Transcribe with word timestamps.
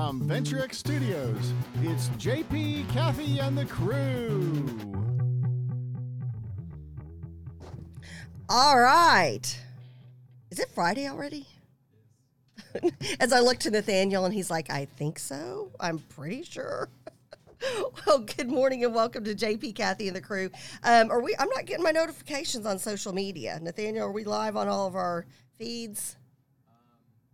Live 0.00 0.08
from 0.08 0.28
Venturex 0.28 0.76
Studios, 0.76 1.52
it's 1.82 2.08
JP, 2.10 2.90
Kathy, 2.90 3.38
and 3.38 3.56
the 3.56 3.66
crew. 3.66 4.66
All 8.48 8.80
right. 8.80 9.60
Is 10.50 10.58
it 10.58 10.70
Friday 10.74 11.06
already? 11.06 11.46
As 13.20 13.34
I 13.34 13.40
look 13.40 13.58
to 13.58 13.70
Nathaniel 13.70 14.24
and 14.24 14.32
he's 14.32 14.50
like, 14.50 14.70
I 14.70 14.86
think 14.86 15.18
so. 15.18 15.70
I'm 15.78 15.98
pretty 15.98 16.44
sure. 16.44 16.88
well, 18.06 18.20
good 18.20 18.48
morning 18.48 18.84
and 18.84 18.94
welcome 18.94 19.22
to 19.24 19.34
JP, 19.34 19.74
Kathy, 19.74 20.06
and 20.06 20.16
the 20.16 20.22
crew. 20.22 20.48
Um, 20.82 21.10
are 21.10 21.20
we? 21.20 21.36
I'm 21.38 21.50
not 21.50 21.66
getting 21.66 21.84
my 21.84 21.92
notifications 21.92 22.64
on 22.64 22.78
social 22.78 23.12
media. 23.12 23.58
Nathaniel, 23.60 24.06
are 24.06 24.12
we 24.12 24.24
live 24.24 24.56
on 24.56 24.66
all 24.66 24.86
of 24.86 24.94
our 24.94 25.26
feeds? 25.58 26.16
Um, 26.66 26.76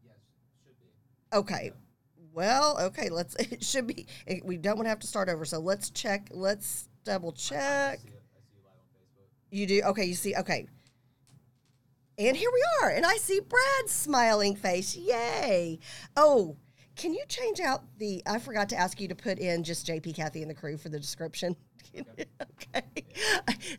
yes, 0.04 0.16
should 0.64 0.78
be. 0.80 1.36
Okay. 1.36 1.70
Well, 2.36 2.76
okay. 2.80 3.08
Let's. 3.08 3.34
It 3.40 3.64
should 3.64 3.86
be. 3.86 4.06
it- 4.26 4.44
We 4.44 4.58
don't 4.58 4.76
want 4.76 4.84
to 4.84 4.90
have 4.90 5.00
to 5.00 5.06
start 5.06 5.28
over. 5.30 5.44
So 5.46 5.58
let's 5.58 5.88
check. 5.90 6.28
Let's 6.30 6.86
double 7.04 7.32
check. 7.32 7.98
You 9.50 9.66
do. 9.66 9.82
Okay. 9.86 10.04
You 10.04 10.14
see. 10.14 10.34
Okay. 10.36 10.66
And 12.18 12.36
here 12.36 12.50
we 12.52 12.62
are. 12.82 12.90
And 12.90 13.04
I 13.06 13.16
see 13.16 13.40
Brad's 13.40 13.92
smiling 13.92 14.54
face. 14.54 14.94
Yay. 14.96 15.78
Oh, 16.16 16.56
can 16.96 17.12
you 17.12 17.22
change 17.28 17.60
out 17.60 17.82
the? 17.98 18.22
I 18.26 18.38
forgot 18.38 18.68
to 18.70 18.76
ask 18.76 19.00
you 19.00 19.08
to 19.08 19.14
put 19.14 19.38
in 19.38 19.62
just 19.62 19.86
JP, 19.86 20.14
Kathy, 20.16 20.42
and 20.42 20.50
the 20.50 20.54
crew 20.54 20.76
for 20.76 20.88
the 20.88 20.98
description. 20.98 21.54
okay. 21.98 23.04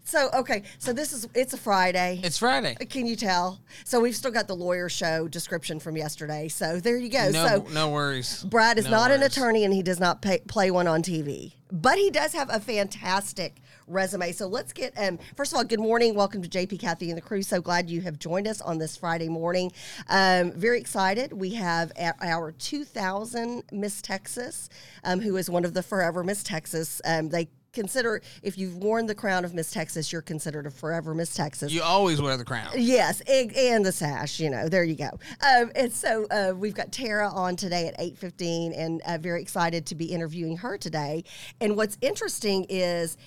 So, 0.03 0.29
okay. 0.33 0.63
So 0.79 0.93
this 0.93 1.13
is, 1.13 1.27
it's 1.33 1.53
a 1.53 1.57
Friday. 1.57 2.21
It's 2.23 2.37
Friday. 2.37 2.77
Uh, 2.79 2.85
can 2.85 3.05
you 3.05 3.15
tell? 3.15 3.59
So 3.83 3.99
we've 3.99 4.15
still 4.15 4.31
got 4.31 4.47
the 4.47 4.55
lawyer 4.55 4.89
show 4.89 5.27
description 5.27 5.79
from 5.79 5.97
yesterday. 5.97 6.47
So 6.47 6.79
there 6.79 6.97
you 6.97 7.09
go. 7.09 7.29
No, 7.31 7.47
so 7.47 7.65
no 7.73 7.89
worries. 7.89 8.43
Brad 8.43 8.77
is 8.77 8.85
No 8.85 8.91
not 8.91 9.11
an 9.11 9.23
attorney 9.23 9.65
and 9.65 9.73
he 9.73 9.83
does 9.83 9.99
not 9.99 10.21
pay, 10.21 10.39
play 10.39 10.71
one 10.71 10.87
on 10.87 11.01
TV, 11.03 11.53
but 11.71 11.97
he 11.97 12.09
does 12.09 12.33
have 12.33 12.49
a 12.51 12.59
fantastic 12.59 13.61
resume. 13.87 14.31
So 14.31 14.47
let's 14.47 14.73
get, 14.73 14.93
um, 14.97 15.17
first 15.35 15.51
of 15.51 15.57
all, 15.57 15.63
good 15.63 15.79
morning. 15.79 16.13
Welcome 16.13 16.41
to 16.41 16.49
JP, 16.49 16.79
Kathy, 16.79 17.09
and 17.09 17.17
the 17.17 17.21
crew. 17.21 17.41
So 17.41 17.61
glad 17.61 17.89
you 17.89 18.01
have 18.01 18.19
joined 18.19 18.47
us 18.47 18.61
on 18.61 18.77
this 18.77 18.97
Friday 18.97 19.29
morning. 19.29 19.71
Um, 20.09 20.51
very 20.51 20.79
excited. 20.79 21.33
We 21.33 21.53
have 21.55 21.91
our 22.21 22.51
2000 22.51 23.63
Miss 23.71 24.01
Texas, 24.01 24.69
um, 25.03 25.21
who 25.21 25.37
is 25.37 25.49
one 25.49 25.65
of 25.65 25.73
the 25.73 25.83
forever 25.83 26.23
Miss 26.23 26.43
Texas. 26.43 27.01
Um, 27.05 27.29
they 27.29 27.47
consider, 27.73 28.21
if 28.41 28.57
you've 28.57 28.75
worn 28.75 29.05
the 29.05 29.15
crown 29.15 29.45
of 29.45 29.53
Miss 29.53 29.71
Texas, 29.71 30.11
you're 30.11 30.21
considered 30.21 30.65
a 30.65 30.71
forever 30.71 31.13
Miss 31.13 31.33
Texas. 31.33 31.71
You 31.71 31.83
always 31.83 32.21
wear 32.21 32.35
the 32.35 32.45
crown. 32.45 32.71
Yes, 32.75 33.21
and, 33.21 33.55
and 33.55 33.85
the 33.85 33.91
sash. 33.91 34.39
You 34.39 34.49
know, 34.49 34.67
there 34.67 34.83
you 34.83 34.95
go. 34.95 35.11
Um, 35.41 35.71
and 35.75 35.93
so 35.93 36.25
uh, 36.31 36.53
we've 36.55 36.73
got 36.73 36.91
Tara 36.91 37.29
on 37.29 37.55
today 37.55 37.87
at 37.87 37.95
eight 37.99 38.17
fifteen, 38.17 38.73
and 38.73 39.01
uh, 39.05 39.17
very 39.19 39.41
excited 39.41 39.85
to 39.87 39.95
be 39.95 40.05
interviewing 40.05 40.57
her 40.57 40.77
today. 40.77 41.23
And 41.61 41.75
what's 41.75 41.97
interesting 42.01 42.65
is 42.67 43.17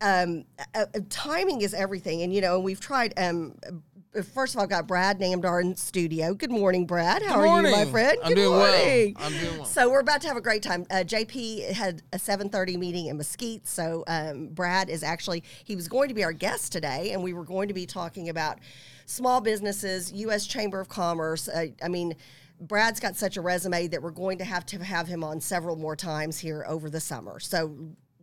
um, 0.00 0.44
uh, 0.74 0.86
uh, 0.94 1.00
timing 1.08 1.62
is 1.62 1.74
everything. 1.74 2.22
And 2.22 2.32
you 2.32 2.40
know, 2.40 2.58
we've 2.60 2.80
tried. 2.80 3.14
Um, 3.16 3.54
uh, 3.66 3.72
First 4.34 4.54
of 4.54 4.58
all, 4.58 4.64
I've 4.64 4.70
got 4.70 4.88
Brad 4.88 5.20
Namdar 5.20 5.78
studio. 5.78 6.34
Good 6.34 6.50
morning, 6.50 6.84
Brad. 6.84 7.22
How 7.22 7.36
Good 7.36 7.48
are 7.48 7.62
you, 7.62 7.70
my 7.70 7.84
friend? 7.84 8.18
I'm 8.24 8.30
Good 8.30 8.34
doing 8.34 8.58
well. 8.58 8.76
morning. 8.76 9.16
I'm 9.20 9.32
doing 9.32 9.58
well. 9.58 9.66
So 9.66 9.88
we're 9.88 10.00
about 10.00 10.20
to 10.22 10.26
have 10.26 10.36
a 10.36 10.40
great 10.40 10.64
time. 10.64 10.84
Uh, 10.90 11.04
JP 11.04 11.70
had 11.70 12.02
a 12.12 12.18
7:30 12.18 12.76
meeting 12.76 13.06
in 13.06 13.16
Mesquite, 13.16 13.68
so 13.68 14.02
um, 14.08 14.48
Brad 14.48 14.90
is 14.90 15.04
actually 15.04 15.44
he 15.62 15.76
was 15.76 15.86
going 15.86 16.08
to 16.08 16.14
be 16.14 16.24
our 16.24 16.32
guest 16.32 16.72
today, 16.72 17.12
and 17.12 17.22
we 17.22 17.32
were 17.32 17.44
going 17.44 17.68
to 17.68 17.74
be 17.74 17.86
talking 17.86 18.30
about 18.30 18.58
small 19.06 19.40
businesses, 19.40 20.12
U.S. 20.12 20.44
Chamber 20.44 20.80
of 20.80 20.88
Commerce. 20.88 21.48
Uh, 21.48 21.66
I 21.82 21.88
mean. 21.88 22.16
Brad's 22.62 23.00
got 23.00 23.16
such 23.16 23.38
a 23.38 23.40
resume 23.40 23.86
that 23.86 24.02
we're 24.02 24.10
going 24.10 24.36
to 24.36 24.44
have 24.44 24.66
to 24.66 24.84
have 24.84 25.06
him 25.08 25.24
on 25.24 25.40
several 25.40 25.76
more 25.76 25.96
times 25.96 26.38
here 26.38 26.62
over 26.68 26.90
the 26.90 27.00
summer. 27.00 27.40
So 27.40 27.74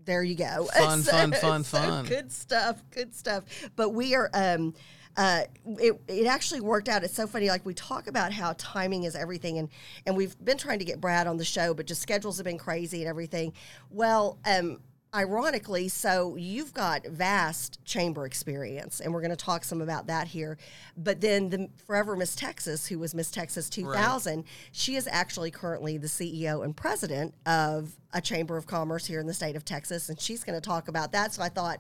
there 0.08 0.24
you 0.24 0.34
go. 0.36 0.68
Fun, 0.78 1.04
So- 1.04 1.12
fun, 1.12 1.32
fun, 1.34 1.64
so 1.64 1.78
fun. 1.78 2.06
Good 2.06 2.32
stuff. 2.32 2.82
Good 2.90 3.14
stuff. 3.14 3.44
But 3.76 3.90
we 3.90 4.16
are. 4.16 4.30
Um, 4.34 4.74
uh, 5.16 5.42
it, 5.80 6.00
it 6.08 6.28
actually 6.28 6.62
worked 6.62 6.88
out. 6.88 7.04
It's 7.04 7.16
so 7.16 7.26
funny. 7.26 7.48
Like 7.50 7.66
we 7.66 7.74
talk 7.74 8.06
about 8.08 8.32
how 8.32 8.54
timing 8.58 9.04
is 9.04 9.16
everything, 9.16 9.58
and 9.58 9.68
and 10.06 10.16
we've 10.16 10.36
been 10.44 10.58
trying 10.60 10.78
to 10.80 10.86
get 10.86 11.02
Brad 11.02 11.26
on 11.28 11.38
the 11.38 11.46
show, 11.46 11.74
but 11.74 11.88
just 11.88 12.02
schedules 12.04 12.38
have 12.38 12.46
been 12.46 12.60
crazy 12.60 13.00
and 13.02 13.10
everything. 13.10 13.54
Well, 13.90 14.38
um, 14.46 14.80
ironically, 15.14 15.88
so 15.88 16.36
you've 16.36 16.74
got 16.74 17.06
vast 17.08 17.84
chamber 17.86 18.26
experience, 18.26 19.00
and 19.00 19.14
we're 19.14 19.22
going 19.22 19.32
to 19.32 19.36
talk 19.36 19.64
some 19.64 19.82
about 19.82 20.08
that 20.08 20.28
here. 20.28 20.58
But 20.96 21.22
then 21.22 21.50
the 21.50 21.70
Forever 21.86 22.16
Miss 22.16 22.36
Texas, 22.36 22.88
who 22.88 23.00
was 23.00 23.16
Miss 23.16 23.32
Texas 23.32 23.70
2000, 23.70 24.44
she 24.72 24.96
is 24.96 25.08
actually 25.12 25.52
currently 25.52 25.98
the 25.98 26.08
CEO 26.08 26.64
and 26.64 26.76
president 26.76 27.34
of 27.46 27.96
a 28.14 28.22
chamber 28.22 28.58
of 28.58 28.68
commerce 28.68 29.06
here 29.06 29.20
in 29.20 29.28
the 29.28 29.34
state 29.34 29.56
of 29.56 29.66
Texas, 29.66 30.10
and 30.10 30.20
she's 30.20 30.44
going 30.44 30.60
to 30.60 30.62
talk 30.62 30.88
about 30.88 31.12
that. 31.12 31.34
So 31.34 31.42
I 31.42 31.50
thought. 31.50 31.80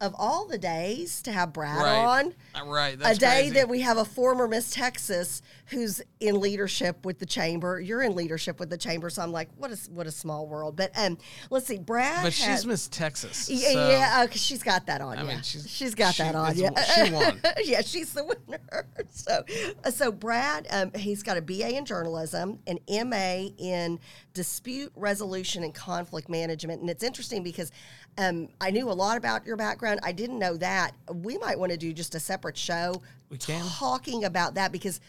Of 0.00 0.14
all 0.18 0.46
the 0.46 0.58
days 0.58 1.22
to 1.22 1.32
have 1.32 1.52
Brad 1.52 1.78
Right. 1.78 1.94
on, 2.04 2.34
Uh, 2.54 2.66
Right. 2.66 2.98
a 3.02 3.14
day 3.14 3.42
crazy. 3.42 3.50
that 3.50 3.68
we 3.68 3.80
have 3.82 3.96
a 3.96 4.04
former 4.04 4.46
Miss 4.48 4.70
Texas 4.70 5.40
who's 5.66 6.02
in 6.20 6.40
leadership 6.40 7.06
with 7.06 7.20
the 7.20 7.26
chamber. 7.26 7.80
You're 7.80 8.02
in 8.02 8.14
leadership 8.14 8.58
with 8.60 8.70
the 8.70 8.76
chamber, 8.76 9.08
so 9.08 9.22
I'm 9.22 9.30
like, 9.32 9.48
what 9.56 9.70
a 9.70 9.76
what 9.90 10.06
a 10.06 10.10
small 10.10 10.46
world. 10.46 10.76
But 10.76 10.90
um, 10.98 11.16
let's 11.48 11.66
see, 11.66 11.78
Brad. 11.78 12.24
But 12.24 12.32
she's 12.34 12.66
Miss 12.66 12.88
Texas. 12.88 13.48
yeah, 13.48 13.72
so- 13.72 13.88
yeah, 13.90 14.22
okay, 14.24 14.36
she's 14.38 14.62
got 14.64 14.84
that 14.86 15.00
on. 15.00 15.16
I 15.16 15.22
yeah, 15.22 15.28
mean, 15.28 15.42
she's- 15.42 15.68
she's 15.68 15.94
got 15.94 16.14
she 16.16 16.22
that 16.24 16.34
on. 16.34 16.56
Yeah, 16.56 16.70
she 16.82 17.10
won. 17.12 17.40
yeah, 17.64 17.80
she's 17.80 18.12
the 18.12 18.24
winner. 18.24 18.86
So, 19.10 19.44
uh, 19.84 19.90
so 19.92 20.10
Brad, 20.10 20.66
um, 20.70 20.90
he's 20.94 21.22
got 21.22 21.36
a 21.36 21.42
BA 21.42 21.76
in 21.76 21.84
journalism, 21.84 22.58
an 22.66 22.78
MA 22.88 23.50
in 23.58 24.00
dispute 24.32 24.90
resolution 24.96 25.62
and 25.62 25.72
conflict 25.72 26.28
management, 26.28 26.80
and 26.80 26.90
it's 26.90 27.04
interesting 27.04 27.42
because 27.44 27.70
um, 28.18 28.48
I 28.60 28.70
knew 28.70 28.90
a 28.90 28.92
lot 28.92 29.16
about 29.16 29.44
your 29.46 29.56
background. 29.56 30.00
I 30.02 30.12
didn't 30.12 30.38
know 30.38 30.56
that. 30.58 30.92
We 31.12 31.38
might 31.38 31.58
want 31.58 31.72
to 31.72 31.78
do 31.78 31.92
just 31.92 32.14
a 32.14 32.20
separate 32.20 32.56
show 32.56 33.02
We 33.30 33.38
can. 33.38 33.64
talking 33.66 34.24
about 34.24 34.54
that 34.54 34.72
because 34.72 35.00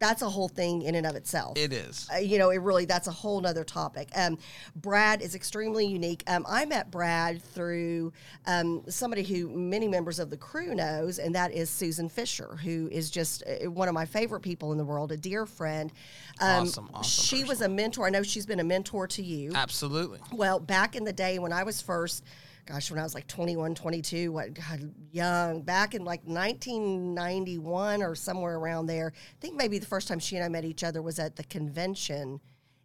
that's 0.00 0.22
a 0.22 0.28
whole 0.28 0.48
thing 0.48 0.82
in 0.82 0.94
and 0.94 1.06
of 1.06 1.14
itself 1.14 1.56
It 1.58 1.72
is. 1.72 2.08
uh, 2.12 2.16
you 2.16 2.38
know, 2.38 2.50
it 2.50 2.60
really 2.60 2.86
that's 2.86 3.06
a 3.06 3.12
whole 3.12 3.40
nother 3.40 3.64
topic. 3.64 4.08
Um, 4.16 4.38
Brad 4.74 5.20
is 5.22 5.34
extremely 5.34 5.86
unique. 5.86 6.24
Um, 6.26 6.44
I 6.48 6.64
met 6.64 6.90
Brad 6.90 7.42
through 7.42 8.12
um, 8.46 8.82
somebody 8.88 9.22
who 9.22 9.48
many 9.50 9.86
members 9.86 10.18
of 10.18 10.30
the 10.30 10.36
crew 10.38 10.74
knows, 10.74 11.18
and 11.18 11.34
that 11.34 11.52
is 11.52 11.68
Susan 11.70 12.08
Fisher, 12.08 12.56
who 12.64 12.88
is 12.90 13.10
just 13.10 13.42
uh, 13.46 13.70
one 13.70 13.88
of 13.88 13.94
my 13.94 14.06
favorite 14.06 14.40
people 14.40 14.72
in 14.72 14.78
the 14.78 14.84
world, 14.84 15.12
a 15.12 15.16
dear 15.16 15.46
friend. 15.46 15.92
Um, 16.40 16.62
Awesome, 16.62 16.90
awesome 16.94 17.24
She 17.38 17.44
was 17.44 17.60
a 17.60 17.68
mentor. 17.68 18.06
I 18.06 18.10
know 18.10 18.22
she's 18.22 18.46
been 18.46 18.60
a 18.60 18.64
mentor 18.64 19.06
to 19.08 19.22
you. 19.22 19.52
Absolutely. 19.54 20.20
Well, 20.32 20.58
back 20.58 20.96
in 20.96 21.04
the 21.04 21.12
day 21.12 21.38
when 21.38 21.52
I 21.52 21.62
was 21.62 21.82
first, 21.82 22.24
gosh, 22.70 22.90
when 22.90 23.00
I 23.00 23.02
was 23.02 23.14
like 23.14 23.26
21, 23.26 23.74
22, 23.74 24.30
what, 24.32 24.54
God, 24.54 24.92
young, 25.10 25.62
back 25.62 25.94
in 25.94 26.04
like 26.04 26.20
1991 26.24 28.02
or 28.02 28.14
somewhere 28.14 28.56
around 28.56 28.86
there, 28.86 29.12
I 29.14 29.36
think 29.40 29.56
maybe 29.56 29.78
the 29.78 29.86
first 29.86 30.08
time 30.08 30.18
she 30.18 30.36
and 30.36 30.44
I 30.44 30.48
met 30.48 30.64
each 30.64 30.84
other 30.84 31.02
was 31.02 31.18
at 31.18 31.36
the 31.36 31.44
convention 31.44 32.40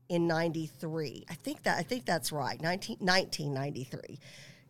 in 0.09 0.27
93. 0.27 1.25
I 1.29 1.33
think 1.35 1.63
that, 1.63 1.77
I 1.77 1.83
think 1.83 2.05
that's 2.05 2.31
right. 2.31 2.59
19, 2.61 2.97
1993. 2.99 4.19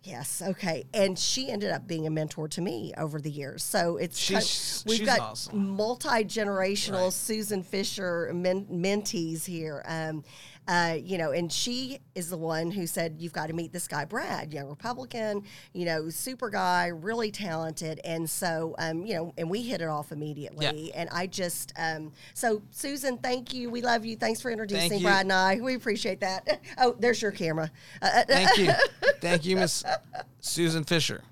Yes. 0.03 0.43
Okay. 0.45 0.83
And 0.93 1.17
she 1.17 1.49
ended 1.49 1.71
up 1.71 1.87
being 1.87 2.05
a 2.05 2.11
mentor 2.11 2.47
to 2.49 2.61
me 2.61 2.93
over 2.95 3.19
the 3.19 3.31
years. 3.31 3.63
So 3.63 3.97
it's 3.97 4.17
She's- 4.19 4.83
we've 4.85 4.97
she's 4.97 5.05
got 5.07 5.19
awesome. 5.19 5.69
multi 5.69 6.23
generational 6.25 7.05
Right. 7.05 7.13
Susan 7.13 7.63
Fisher 7.63 8.31
men- 8.31 8.67
mentees 8.67 9.45
here. 9.45 9.81
Um, 9.87 10.23
uh, 10.67 10.97
you 11.01 11.17
know, 11.17 11.31
and 11.31 11.51
she 11.51 11.99
is 12.15 12.29
the 12.29 12.37
one 12.37 12.71
who 12.71 12.87
said, 12.87 13.15
You've 13.19 13.33
got 13.33 13.47
to 13.47 13.53
meet 13.53 13.71
this 13.71 13.87
guy, 13.87 14.05
Brad, 14.05 14.53
young 14.53 14.67
Republican, 14.67 15.43
you 15.73 15.85
know, 15.85 16.09
super 16.09 16.49
guy, 16.49 16.87
really 16.87 17.29
talented. 17.31 17.99
And 18.03 18.27
so, 18.29 18.75
um, 18.79 19.05
you 19.05 19.13
know, 19.13 19.33
and 19.37 19.49
we 19.49 19.61
hit 19.61 19.81
it 19.81 19.87
off 19.87 20.11
immediately. 20.11 20.65
And 20.93 21.09
I 21.11 21.27
just, 21.27 21.71
um, 21.77 22.11
so 22.33 22.61
Susan, 22.71 23.17
thank 23.17 23.53
you. 23.53 23.69
We 23.69 23.81
love 23.81 24.05
you. 24.05 24.15
Thanks 24.15 24.41
for 24.41 24.49
introducing. 24.49 25.01
Brad 25.03 25.21
and 25.21 25.33
I. 25.33 25.59
We 25.61 25.75
appreciate 25.75 26.19
that. 26.21 26.61
Oh, 26.77 26.95
there's 26.99 27.21
your 27.21 27.31
camera. 27.31 27.71
Uh, 28.01 28.23
Thank 28.27 28.57
you. 28.57 28.71
Thank 29.21 29.45
you, 29.45 29.55
Miss 29.55 29.83
Susan 30.41 30.83
Fisher. 30.83 31.23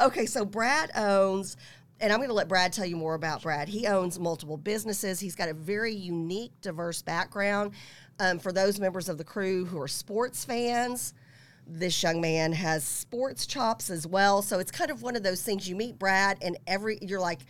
Okay, 0.00 0.26
so 0.26 0.44
Brad 0.44 0.90
owns, 0.96 1.56
and 2.00 2.12
I'm 2.12 2.18
going 2.18 2.30
to 2.30 2.34
let 2.34 2.48
Brad 2.48 2.72
tell 2.72 2.86
you 2.86 2.96
more 2.96 3.14
about 3.14 3.42
Brad. 3.42 3.68
He 3.68 3.86
owns 3.86 4.18
multiple 4.18 4.56
businesses. 4.56 5.20
He's 5.20 5.34
got 5.34 5.48
a 5.48 5.54
very 5.54 5.94
unique, 5.94 6.52
diverse 6.62 7.02
background. 7.02 7.72
Um, 8.20 8.38
for 8.38 8.52
those 8.52 8.78
members 8.78 9.08
of 9.08 9.16
the 9.18 9.24
crew 9.24 9.64
who 9.64 9.80
are 9.80 9.88
sports 9.88 10.44
fans, 10.44 11.14
this 11.66 12.02
young 12.02 12.20
man 12.20 12.52
has 12.52 12.84
sports 12.84 13.46
chops 13.46 13.88
as 13.90 14.06
well. 14.06 14.42
So 14.42 14.58
it's 14.58 14.70
kind 14.70 14.90
of 14.90 15.02
one 15.02 15.16
of 15.16 15.22
those 15.22 15.42
things 15.42 15.66
you 15.68 15.74
meet 15.74 15.98
Brad, 15.98 16.36
and 16.42 16.56
every 16.66 16.98
you're 17.00 17.18
like, 17.20 17.40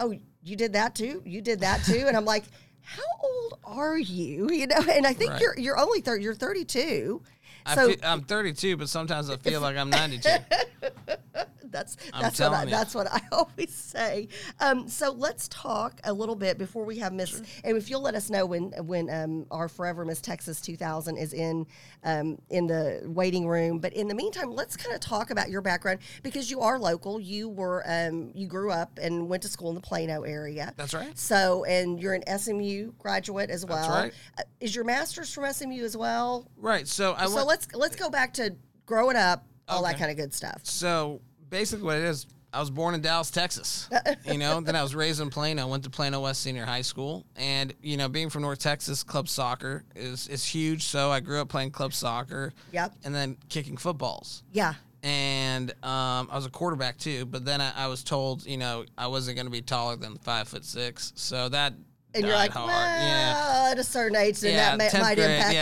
oh, 0.00 0.14
you 0.42 0.56
did 0.56 0.72
that 0.72 0.94
too? 0.94 1.22
You 1.26 1.40
did 1.42 1.60
that 1.60 1.84
too? 1.84 2.04
and 2.08 2.16
I'm 2.16 2.24
like, 2.24 2.44
how 2.80 3.02
old 3.22 3.58
are 3.64 3.98
you? 3.98 4.48
You 4.52 4.66
know, 4.66 4.82
and 4.90 5.06
I 5.06 5.12
think 5.12 5.32
Right. 5.32 5.40
you're 5.42 5.58
you're 5.58 5.78
only 5.78 6.00
30, 6.00 6.22
you're 6.24 6.34
32. 6.34 7.20
I 7.66 7.74
So 7.74 7.88
feel, 7.88 7.96
I'm 8.02 8.22
32, 8.22 8.76
but 8.78 8.88
sometimes 8.88 9.28
I 9.30 9.36
feel 9.36 9.60
like 9.60 9.76
I'm 9.76 9.90
92. 9.90 10.28
That's 11.74 11.96
I'm 12.12 12.22
that's 12.22 12.38
what 12.40 12.52
I, 12.52 12.64
you. 12.64 12.70
that's 12.70 12.94
what 12.94 13.06
I 13.12 13.20
always 13.32 13.74
say. 13.74 14.28
Um, 14.60 14.88
so 14.88 15.10
let's 15.10 15.48
talk 15.48 16.00
a 16.04 16.12
little 16.12 16.36
bit 16.36 16.56
before 16.56 16.84
we 16.84 16.98
have 17.00 17.12
Miss. 17.12 17.42
And 17.64 17.76
if 17.76 17.90
you'll 17.90 18.00
let 18.02 18.14
us 18.14 18.30
know 18.30 18.46
when 18.46 18.70
when 18.86 19.10
um, 19.10 19.46
our 19.50 19.68
Forever 19.68 20.04
Miss 20.04 20.20
Texas 20.20 20.60
2000 20.60 21.16
is 21.16 21.32
in 21.34 21.66
um, 22.04 22.38
in 22.48 22.66
the 22.68 23.02
waiting 23.04 23.48
room. 23.48 23.80
But 23.80 23.92
in 23.92 24.06
the 24.08 24.14
meantime, 24.14 24.50
let's 24.52 24.76
kind 24.76 24.94
of 24.94 25.00
talk 25.00 25.30
about 25.30 25.50
your 25.50 25.60
background 25.60 25.98
because 26.22 26.50
you 26.50 26.60
are 26.60 26.78
local. 26.78 27.18
You 27.20 27.48
were 27.48 27.82
um, 27.86 28.30
you 28.34 28.46
grew 28.46 28.70
up 28.70 28.98
and 29.02 29.28
went 29.28 29.42
to 29.42 29.48
school 29.48 29.68
in 29.70 29.74
the 29.74 29.80
Plano 29.80 30.22
area. 30.22 30.72
That's 30.76 30.94
right. 30.94 31.18
So 31.18 31.64
and 31.64 32.00
you're 32.00 32.14
an 32.14 32.38
SMU 32.38 32.92
graduate 32.98 33.50
as 33.50 33.66
well. 33.66 33.90
right. 33.90 34.12
Uh, 34.38 34.42
is 34.60 34.74
your 34.76 34.84
master's 34.84 35.32
from 35.34 35.52
SMU 35.52 35.82
as 35.82 35.96
well? 35.96 36.48
Right. 36.56 36.86
So 36.86 37.14
I 37.18 37.26
So 37.26 37.34
went. 37.34 37.48
let's 37.48 37.68
let's 37.74 37.96
go 37.96 38.08
back 38.10 38.34
to 38.34 38.54
growing 38.86 39.16
up, 39.16 39.44
all 39.66 39.82
that 39.82 39.98
kind 39.98 40.10
of 40.10 40.16
good 40.16 40.32
stuff. 40.34 40.60
So 40.64 41.20
basically, 41.54 41.84
what 41.84 41.96
it 41.96 42.02
is, 42.02 42.26
I 42.52 42.58
was 42.58 42.68
born 42.70 42.96
in 42.96 43.00
Dallas, 43.00 43.30
Texas. 43.30 43.88
you 44.26 44.38
know, 44.38 44.60
then 44.60 44.74
I 44.74 44.82
was 44.82 44.92
raised 44.92 45.20
in 45.20 45.30
Plano. 45.30 45.68
Went 45.68 45.84
to 45.84 45.90
Plano 45.90 46.20
West 46.20 46.42
Senior 46.42 46.64
High 46.64 46.82
School, 46.82 47.24
and 47.36 47.72
you 47.80 47.96
know, 47.96 48.08
being 48.08 48.28
from 48.28 48.42
North 48.42 48.58
Texas, 48.58 49.04
club 49.04 49.28
soccer 49.28 49.84
is 49.94 50.26
is 50.26 50.44
huge. 50.44 50.82
So 50.84 51.12
I 51.12 51.20
grew 51.20 51.40
up 51.40 51.48
playing 51.48 51.70
club 51.70 51.94
soccer. 51.94 52.52
Yep. 52.72 52.94
And 53.04 53.14
then 53.14 53.36
kicking 53.48 53.76
footballs. 53.76 54.42
Yeah. 54.52 54.74
and 55.04 55.70
um, 55.84 56.28
I 56.30 56.34
was 56.34 56.46
a 56.46 56.50
quarterback 56.50 56.98
too. 56.98 57.24
But 57.24 57.44
then 57.44 57.60
I, 57.60 57.72
I 57.76 57.86
was 57.86 58.02
told, 58.02 58.44
you 58.46 58.56
know, 58.56 58.84
I 58.98 59.06
wasn't 59.06 59.36
going 59.36 59.46
to 59.46 59.52
be 59.52 59.62
taller 59.62 59.96
than 59.96 60.16
five 60.18 60.48
foot 60.48 60.64
six, 60.64 61.12
so 61.14 61.48
that 61.50 61.74
And 62.14 62.24
you're 62.24 62.34
like, 62.34 62.52
hard. 62.52 62.68
well, 62.68 63.00
yeah, 63.00 63.70
at 63.72 63.78
a 63.78 63.84
certain 63.84 64.16
age, 64.16 64.40
then 64.40 64.52
yeah. 64.52 64.76
that 64.76 64.78
may, 64.78 64.88
10th 64.88 65.00
might 65.02 65.14
grade, 65.16 65.30
impact 65.30 65.54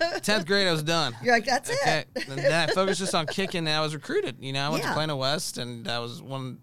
yeah. 0.00 0.12
you. 0.14 0.20
Tenth 0.20 0.46
grade, 0.46 0.68
I 0.68 0.72
was 0.72 0.82
done. 0.82 1.16
you're 1.22 1.34
like, 1.34 1.44
that's 1.46 1.70
Okay, 1.70 2.04
it. 2.14 2.28
and 2.28 2.38
then 2.38 2.68
I 2.68 2.72
focused 2.72 3.00
just 3.00 3.14
on 3.14 3.26
kicking, 3.26 3.66
and 3.66 3.68
I 3.68 3.80
was 3.80 3.94
recruited. 3.94 4.36
You 4.40 4.52
know, 4.52 4.66
I 4.66 4.68
went 4.68 4.82
Yeah. 4.84 4.90
to 4.90 4.94
Plano 4.94 5.16
West, 5.16 5.58
and 5.58 5.88
I 5.88 5.98
was 5.98 6.22
one. 6.22 6.58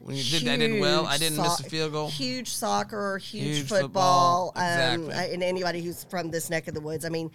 When 0.00 0.14
you 0.14 0.22
did, 0.22 0.46
I 0.48 0.56
did 0.56 0.80
well. 0.80 1.06
I 1.06 1.18
didn't 1.18 1.38
miss 1.38 1.58
a 1.58 1.64
field 1.64 1.90
goal. 1.92 2.08
Huge 2.08 2.50
soccer, 2.50 3.18
huge, 3.18 3.56
Huge 3.58 3.68
football, 3.68 4.52
football, 4.52 4.52
um, 4.54 5.04
exactly. 5.06 5.34
and 5.34 5.42
anybody 5.42 5.82
who's 5.82 6.04
from 6.04 6.30
this 6.30 6.50
neck 6.50 6.68
of 6.68 6.74
the 6.74 6.80
woods. 6.80 7.04
I 7.04 7.08
mean, 7.08 7.30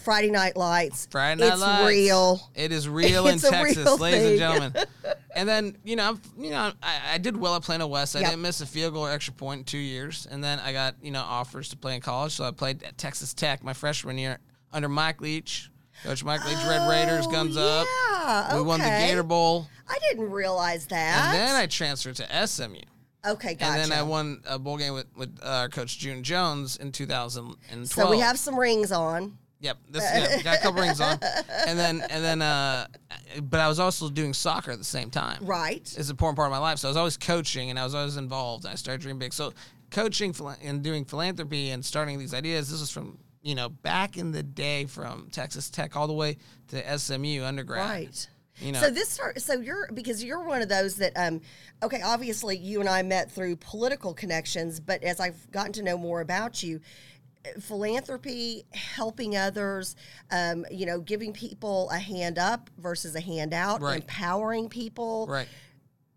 Friday 0.00 0.30
Night 0.30 0.56
Lights. 0.56 1.08
Friday 1.10 1.40
Night 1.42 1.52
it's 1.52 1.60
Lights. 1.60 1.88
real. 1.88 2.50
It 2.54 2.72
is 2.72 2.88
real 2.88 3.26
in 3.28 3.34
It's 3.36 3.44
a 3.44 3.50
Texas, 3.50 4.00
ladies 4.00 4.20
thing. 4.20 4.30
and 4.30 4.38
gentlemen. 4.38 4.74
and 5.36 5.48
then 5.48 5.76
you 5.84 5.96
know, 5.96 6.08
I'm, 6.10 6.20
you 6.38 6.50
know, 6.50 6.72
I, 6.82 7.00
I 7.14 7.18
did 7.18 7.36
well 7.36 7.56
at 7.56 7.62
Plano 7.62 7.86
West. 7.86 8.16
I 8.16 8.20
Yep. 8.20 8.30
didn't 8.30 8.42
miss 8.42 8.60
a 8.60 8.66
field 8.66 8.94
goal 8.94 9.06
or 9.06 9.10
extra 9.10 9.34
point 9.34 9.58
in 9.60 9.64
two 9.64 9.78
years. 9.78 10.26
And 10.30 10.42
then 10.42 10.58
I 10.60 10.72
got 10.72 10.94
you 11.02 11.10
know 11.10 11.22
offers 11.22 11.68
to 11.70 11.76
play 11.76 11.94
in 11.94 12.00
college, 12.00 12.32
so 12.32 12.44
I 12.44 12.50
played 12.50 12.82
at 12.82 12.96
Texas 12.98 13.34
Tech 13.34 13.62
my 13.62 13.72
freshman 13.72 14.18
year 14.18 14.38
under 14.72 14.88
Mike 14.88 15.20
Leach. 15.20 15.68
Coach 16.04 16.24
Mike 16.24 16.44
Leach, 16.46 16.56
Red 16.66 16.88
Raiders, 16.88 17.26
Oh, 17.28 17.30
guns 17.30 17.56
up. 17.56 17.86
yeah, 18.08 18.56
We 18.56 18.62
won 18.62 18.80
the. 18.80 18.86
Gator 18.86 19.22
Bowl, 19.22 19.68
I 19.88 19.98
didn't 20.08 20.30
realize 20.32 20.86
that. 20.86 21.26
and 21.26 21.38
then 21.38 21.54
I 21.54 21.66
transferred 21.66 22.16
to 22.16 22.46
SMU. 22.46 22.78
okay, 23.24 23.54
gotcha. 23.54 23.70
And 23.80 23.92
then 23.92 23.96
I 23.96 24.02
won 24.02 24.42
a 24.48 24.58
bowl 24.58 24.78
game 24.78 24.94
with, 24.94 25.06
with 25.16 25.38
uh, 25.42 25.68
Coach 25.68 25.98
June 25.98 26.24
Jones 26.24 26.76
in 26.78 26.90
2012. 26.90 27.88
so 27.88 28.10
we 28.10 28.18
have 28.20 28.36
some 28.36 28.58
rings 28.58 28.90
on. 28.90 29.38
Yep, 29.62 29.78
this 29.90 30.02
yeah, 30.02 30.42
got 30.42 30.58
a 30.58 30.60
couple 30.60 30.82
rings 30.82 31.00
on, 31.00 31.20
and 31.68 31.78
then 31.78 32.04
and 32.10 32.24
then, 32.24 32.42
uh, 32.42 32.88
but 33.42 33.60
I 33.60 33.68
was 33.68 33.78
also 33.78 34.10
doing 34.10 34.34
soccer 34.34 34.72
at 34.72 34.78
the 34.78 34.84
same 34.84 35.08
time. 35.08 35.38
Right. 35.40 35.76
it's 35.80 35.96
an 36.08 36.10
important 36.10 36.36
part 36.36 36.48
of 36.48 36.50
my 36.50 36.58
life. 36.58 36.80
So 36.80 36.88
I 36.88 36.90
was 36.90 36.96
always 36.96 37.16
coaching, 37.16 37.70
and 37.70 37.78
I 37.78 37.84
was 37.84 37.94
always 37.94 38.16
involved. 38.16 38.66
I 38.66 38.74
started 38.74 39.02
dreaming 39.02 39.20
big. 39.20 39.32
So 39.32 39.52
coaching 39.92 40.34
and 40.62 40.82
doing 40.82 41.04
philanthropy 41.04 41.70
and 41.70 41.84
starting 41.84 42.18
these 42.18 42.34
ideas. 42.34 42.72
This 42.72 42.80
was 42.80 42.90
from 42.90 43.18
you 43.42 43.54
know 43.54 43.68
back 43.68 44.16
in 44.16 44.32
the 44.32 44.42
day, 44.42 44.86
from 44.86 45.28
Texas 45.30 45.70
Tech 45.70 45.94
all 45.94 46.08
the 46.08 46.12
way 46.12 46.38
to 46.68 46.98
SMU 46.98 47.44
undergrad. 47.44 47.88
Right. 47.88 48.28
You 48.58 48.72
know. 48.72 48.80
So 48.80 48.90
this 48.90 49.10
start. 49.10 49.40
So 49.40 49.60
you're 49.60 49.88
because 49.94 50.24
you're 50.24 50.42
one 50.42 50.60
of 50.60 50.68
those 50.68 50.96
that 50.96 51.12
um 51.16 51.40
okay 51.84 52.02
obviously 52.02 52.56
you 52.56 52.80
and 52.80 52.88
I 52.88 53.02
met 53.02 53.30
through 53.30 53.56
political 53.56 54.12
connections, 54.12 54.80
but 54.80 55.04
as 55.04 55.20
I've 55.20 55.50
gotten 55.52 55.72
to 55.74 55.82
know 55.84 55.96
more 55.96 56.20
about 56.20 56.64
you, 56.64 56.80
philanthropy, 57.60 58.64
helping 58.72 59.36
others, 59.36 59.96
um, 60.30 60.64
you 60.70 60.86
know, 60.86 61.00
giving 61.00 61.32
people 61.32 61.90
a 61.90 61.98
hand 61.98 62.38
up 62.38 62.70
versus 62.78 63.14
a 63.14 63.20
handout, 63.20 63.80
Right. 63.80 64.00
empowering 64.02 64.68
people. 64.68 65.26
Right. 65.28 65.48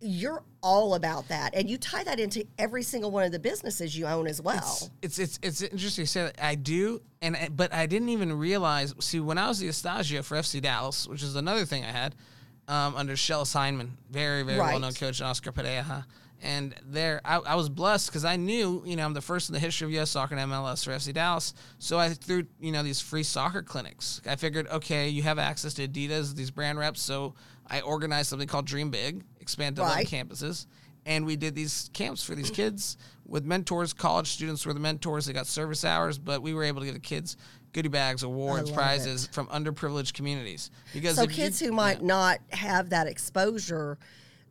You're 0.01 0.43
all 0.61 0.93
about 0.93 1.29
that, 1.29 1.55
and 1.55 1.69
you 1.69 1.77
tie 1.77 2.03
that 2.03 2.19
into 2.19 2.45
every 2.59 2.83
single 2.83 3.09
one 3.11 3.23
of 3.23 3.31
the 3.31 3.39
businesses 3.39 3.97
you 3.97 4.05
own 4.05 4.27
as 4.27 4.41
well. 4.41 4.91
It's 5.01 5.17
it's 5.17 5.39
it's 5.41 5.61
interesting 5.61 6.03
you 6.03 6.07
say 6.07 6.23
that. 6.23 6.35
I 6.43 6.55
do, 6.55 7.01
and 7.21 7.35
I- 7.35 7.49
but 7.49 7.73
I 7.73 7.85
didn't 7.87 8.09
even 8.09 8.33
realize. 8.33 8.93
See, 8.99 9.19
when 9.21 9.37
I 9.37 9.47
was 9.47 9.59
the 9.59 9.67
Estagio 9.69 10.23
for 10.23 10.35
FC 10.37 10.61
Dallas, 10.61 11.07
which 11.07 11.23
is 11.23 11.35
another 11.35 11.65
thing 11.65 11.83
I 11.85 11.91
had 11.91 12.13
um, 12.67 12.95
under 12.95 13.13
Schellas 13.13 13.55
Hyndman, 13.55 13.91
very 14.11 14.43
very 14.43 14.59
Right. 14.59 14.71
well 14.71 14.79
known 14.81 14.93
coach, 14.93 15.21
and 15.21 15.29
Oscar 15.29 15.51
Pareja. 15.51 16.05
And 16.45 16.75
there, 16.85 17.21
I, 17.25 17.37
I 17.37 17.55
was 17.55 17.69
blessed 17.69 18.07
because 18.07 18.23
I 18.23 18.35
knew, 18.35 18.83
you 18.85 18.95
know, 18.95 19.03
I'm 19.03 19.13
the 19.15 19.21
first 19.21 19.49
in 19.49 19.53
the 19.53 19.59
history 19.59 19.85
of 19.85 19.91
U.S. 19.93 20.11
soccer 20.11 20.35
and 20.35 20.51
MLS 20.51 20.85
for 20.85 20.91
FC 20.91 21.11
Dallas. 21.11 21.55
So 21.79 21.97
I 21.97 22.09
threw, 22.09 22.45
you 22.59 22.71
know, 22.71 22.83
these 22.83 23.01
free 23.01 23.23
soccer 23.23 23.63
clinics. 23.63 24.21
I 24.27 24.35
figured, 24.35 24.67
okay, 24.67 25.09
you 25.09 25.23
have 25.23 25.39
access 25.39 25.73
to 25.75 25.87
Adidas, 25.87 26.35
these 26.35 26.51
brand 26.51 26.77
reps. 26.77 27.01
So 27.01 27.33
I 27.65 27.81
organized 27.81 28.29
something 28.29 28.47
called 28.47 28.67
Dream 28.67 28.91
Big, 28.91 29.23
expand 29.41 29.77
to 29.77 29.81
Right. 29.81 30.07
11 30.11 30.27
campuses 30.29 30.67
and 31.05 31.25
we 31.25 31.35
did 31.35 31.53
these 31.55 31.89
camps 31.93 32.23
for 32.23 32.33
these 32.35 32.49
kids 32.49 32.97
with 33.27 33.45
mentors. 33.45 33.93
College 33.93 34.27
students 34.27 34.65
were 34.65 34.73
the 34.73 34.79
mentors. 34.79 35.25
They 35.27 35.33
got 35.33 35.47
service 35.47 35.85
hours, 35.85 36.17
but 36.17 36.41
we 36.41 36.53
were 36.53 36.63
able 36.63 36.79
to 36.81 36.85
give 36.85 36.95
the 36.95 36.99
kids 36.99 37.37
goodie 37.73 37.89
bags, 37.89 38.23
awards, 38.23 38.71
prizes 38.71 39.27
from 39.31 39.47
underprivileged 39.47 40.13
communities. 40.13 40.71
Because 40.93 41.15
so 41.15 41.23
if 41.23 41.31
you- 41.31 41.43
kids 41.43 41.59
who 41.59 41.71
might 41.71 42.01
not 42.01 42.39
have 42.51 42.89
that 42.89 43.07
exposure 43.07 43.97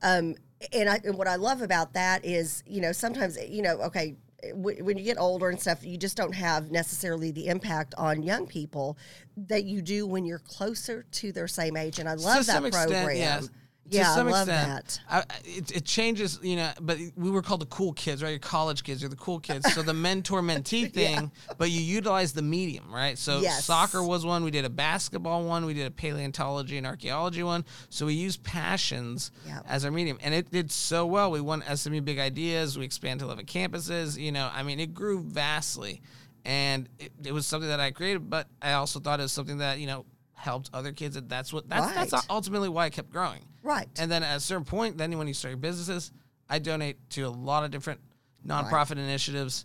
um, 0.02 0.34
and, 0.72 0.88
I, 0.88 1.00
and 1.04 1.16
what 1.16 1.28
i 1.28 1.36
love 1.36 1.62
about 1.62 1.92
that 1.94 2.24
is 2.24 2.62
you 2.66 2.80
know 2.80 2.92
sometimes 2.92 3.38
you 3.48 3.62
know 3.62 3.80
okay 3.82 4.16
w- 4.50 4.84
when 4.84 4.98
you 4.98 5.04
get 5.04 5.18
older 5.18 5.48
and 5.48 5.60
stuff 5.60 5.84
you 5.84 5.96
just 5.96 6.16
don't 6.16 6.34
have 6.34 6.70
necessarily 6.70 7.30
the 7.30 7.46
impact 7.48 7.94
on 7.96 8.22
young 8.22 8.46
people 8.46 8.96
that 9.36 9.64
you 9.64 9.82
do 9.82 10.06
when 10.06 10.24
you're 10.24 10.38
closer 10.38 11.04
to 11.12 11.32
their 11.32 11.48
same 11.48 11.76
age 11.76 11.98
and 11.98 12.08
i 12.08 12.14
love 12.14 12.46
that 12.46 12.60
program 12.60 13.08
extent, 13.08 13.16
yes. 13.16 13.48
Yeah 13.88 14.04
to 14.04 14.14
some 14.14 14.28
i 14.28 14.30
love 14.30 14.48
extent, 14.48 15.00
that 15.08 15.28
I, 15.30 15.36
it, 15.44 15.76
it 15.76 15.84
changes, 15.84 16.38
you 16.42 16.56
know. 16.56 16.72
But 16.80 16.98
we 17.16 17.30
were 17.30 17.42
called 17.42 17.60
the 17.60 17.66
cool 17.66 17.92
kids, 17.92 18.22
right? 18.22 18.30
Your 18.30 18.38
college 18.38 18.82
kids, 18.82 19.02
you're 19.02 19.10
the 19.10 19.16
cool 19.16 19.38
kids. 19.40 19.72
So 19.72 19.82
the 19.82 19.94
mentor 20.08 20.40
mentee 20.42 20.90
thing, 20.92 21.30
but 21.58 21.70
you 21.70 21.80
utilize 21.80 22.32
the 22.32 22.42
medium, 22.42 22.92
right? 22.92 23.18
So 23.18 23.40
Yes. 23.40 23.64
soccer 23.66 24.02
was 24.02 24.24
one. 24.24 24.42
We 24.44 24.50
did 24.50 24.64
a 24.64 24.70
basketball 24.70 25.44
one. 25.44 25.66
We 25.66 25.74
did 25.74 25.86
a 25.86 25.90
paleontology 25.90 26.78
and 26.78 26.86
archaeology 26.86 27.42
one. 27.42 27.64
So 27.90 28.06
we 28.06 28.14
used 28.14 28.42
passions 28.42 29.30
Yep. 29.46 29.64
as 29.68 29.84
our 29.84 29.90
medium, 29.90 30.18
and 30.22 30.34
it 30.34 30.50
did 30.50 30.70
so 30.70 31.06
well. 31.06 31.30
We 31.30 31.40
won 31.40 31.62
SMU 31.62 32.00
Big 32.00 32.18
Ideas. 32.18 32.78
We 32.78 32.84
expanded 32.84 33.20
to 33.20 33.24
eleven 33.26 33.46
campuses. 33.46 34.18
You 34.18 34.32
know, 34.32 34.50
I 34.52 34.62
mean, 34.62 34.80
it 34.80 34.94
grew 34.94 35.22
vastly, 35.22 36.00
and 36.44 36.88
it, 36.98 37.12
it 37.24 37.32
was 37.32 37.46
something 37.46 37.68
that 37.68 37.80
I 37.80 37.90
created. 37.90 38.30
But 38.30 38.48
I 38.62 38.72
also 38.72 38.98
thought 39.00 39.20
it 39.20 39.24
was 39.24 39.32
something 39.32 39.58
that 39.58 39.78
you 39.78 39.86
know 39.86 40.06
helped 40.34 40.70
other 40.72 40.92
kids. 40.92 41.16
And 41.16 41.28
that's 41.28 41.52
what 41.52 41.68
that's 41.68 41.94
Right. 41.96 42.10
that's 42.10 42.26
ultimately 42.28 42.68
why 42.68 42.86
I 42.86 42.90
kept 42.90 43.10
growing. 43.10 43.44
right 43.62 43.88
And 43.98 44.10
then 44.10 44.22
at 44.22 44.36
a 44.36 44.40
certain 44.40 44.64
point, 44.64 44.98
then 44.98 45.16
when 45.16 45.26
you 45.28 45.34
start 45.34 45.50
your 45.50 45.58
businesses, 45.58 46.12
I 46.48 46.58
donate 46.58 46.98
to 47.10 47.22
a 47.22 47.28
lot 47.30 47.64
of 47.64 47.70
different 47.70 48.00
nonprofit 48.46 48.92
initiatives 48.92 49.64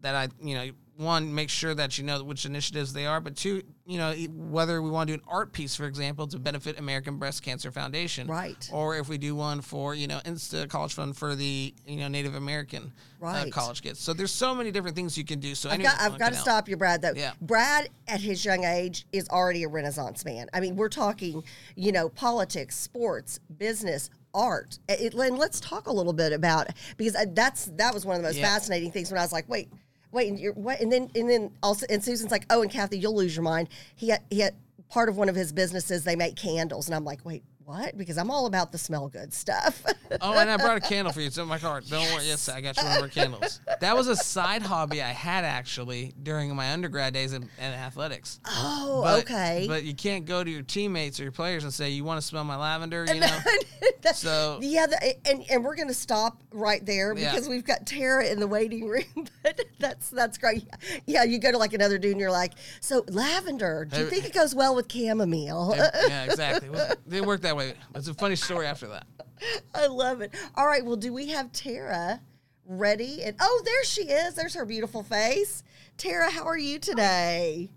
that 0.00 0.14
I, 0.14 0.28
you 0.40 0.54
know, 0.54 0.70
one, 0.96 1.34
make 1.34 1.50
sure 1.50 1.74
that 1.74 1.98
you 1.98 2.04
know 2.04 2.22
which 2.22 2.46
initiatives 2.46 2.92
they 2.92 3.04
are, 3.06 3.20
but 3.20 3.36
two, 3.36 3.62
you 3.86 3.98
know, 3.98 4.12
whether 4.32 4.80
we 4.80 4.90
want 4.90 5.08
to 5.08 5.16
do 5.16 5.20
an 5.22 5.26
art 5.28 5.52
piece, 5.52 5.74
for 5.74 5.86
example, 5.86 6.26
to 6.28 6.38
benefit 6.38 6.78
American 6.78 7.16
Breast 7.18 7.42
Cancer 7.42 7.70
Foundation. 7.72 8.26
Right. 8.28 8.68
Or 8.72 8.96
if 8.96 9.08
we 9.08 9.18
do 9.18 9.34
one 9.34 9.60
for, 9.60 9.94
you 9.94 10.06
know, 10.06 10.20
Insta 10.24 10.68
College 10.68 10.94
Fund 10.94 11.16
for 11.16 11.34
the, 11.34 11.74
you 11.86 11.96
know, 11.96 12.08
Native 12.08 12.34
American 12.34 12.92
uh, 13.20 13.26
Right. 13.26 13.52
college 13.52 13.82
kids. 13.82 13.98
So 14.00 14.12
there's 14.12 14.30
so 14.32 14.54
many 14.54 14.70
different 14.70 14.94
things 14.96 15.16
you 15.18 15.24
can 15.24 15.40
do. 15.40 15.54
So 15.54 15.70
I've 15.70 15.82
got, 15.82 16.00
I've 16.00 16.18
got 16.18 16.28
to 16.30 16.34
help. 16.36 16.46
stop 16.46 16.68
you, 16.68 16.76
Brad. 16.76 17.02
Though 17.02 17.12
Yeah. 17.16 17.32
Brad, 17.40 17.88
at 18.06 18.20
his 18.20 18.44
young 18.44 18.64
age, 18.64 19.06
is 19.12 19.28
already 19.30 19.64
a 19.64 19.68
Renaissance 19.68 20.24
man. 20.24 20.48
I 20.52 20.60
mean, 20.60 20.76
we're 20.76 20.88
talking, 20.88 21.42
you 21.74 21.90
know, 21.92 22.08
politics, 22.08 22.76
sports, 22.76 23.40
business, 23.58 24.10
art. 24.34 24.78
It, 24.88 25.14
and 25.14 25.38
let's 25.38 25.60
talk 25.60 25.86
a 25.86 25.92
little 25.92 26.12
bit 26.12 26.32
about 26.32 26.68
because 26.96 27.16
that's 27.34 27.66
that 27.76 27.94
was 27.94 28.04
one 28.04 28.16
of 28.16 28.22
the 28.22 28.28
most 28.28 28.36
Yeah. 28.36 28.46
fascinating 28.52 28.90
things 28.90 29.10
when 29.10 29.18
I 29.18 29.22
was 29.22 29.32
like, 29.32 29.48
wait, 29.48 29.68
wait, 30.14 30.30
and 30.30 30.38
you're 30.38 30.54
what? 30.54 30.80
And 30.80 30.90
then 30.90 31.10
and 31.14 31.28
then 31.28 31.50
also, 31.62 31.84
and 31.90 32.02
Susan's 32.02 32.30
like, 32.30 32.46
oh, 32.48 32.62
and 32.62 32.70
Kathy, 32.70 32.98
you'll 32.98 33.16
lose 33.16 33.36
your 33.36 33.42
mind. 33.42 33.68
He 33.94 34.08
had, 34.08 34.22
he 34.30 34.40
had 34.40 34.54
part 34.88 35.08
of 35.08 35.16
one 35.16 35.28
of 35.28 35.34
his 35.34 35.52
businesses. 35.52 36.04
They 36.04 36.16
make 36.16 36.36
candles, 36.36 36.86
and 36.86 36.94
I'm 36.94 37.04
like, 37.04 37.24
wait. 37.24 37.42
What? 37.64 37.96
Because 37.96 38.18
I'm 38.18 38.30
all 38.30 38.46
about 38.46 38.72
the 38.72 38.78
smell 38.78 39.08
good 39.08 39.32
stuff. 39.32 39.82
Oh, 40.20 40.38
and 40.38 40.48
I 40.48 40.56
brought 40.58 40.76
a 40.76 40.80
candle 40.88 41.12
for 41.12 41.20
you. 41.20 41.26
It's 41.26 41.38
in 41.38 41.48
my 41.48 41.58
car. 41.58 41.80
Don't 41.80 42.04
worry. 42.12 42.26
Yes, 42.26 42.48
I 42.48 42.60
got 42.60 42.76
you 42.76 42.84
one 42.84 42.96
of 42.98 43.02
our 43.02 43.08
candles. 43.08 43.58
That 43.80 43.96
was 43.96 44.06
a 44.06 44.14
side 44.14 44.62
hobby 44.62 45.02
I 45.02 45.08
had 45.08 45.44
actually 45.44 46.14
during 46.22 46.54
my 46.54 46.72
undergrad 46.72 47.14
days 47.14 47.32
in, 47.32 47.42
in 47.58 47.64
athletics. 47.64 48.38
oh, 48.46 49.00
But, 49.02 49.24
okay. 49.24 49.64
But 49.66 49.82
you 49.82 49.92
can't 49.94 50.24
go 50.24 50.44
to 50.44 50.48
your 50.50 50.62
teammates 50.62 51.18
or 51.18 51.24
your 51.24 51.32
players 51.32 51.64
and 51.64 51.72
say, 51.74 51.90
you 51.90 52.04
want 52.04 52.20
to 52.20 52.26
smell 52.26 52.44
my 52.44 52.54
lavender, 52.54 53.06
you 53.08 53.18
know? 53.18 53.26
That- 54.02 54.14
So- 54.14 54.58
yeah, 54.62 54.86
the, 54.86 55.16
and 55.28 55.44
and 55.50 55.64
we're 55.64 55.74
going 55.74 55.88
to 55.88 55.94
stop 55.94 56.40
right 56.52 56.84
there 56.84 57.14
Yeah. 57.16 57.32
because 57.32 57.48
we've 57.48 57.64
got 57.64 57.84
Tara 57.86 58.26
in 58.26 58.38
the 58.38 58.46
waiting 58.46 58.86
room. 58.86 59.04
But 59.42 59.60
that's 59.78 60.08
that's 60.10 60.38
great. 60.38 60.66
Yeah, 61.06 61.24
you 61.24 61.38
go 61.38 61.50
to 61.50 61.58
like 61.58 61.72
another 61.74 61.98
dude 61.98 62.12
and 62.12 62.20
you're 62.20 62.30
like, 62.30 62.52
so 62.80 63.04
lavender. 63.08 63.86
Do 63.90 63.98
you 64.00 64.06
think 64.06 64.24
it 64.26 64.32
goes 64.32 64.54
well 64.54 64.74
with 64.74 64.90
chamomile? 64.90 65.74
yeah, 65.76 66.24
exactly. 66.24 66.68
Was- 66.70 66.96
it 67.10 67.24
worked 67.26 67.42
that 67.42 67.53
way. 67.54 67.74
It's 67.94 68.08
a 68.08 68.14
funny 68.14 68.36
story 68.36 68.66
after 68.66 68.88
that. 68.88 69.06
I 69.74 69.86
love 69.86 70.20
it. 70.20 70.34
All 70.54 70.66
right. 70.66 70.84
Well, 70.84 70.96
do 70.96 71.12
we 71.12 71.28
have 71.28 71.52
Tara 71.52 72.20
ready? 72.66 73.22
And 73.22 73.36
oh, 73.40 73.62
there 73.64 73.84
she 73.84 74.02
is. 74.02 74.34
There's 74.34 74.54
her 74.54 74.64
beautiful 74.64 75.02
face. 75.02 75.62
Tara, 75.96 76.30
how 76.30 76.44
are 76.44 76.58
you 76.58 76.78
today? 76.78 77.70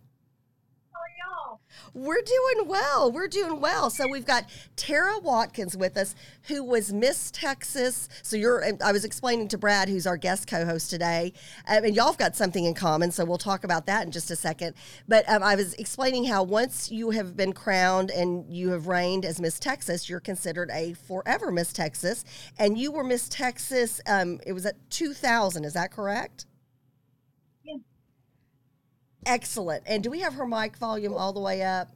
We're 1.93 2.21
doing 2.21 2.67
well. 2.67 3.11
We're 3.11 3.27
doing 3.27 3.61
well. 3.61 3.89
So 3.89 4.07
we've 4.09 4.25
got 4.25 4.45
Tara 4.75 5.19
Watkins 5.19 5.77
with 5.77 5.97
us, 5.97 6.15
who 6.43 6.63
was 6.63 6.91
Miss 6.91 7.31
Texas. 7.31 8.09
So 8.23 8.35
you're, 8.35 8.63
I 8.83 8.91
was 8.91 9.05
explaining 9.05 9.47
to 9.49 9.57
Brad, 9.57 9.89
who's 9.89 10.07
our 10.07 10.17
guest 10.17 10.47
co-host 10.47 10.89
today, 10.89 11.33
um, 11.67 11.83
and 11.83 11.95
y'all 11.95 12.07
have 12.07 12.17
got 12.17 12.35
something 12.35 12.65
in 12.65 12.73
common. 12.73 13.11
So 13.11 13.25
we'll 13.25 13.37
talk 13.37 13.63
about 13.63 13.85
that 13.85 14.05
in 14.05 14.11
just 14.11 14.31
a 14.31 14.35
second. 14.35 14.75
But 15.07 15.29
um, 15.29 15.43
I 15.43 15.55
was 15.55 15.73
explaining 15.75 16.25
how 16.25 16.43
once 16.43 16.91
you 16.91 17.11
have 17.11 17.37
been 17.37 17.53
crowned 17.53 18.09
and 18.09 18.45
you 18.49 18.69
have 18.71 18.87
reigned 18.87 19.25
as 19.25 19.39
Miss 19.39 19.59
Texas, 19.59 20.09
you're 20.09 20.19
considered 20.19 20.69
a 20.73 20.93
forever 20.93 21.51
Miss 21.51 21.71
Texas, 21.71 22.25
and 22.57 22.77
you 22.77 22.91
were 22.91 23.03
Miss 23.03 23.29
Texas. 23.29 24.01
Um, 24.07 24.39
it 24.45 24.53
was 24.53 24.65
at 24.65 24.75
2000. 24.89 25.63
Is 25.63 25.73
that 25.73 25.91
correct? 25.91 26.46
Excellent. 29.27 29.83
And 29.85 30.01
do 30.01 30.09
we 30.09 30.21
have 30.21 30.35
her 30.35 30.47
mic 30.47 30.77
volume 30.77 31.13
all 31.13 31.33
the 31.33 31.41
way 31.41 31.61
up? 31.61 31.89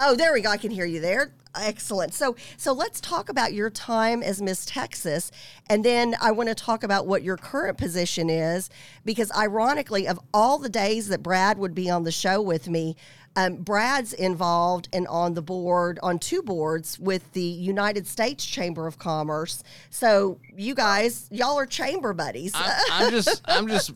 Oh, 0.00 0.14
there 0.14 0.32
we 0.32 0.40
go. 0.40 0.50
I 0.50 0.56
can 0.56 0.70
hear 0.70 0.84
you 0.84 1.00
there. 1.00 1.32
Excellent. 1.54 2.14
So, 2.14 2.36
so 2.56 2.72
let's 2.72 3.00
talk 3.00 3.28
about 3.28 3.52
your 3.52 3.70
time 3.70 4.22
as 4.22 4.40
Miss 4.40 4.64
Texas, 4.64 5.30
and 5.68 5.84
then 5.84 6.14
I 6.20 6.30
want 6.30 6.48
to 6.48 6.54
talk 6.54 6.84
about 6.84 7.06
what 7.06 7.22
your 7.22 7.36
current 7.36 7.78
position 7.78 8.30
is, 8.30 8.70
because 9.04 9.32
ironically, 9.32 10.06
of 10.06 10.20
all 10.32 10.58
the 10.58 10.68
days 10.68 11.08
that 11.08 11.22
Brad 11.22 11.58
would 11.58 11.74
be 11.74 11.90
on 11.90 12.04
the 12.04 12.12
show 12.12 12.40
with 12.40 12.68
me, 12.68 12.96
um, 13.36 13.56
Brad's 13.56 14.12
involved 14.12 14.88
and 14.92 15.06
on 15.06 15.34
the 15.34 15.42
board 15.42 15.98
on 16.02 16.18
two 16.18 16.42
boards 16.42 16.98
with 16.98 17.32
the 17.32 17.40
United 17.40 18.06
States 18.06 18.44
Chamber 18.44 18.86
of 18.86 18.98
Commerce. 18.98 19.62
So 19.90 20.40
you 20.56 20.74
guys, 20.74 21.28
y'all 21.30 21.58
are 21.58 21.66
chamber 21.66 22.12
buddies. 22.12 22.52
I'm, 22.54 22.80
I'm 22.90 23.10
just, 23.10 23.42
I'm 23.44 23.68
just. 23.68 23.92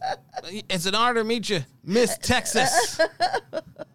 It's 0.68 0.86
an 0.86 0.94
honor 0.94 1.14
to 1.14 1.24
meet 1.24 1.50
you, 1.50 1.60
Miss 1.84 2.16
Texas. 2.18 3.00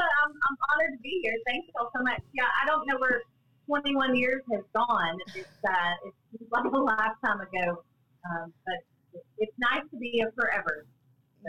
I'm, 0.00 0.32
I'm 0.32 0.56
honored 0.72 0.98
to 0.98 1.02
be 1.02 1.20
here. 1.22 1.34
Thank 1.46 1.66
you 1.66 1.72
all 1.78 1.90
so 1.94 2.02
much. 2.02 2.20
Yeah, 2.32 2.44
I 2.62 2.66
don't 2.66 2.86
know 2.86 2.96
where 2.98 3.22
21 3.66 4.16
years 4.16 4.42
has 4.52 4.62
gone. 4.74 5.18
It's 5.34 5.48
uh, 5.68 6.08
it's 6.34 6.50
like 6.50 6.64
a 6.64 6.76
lifetime 6.76 7.40
ago, 7.40 7.82
um, 8.30 8.52
but 8.64 9.22
it's 9.38 9.52
nice 9.58 9.82
to 9.90 9.96
be 9.96 10.10
here 10.10 10.32
forever. 10.34 10.86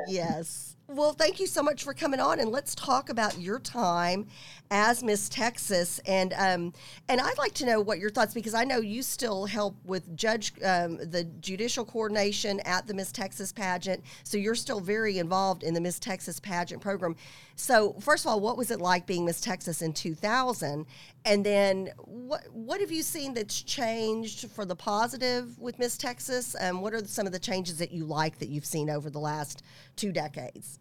Yes. 0.07 0.75
Well, 0.87 1.13
thank 1.13 1.39
you 1.39 1.47
so 1.47 1.63
much 1.63 1.83
for 1.83 1.93
coming 1.93 2.19
on, 2.19 2.39
and 2.39 2.49
let's 2.49 2.75
talk 2.75 3.09
about 3.09 3.39
your 3.39 3.59
time 3.59 4.27
as 4.71 5.03
Miss 5.03 5.29
Texas. 5.29 5.99
And 6.05 6.33
um, 6.33 6.73
and 7.07 7.21
I'd 7.21 7.37
like 7.37 7.53
to 7.55 7.65
know 7.65 7.79
what 7.79 7.99
your 7.99 8.09
thoughts 8.09 8.33
because 8.33 8.53
I 8.53 8.63
know 8.63 8.77
you 8.77 9.01
still 9.01 9.45
help 9.45 9.75
with 9.85 10.15
judge 10.15 10.53
um, 10.63 10.97
the 10.97 11.25
judicial 11.39 11.85
coordination 11.85 12.59
at 12.61 12.87
the 12.87 12.93
Miss 12.93 13.11
Texas 13.11 13.51
pageant, 13.51 14.03
so 14.23 14.37
you're 14.37 14.55
still 14.55 14.79
very 14.79 15.19
involved 15.19 15.63
in 15.63 15.73
the 15.73 15.81
Miss 15.81 15.99
Texas 15.99 16.39
pageant 16.39 16.81
program. 16.81 17.15
So, 17.55 17.93
first 17.99 18.25
of 18.25 18.31
all, 18.31 18.39
what 18.39 18.57
was 18.57 18.71
it 18.71 18.81
like 18.81 19.05
being 19.05 19.25
Miss 19.25 19.39
Texas 19.39 19.81
in 19.81 19.93
2000? 19.93 20.85
And 21.25 21.45
then, 21.45 21.91
what 21.97 22.43
what 22.51 22.81
have 22.81 22.91
you 22.91 23.03
seen 23.03 23.33
that's 23.33 23.61
changed 23.61 24.49
for 24.51 24.65
the 24.65 24.75
positive 24.75 25.57
with 25.59 25.77
Miss 25.77 25.97
Texas? 25.97 26.55
And 26.55 26.81
what 26.81 26.93
are 26.93 27.05
some 27.05 27.27
of 27.27 27.33
the 27.33 27.39
changes 27.39 27.77
that 27.77 27.91
you 27.91 28.05
like 28.05 28.39
that 28.39 28.49
you've 28.49 28.65
seen 28.65 28.89
over 28.89 29.09
the 29.09 29.19
last 29.19 29.63
two 29.95 30.11
decades? 30.11 30.79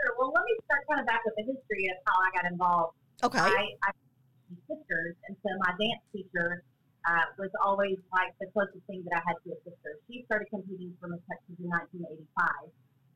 Sure. 0.00 0.14
Well, 0.18 0.32
let 0.34 0.44
me 0.44 0.56
start 0.64 0.82
kind 0.88 1.00
of 1.00 1.06
back 1.06 1.20
with 1.24 1.34
the 1.36 1.42
history 1.42 1.88
of 1.90 1.96
how 2.06 2.18
I 2.18 2.42
got 2.42 2.50
involved. 2.50 2.96
Okay. 3.22 3.38
I, 3.38 3.62
I 3.86 3.90
sisters, 4.66 5.14
and 5.28 5.36
so 5.40 5.48
my 5.62 5.72
dance 5.78 6.02
teacher 6.12 6.64
uh, 7.06 7.26
was 7.38 7.50
always 7.62 7.98
like 8.12 8.34
the 8.38 8.46
closest 8.50 8.82
thing 8.86 9.02
that 9.08 9.18
I 9.18 9.22
had 9.26 9.36
to 9.46 9.54
a 9.54 9.58
sister. 9.62 9.98
She 10.06 10.22
started 10.26 10.50
competing 10.50 10.94
for 11.00 11.08
Miss 11.08 11.22
Texas 11.30 11.56
in 11.58 11.70
1985, 11.70 12.70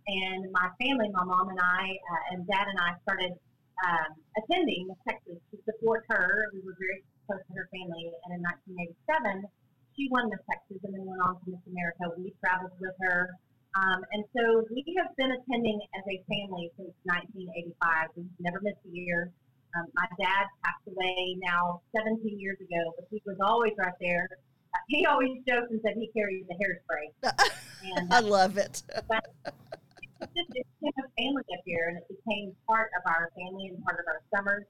and 0.07 0.51
my 0.55 0.71
family, 0.79 1.11
my 1.11 1.27
mom 1.27 1.51
and 1.51 1.61
I, 1.61 1.85
uh, 1.91 2.33
and 2.35 2.47
dad 2.47 2.67
and 2.71 2.79
I 2.79 2.95
started 3.03 3.35
um, 3.83 4.11
attending 4.39 4.89
Miss 4.89 5.01
Texas 5.07 5.39
to 5.51 5.57
support 5.67 6.07
her. 6.11 6.51
We 6.55 6.63
were 6.63 6.79
very 6.79 7.03
close 7.27 7.43
to 7.43 7.53
her 7.59 7.69
family, 7.75 8.11
and 8.27 8.31
in 8.35 8.43
1987, 9.11 9.47
she 9.95 10.09
won 10.13 10.31
Miss 10.31 10.43
Texas 10.47 10.79
and 10.87 10.95
then 10.95 11.03
went 11.03 11.23
on 11.23 11.39
to 11.43 11.45
Miss 11.51 11.65
America. 11.67 12.15
We 12.15 12.31
traveled 12.43 12.75
with 12.79 12.95
her. 13.03 13.35
Um, 13.77 14.01
and 14.13 14.25
so 14.33 14.65
we 14.73 14.81
have 14.97 15.13
been 15.21 15.37
attending 15.37 15.77
as 15.93 16.05
a 16.09 16.17
family 16.33 16.73
since 16.81 16.97
1985. 17.05 18.09
We've 18.17 18.41
never 18.41 18.61
missed 18.65 18.81
a 18.89 18.93
year. 18.93 19.33
Um, 19.75 19.87
my 19.95 20.07
dad 20.19 20.47
passed 20.65 20.87
away 20.87 21.37
now 21.43 21.81
17 21.95 22.39
years 22.39 22.59
ago, 22.61 22.95
but 22.97 23.07
he 23.11 23.23
was 23.27 23.37
always 23.43 23.73
right 23.79 23.95
there. 24.01 24.29
He 24.89 25.07
always 25.07 25.41
joked 25.49 25.73
and 25.73 25.81
said 25.81 25.97
he 25.97 26.13
carries 26.13 26.45
the 26.49 26.55
hairspray. 26.61 27.09
And, 27.97 28.13
I 28.13 28.21
love 28.21 28.59
it. 28.59 28.83
it 28.91 30.47
just 30.53 30.69
became 30.81 30.97
a 31.01 31.09
family 31.17 31.45
up 31.55 31.63
here, 31.65 31.87
and 31.89 31.97
it 31.97 32.07
became 32.09 32.53
part 32.67 32.91
of 32.99 33.03
our 33.07 33.31
family 33.37 33.69
and 33.69 33.83
part 33.85 34.01
of 34.01 34.07
our 34.09 34.21
summers. 34.35 34.65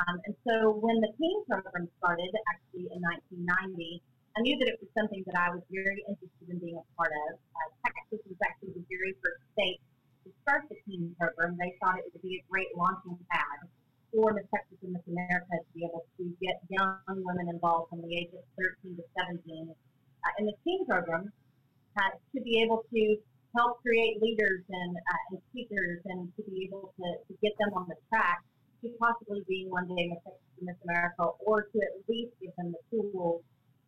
Um, 0.00 0.20
and 0.24 0.34
so 0.46 0.78
when 0.80 1.00
the 1.00 1.10
teen 1.18 1.44
program 1.44 1.88
started, 1.98 2.30
actually 2.54 2.88
in 2.92 3.00
1990, 3.36 4.02
I 4.36 4.40
knew 4.40 4.56
that 4.56 4.68
it 4.68 4.80
was 4.80 4.88
something 4.96 5.20
that 5.28 5.36
I 5.36 5.52
was 5.52 5.60
very 5.68 6.00
interested 6.08 6.48
in 6.48 6.56
being 6.56 6.80
a 6.80 6.86
part 6.96 7.12
of. 7.28 7.36
Uh, 7.36 7.68
Texas 7.84 8.24
was 8.24 8.40
actually 8.40 8.72
the 8.72 8.84
very 8.88 9.12
first 9.20 9.44
state 9.52 9.80
to 10.24 10.32
start 10.42 10.64
the 10.72 10.76
teen 10.88 11.12
program. 11.20 11.60
They 11.60 11.76
thought 11.82 12.00
it 12.00 12.08
would 12.12 12.24
be 12.24 12.40
a 12.40 12.44
great 12.48 12.72
launching 12.72 13.18
pad 13.28 13.68
for 14.12 14.36
Texas 14.52 14.78
and 14.82 14.92
Miss 14.92 15.02
America 15.08 15.56
to 15.56 15.70
be 15.74 15.84
able 15.84 16.04
to 16.20 16.24
get 16.40 16.60
young 16.68 17.00
women 17.08 17.48
involved 17.48 17.88
from 17.90 18.02
the 18.02 18.12
age 18.14 18.28
of 18.36 18.44
13 18.60 18.96
to 18.96 19.04
17 19.16 19.72
uh, 19.72 20.32
in 20.38 20.46
the 20.46 20.56
teen 20.64 20.84
program 20.86 21.32
uh, 21.96 22.12
to 22.36 22.40
be 22.42 22.60
able 22.60 22.84
to 22.92 23.16
help 23.56 23.80
create 23.82 24.20
leaders 24.20 24.62
and, 24.68 24.96
uh, 24.96 25.22
and 25.30 25.38
speakers 25.50 26.00
and 26.04 26.28
to 26.36 26.42
be 26.44 26.68
able 26.68 26.92
to, 27.00 27.06
to 27.28 27.32
get 27.42 27.52
them 27.58 27.72
on 27.74 27.88
the 27.88 27.96
track 28.08 28.44
to 28.82 28.88
possibly 29.00 29.40
being 29.48 29.70
one 29.70 29.88
day 29.88 30.08
Miss 30.08 30.20
Texas 30.24 30.52
and 30.60 30.66
Miss 30.68 30.76
America 30.84 31.32
or 31.40 31.64
to 31.72 31.76
at 31.80 31.96
least 32.08 32.32
give 32.40 32.52
them 32.56 32.72
the 32.72 32.82
tools 32.92 33.42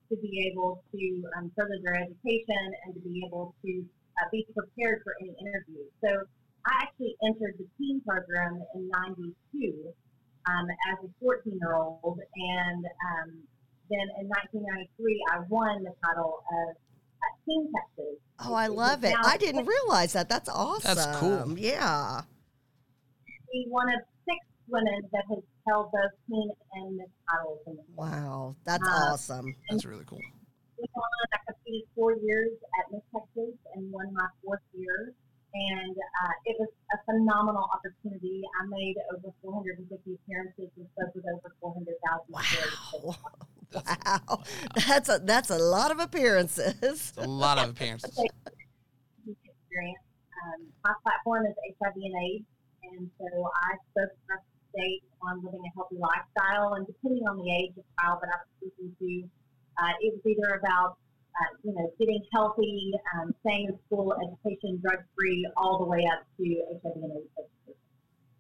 to 0.09 0.17
be 0.17 0.49
able 0.53 0.83
to 0.93 1.25
um, 1.37 1.51
further 1.57 1.77
their 1.83 1.97
education 1.97 2.65
and 2.85 2.95
to 2.95 3.01
be 3.01 3.25
able 3.27 3.55
to 3.65 3.85
uh, 4.21 4.29
be 4.31 4.47
prepared 4.55 5.03
for 5.03 5.17
any 5.21 5.35
interview. 5.41 5.85
So 6.01 6.25
I 6.67 6.73
actually 6.85 7.17
entered 7.25 7.57
the 7.59 7.67
teen 7.77 8.01
program 8.07 8.63
in 8.75 8.89
92 8.89 9.93
um, 10.47 10.67
as 10.93 11.05
a 11.05 11.09
14 11.21 11.59
year 11.61 11.75
old. 11.75 12.21
And 12.37 12.85
um, 12.85 13.31
then 13.91 14.07
in 14.21 14.29
1993, 14.29 15.25
I 15.33 15.39
won 15.49 15.83
the 15.85 15.93
title 16.05 16.43
of 16.43 16.77
uh, 16.77 17.33
Teen 17.47 17.73
Texas. 17.73 18.19
Oh, 18.41 18.55
I 18.55 18.67
love 18.69 19.05
it. 19.05 19.15
I 19.25 19.37
didn't 19.37 19.67
realize 19.75 20.13
that. 20.15 20.29
That's 20.29 20.49
awesome. 20.49 20.95
That's 20.95 21.17
cool. 21.19 21.59
Yeah. 21.59 22.23
Be 23.53 23.67
one 23.69 23.89
of 23.89 24.01
six 24.25 24.39
women 24.69 25.03
that 25.13 25.25
has 25.31 25.43
held 25.69 25.93
both 25.93 26.11
teen 26.29 26.51
and 26.75 26.97
Miss 26.97 27.07
titles. 27.31 27.61
In 27.67 27.77
the 27.77 27.83
Wow. 27.95 28.57
That's 28.65 28.83
Uh, 28.87 29.13
awesome. 29.13 29.55
That's 29.71 29.85
really 29.85 30.05
cool. 30.07 30.19
I 30.83 31.39
competed 31.47 31.89
four 31.95 32.13
years 32.17 32.51
at 32.81 32.93
Miss 32.93 33.01
Texas 33.15 33.55
and 33.75 33.91
won 33.93 34.13
my 34.13 34.27
fourth 34.45 34.61
year. 34.75 35.15
And 35.55 35.95
uh, 35.95 36.35
it 36.47 36.57
was 36.59 36.69
a 36.93 36.99
phenomenal 37.07 37.71
opportunity. 37.73 38.43
I 38.61 38.67
made 38.67 38.97
over 39.15 39.33
450 39.41 40.19
appearances 40.19 40.69
and 40.77 40.87
spoke 40.99 41.15
with 41.15 41.25
over 41.31 41.55
400,000 41.61 42.27
Wow. 42.29 43.17
Wow. 43.75 44.45
That's 44.87 45.09
a 45.09 45.19
that's 45.19 45.51
a 45.51 45.59
lot 45.59 45.91
of 45.91 45.99
appearances. 45.99 46.75
It's 46.81 47.13
a 47.17 47.27
lot 47.27 47.59
of 47.59 47.71
appearances. 47.71 48.17
experience. 49.75 49.99
Um, 50.47 50.67
my 50.85 50.95
platform 51.03 51.47
is 51.47 51.55
HIV 51.83 51.97
and 51.97 52.15
AIDS, 52.15 52.47
and 52.85 53.11
so 53.19 53.51
I 53.51 53.75
spoke 53.91 54.15
across 54.15 54.45
the 54.47 54.79
state 54.79 55.03
on 55.23 55.43
living 55.43 55.63
a 55.67 55.71
healthy 55.75 55.99
lifestyle. 55.99 56.75
And 56.75 56.87
depending 56.87 57.27
on 57.27 57.39
the 57.39 57.51
age 57.51 57.75
of 57.75 57.85
child 57.99 58.23
that 58.23 58.31
I 58.31 58.39
was 58.39 58.51
speaking 58.63 58.95
to, 58.95 59.13
uh, 59.83 59.95
it 60.01 60.15
was 60.15 60.23
either 60.23 60.61
about 60.63 60.99
uh, 61.41 61.57
you 61.63 61.75
know 61.75 61.93
getting 61.99 62.23
healthy, 62.33 62.93
um, 63.17 63.35
staying 63.41 63.69
in 63.69 63.79
school, 63.87 64.15
education, 64.23 64.81
drug 64.83 65.03
free, 65.17 65.47
all 65.57 65.79
the 65.79 65.85
way 65.85 66.07
up 66.13 66.25
to 66.39 66.45
HIV 66.83 66.93
and 66.97 67.13
AIDS. 67.13 67.29
education. 67.39 67.75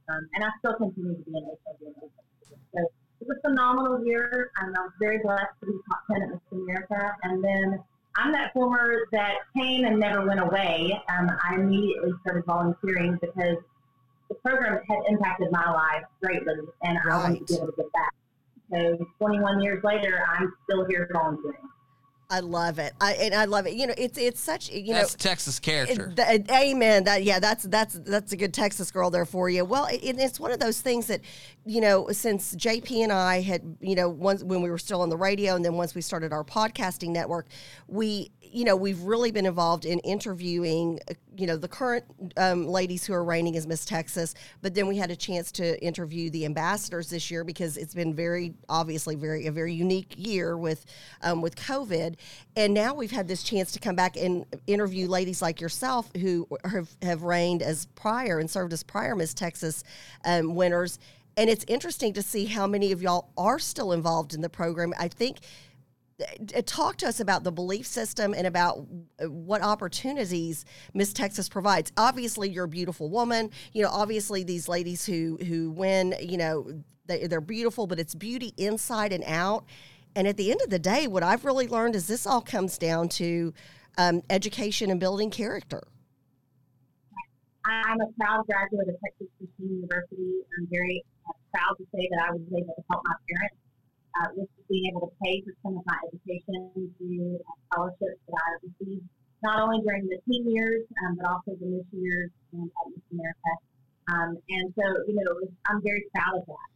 Um, 0.08 0.28
and 0.34 0.44
I 0.44 0.48
still 0.58 0.74
continue 0.74 1.16
to 1.16 1.22
be 1.24 1.38
an 1.38 1.44
HIV 1.44 1.76
and 1.80 1.94
AIDS. 2.02 2.12
educator. 2.44 2.60
So 2.74 2.80
it 3.20 3.28
was 3.28 3.38
a 3.38 3.48
phenomenal 3.48 4.04
year, 4.04 4.50
and 4.60 4.76
I 4.76 4.80
was 4.80 4.92
very 5.00 5.18
blessed 5.18 5.54
to 5.60 5.66
be 5.66 5.72
top 5.88 6.02
10 6.12 6.22
at 6.22 6.28
Miss 6.30 6.40
America. 6.52 7.16
And 7.22 7.42
then 7.42 7.80
I'm 8.16 8.32
that 8.32 8.52
former 8.52 9.06
that 9.12 9.34
came 9.56 9.84
and 9.84 9.98
never 9.98 10.24
went 10.26 10.40
away. 10.40 11.00
Um, 11.08 11.30
I 11.42 11.56
immediately 11.56 12.12
started 12.22 12.44
volunteering 12.44 13.18
because 13.20 13.58
the 14.28 14.34
program 14.36 14.80
had 14.88 14.98
impacted 15.08 15.48
my 15.50 15.70
life 15.70 16.04
greatly, 16.22 16.54
and 16.82 16.98
I 16.98 17.16
wanted 17.16 17.46
to 17.46 17.54
be 17.54 17.54
able 17.56 17.66
to 17.68 17.72
give 17.76 17.92
back. 17.92 18.14
So 18.72 19.06
21 19.18 19.60
years 19.62 19.82
later, 19.84 20.24
I'm 20.28 20.52
still 20.64 20.84
here 20.86 21.08
volunteering. 21.12 21.68
I 22.30 22.40
love 22.40 22.78
it. 22.78 22.92
I 23.00 23.12
and 23.14 23.34
I 23.34 23.44
love 23.44 23.66
it. 23.66 23.74
You 23.74 23.86
know, 23.86 23.94
it's 23.96 24.18
it's 24.18 24.40
such 24.40 24.70
you 24.70 24.92
That's 24.94 25.14
know 25.14 25.18
Texas 25.18 25.58
character. 25.58 26.12
it- 26.16 26.46
th- 26.46 26.50
amen. 26.50 27.04
That 27.04 27.22
yeah, 27.22 27.38
that's 27.38 27.64
that's 27.64 27.94
that's 27.94 28.32
a 28.32 28.36
good 28.36 28.54
Texas 28.54 28.90
girl 28.90 29.10
there 29.10 29.24
for 29.26 29.48
you. 29.50 29.64
Well, 29.64 29.86
it, 29.86 30.00
it's 30.02 30.40
one 30.40 30.50
of 30.50 30.58
those 30.58 30.80
things 30.80 31.06
that, 31.08 31.20
you 31.66 31.80
know, 31.80 32.08
since 32.10 32.54
JP 32.56 33.04
and 33.04 33.12
I 33.12 33.40
had, 33.40 33.76
you 33.80 33.94
know, 33.94 34.08
once 34.08 34.42
when 34.42 34.62
we 34.62 34.70
were 34.70 34.78
still 34.78 35.02
on 35.02 35.08
the 35.10 35.16
radio, 35.16 35.54
and 35.54 35.64
then 35.64 35.74
once 35.74 35.94
we 35.94 36.00
started 36.00 36.32
our 36.32 36.44
podcasting 36.44 37.10
network, 37.10 37.46
we, 37.88 38.30
you 38.40 38.64
know, 38.64 38.76
we've 38.76 39.00
really 39.02 39.30
been 39.30 39.46
involved 39.46 39.84
in 39.84 39.98
interviewing, 40.00 41.00
uh, 41.10 41.14
you 41.36 41.46
know, 41.46 41.56
the 41.56 41.68
current 41.68 42.04
um, 42.36 42.66
ladies 42.66 43.04
who 43.04 43.12
are 43.12 43.24
reigning 43.24 43.56
as 43.56 43.66
Miss 43.66 43.84
Texas. 43.84 44.34
But 44.62 44.74
then 44.74 44.86
we 44.86 44.96
had 44.96 45.10
a 45.10 45.16
chance 45.16 45.52
to 45.52 45.82
interview 45.82 46.30
the 46.30 46.44
ambassadors 46.44 47.10
this 47.10 47.30
year 47.30 47.44
because 47.44 47.76
it's 47.76 47.94
been 47.94 48.14
very 48.14 48.54
obviously 48.68 49.14
very 49.14 49.46
a 49.46 49.52
very 49.52 49.74
unique 49.74 50.14
year 50.16 50.56
with 50.56 50.84
um, 51.22 51.40
with 51.40 51.56
COVID, 51.56 52.16
and 52.56 52.74
now 52.74 52.94
we've 52.94 53.10
had 53.10 53.28
this 53.28 53.42
chance 53.42 53.72
to 53.72 53.80
come 53.80 53.96
back 53.96 54.16
and 54.16 54.44
interview 54.66 55.08
ladies 55.08 55.42
like 55.42 55.60
yourself 55.60 56.10
who 56.20 56.46
have, 56.64 56.88
have 57.02 57.22
reigned 57.22 57.62
as 57.62 57.86
prior 57.94 58.38
and 58.38 58.50
served 58.50 58.72
as 58.72 58.82
prior 58.82 59.14
Miss 59.14 59.34
Texas 59.34 59.84
um, 60.24 60.54
winners. 60.54 60.98
And 61.36 61.50
it's 61.50 61.64
interesting 61.66 62.12
to 62.12 62.22
see 62.22 62.44
how 62.44 62.66
many 62.66 62.92
of 62.92 63.02
y'all 63.02 63.30
are 63.36 63.58
still 63.58 63.92
involved 63.92 64.34
in 64.34 64.40
the 64.40 64.48
program. 64.48 64.94
I 64.98 65.08
think 65.08 65.38
talk 66.66 66.96
to 66.98 67.08
us 67.08 67.20
about 67.20 67.44
the 67.44 67.52
belief 67.52 67.86
system 67.86 68.34
and 68.34 68.46
about 68.46 68.86
uh, 69.20 69.28
what 69.28 69.62
opportunities 69.62 70.64
Miss 70.92 71.12
Texas 71.12 71.48
provides. 71.48 71.92
Obviously, 71.96 72.48
you're 72.48 72.64
a 72.64 72.68
beautiful 72.68 73.10
woman. 73.10 73.50
You 73.72 73.82
know, 73.82 73.90
obviously 73.90 74.44
these 74.44 74.68
ladies 74.68 75.04
who 75.04 75.38
who 75.44 75.70
win, 75.70 76.14
you 76.20 76.36
know, 76.36 76.70
they, 77.06 77.26
they're 77.26 77.40
beautiful, 77.40 77.86
but 77.86 77.98
it's 77.98 78.14
beauty 78.14 78.54
inside 78.56 79.12
and 79.12 79.24
out. 79.26 79.64
And 80.16 80.28
at 80.28 80.36
the 80.36 80.50
end 80.50 80.60
of 80.62 80.70
the 80.70 80.78
day, 80.78 81.06
what 81.08 81.22
I've 81.22 81.44
really 81.44 81.66
learned 81.66 81.96
is 81.96 82.06
this 82.06 82.26
all 82.26 82.40
comes 82.40 82.78
down 82.78 83.08
to 83.10 83.52
um, 83.98 84.22
education 84.30 84.90
and 84.90 85.00
building 85.00 85.30
character. 85.30 85.82
I'm 87.66 88.00
a 88.00 88.06
proud 88.20 88.46
graduate 88.46 88.88
of 88.88 88.94
Texas 89.02 89.28
Christian 89.38 89.76
University. 89.76 90.44
I'm 90.58 90.68
very 90.70 91.02
uh, 91.26 91.32
proud 91.50 91.74
to 91.78 91.84
say 91.94 92.08
that 92.10 92.28
I 92.28 92.32
was 92.32 92.42
able 92.52 92.74
to 92.74 92.84
help 92.90 93.02
my 93.04 93.14
parents 93.26 93.63
uh, 94.20 94.28
with 94.36 94.48
being 94.68 94.86
able 94.90 95.08
to 95.08 95.12
pay 95.22 95.42
for 95.42 95.52
some 95.62 95.76
of 95.76 95.84
my 95.86 95.98
education 96.08 96.70
through 96.98 97.40
scholarships 97.66 98.22
that 98.28 98.38
I 98.38 98.50
received, 98.62 99.06
not 99.42 99.60
only 99.60 99.82
during 99.82 100.06
the 100.06 100.18
teen 100.28 100.48
years, 100.50 100.82
um, 101.04 101.16
but 101.18 101.26
also 101.26 101.58
the 101.58 101.66
Miss 101.66 101.86
years 101.92 102.30
and 102.52 102.70
at 102.70 102.86
Miss 102.94 103.04
America. 103.12 103.52
Um, 104.12 104.30
and 104.50 104.72
so, 104.76 104.84
you 105.08 105.16
know, 105.16 105.48
I'm 105.66 105.82
very 105.82 106.04
proud 106.14 106.38
of 106.38 106.46
that. 106.46 106.68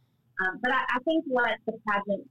Um, 0.43 0.59
but 0.61 0.71
I, 0.71 0.81
I 0.95 0.99
think 1.05 1.25
what 1.27 1.51
the 1.65 1.73
pageant, 1.87 2.27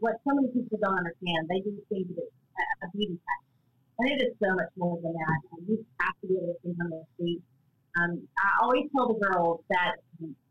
what 0.00 0.16
so 0.24 0.34
many 0.34 0.48
people 0.48 0.78
don't 0.80 0.98
understand, 0.98 1.48
they 1.48 1.60
just 1.60 1.82
think 1.88 2.08
it's 2.10 2.20
a, 2.20 2.86
a 2.86 2.90
beauty 2.96 3.18
pageant. 3.20 3.56
And 3.98 4.06
it 4.12 4.18
is 4.24 4.32
so 4.40 4.54
much 4.54 4.72
more 4.76 5.00
than 5.02 5.12
that. 5.12 5.40
And 5.52 5.68
you 5.68 5.84
have 6.00 6.14
to 6.20 6.26
be 6.28 6.36
able 6.36 6.52
to 6.52 6.58
think 6.62 6.76
on 6.80 6.90
their 6.90 7.08
feet. 7.18 7.42
Um, 7.96 8.28
I 8.36 8.60
always 8.60 8.84
tell 8.92 9.08
the 9.08 9.20
girls 9.20 9.64
that 9.70 9.96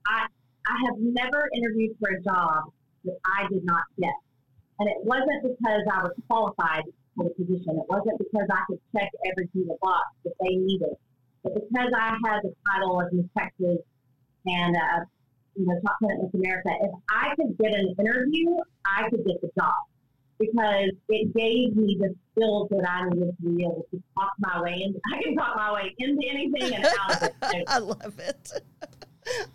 I, 0.07 0.25
I 0.65 0.75
have 0.89 0.97
never 0.97 1.47
interviewed 1.53 1.95
for 2.01 2.09
a 2.09 2.21
job 2.21 2.73
that 3.05 3.17
I 3.25 3.47
did 3.47 3.63
not 3.63 3.83
get. 3.99 4.13
And 4.79 4.89
it 4.89 4.97
wasn't 5.03 5.41
because 5.43 5.81
I 5.91 6.03
was 6.03 6.11
qualified 6.27 6.83
for 7.15 7.25
the 7.25 7.29
position. 7.31 7.79
It 7.79 7.87
wasn't 7.87 8.19
because 8.19 8.47
I 8.51 8.61
could 8.67 8.79
check 8.95 9.09
every 9.31 9.49
single 9.53 9.77
box 9.81 10.05
that 10.25 10.33
they 10.41 10.55
needed. 10.55 10.95
But 11.43 11.53
because 11.55 11.91
I 11.95 12.17
had 12.25 12.41
the 12.43 12.53
title 12.67 12.99
of 12.99 13.13
Miss 13.13 13.25
Texas 13.37 13.77
and 14.45 14.75
uh, 14.75 15.05
you 15.55 15.65
know 15.65 15.79
top 15.85 15.97
ten 16.01 16.11
at 16.11 16.23
Miss 16.23 16.33
America, 16.33 16.69
if 16.81 16.91
I 17.09 17.35
could 17.35 17.57
get 17.57 17.73
an 17.73 17.95
interview, 17.97 18.57
I 18.85 19.09
could 19.09 19.25
get 19.25 19.39
the 19.41 19.49
job 19.57 19.73
because 20.39 20.89
it 21.09 21.33
gave 21.33 21.75
me 21.75 21.97
the 21.99 22.13
skills 22.31 22.67
that 22.71 22.87
I 22.87 23.07
needed 23.09 23.35
to 23.37 23.49
be 23.49 23.63
able 23.63 23.85
to 23.91 24.03
talk 24.15 24.33
my 24.39 24.61
way 24.61 24.81
in. 24.83 24.99
I 25.13 25.23
can 25.23 25.35
talk 25.35 25.55
my 25.55 25.73
way 25.73 25.95
into 25.97 26.27
anything 26.27 26.75
and 26.75 26.85
out 26.85 27.23
of 27.23 27.23
it. 27.23 27.33
I 27.67 27.77
love 27.79 28.19
it. 28.19 28.51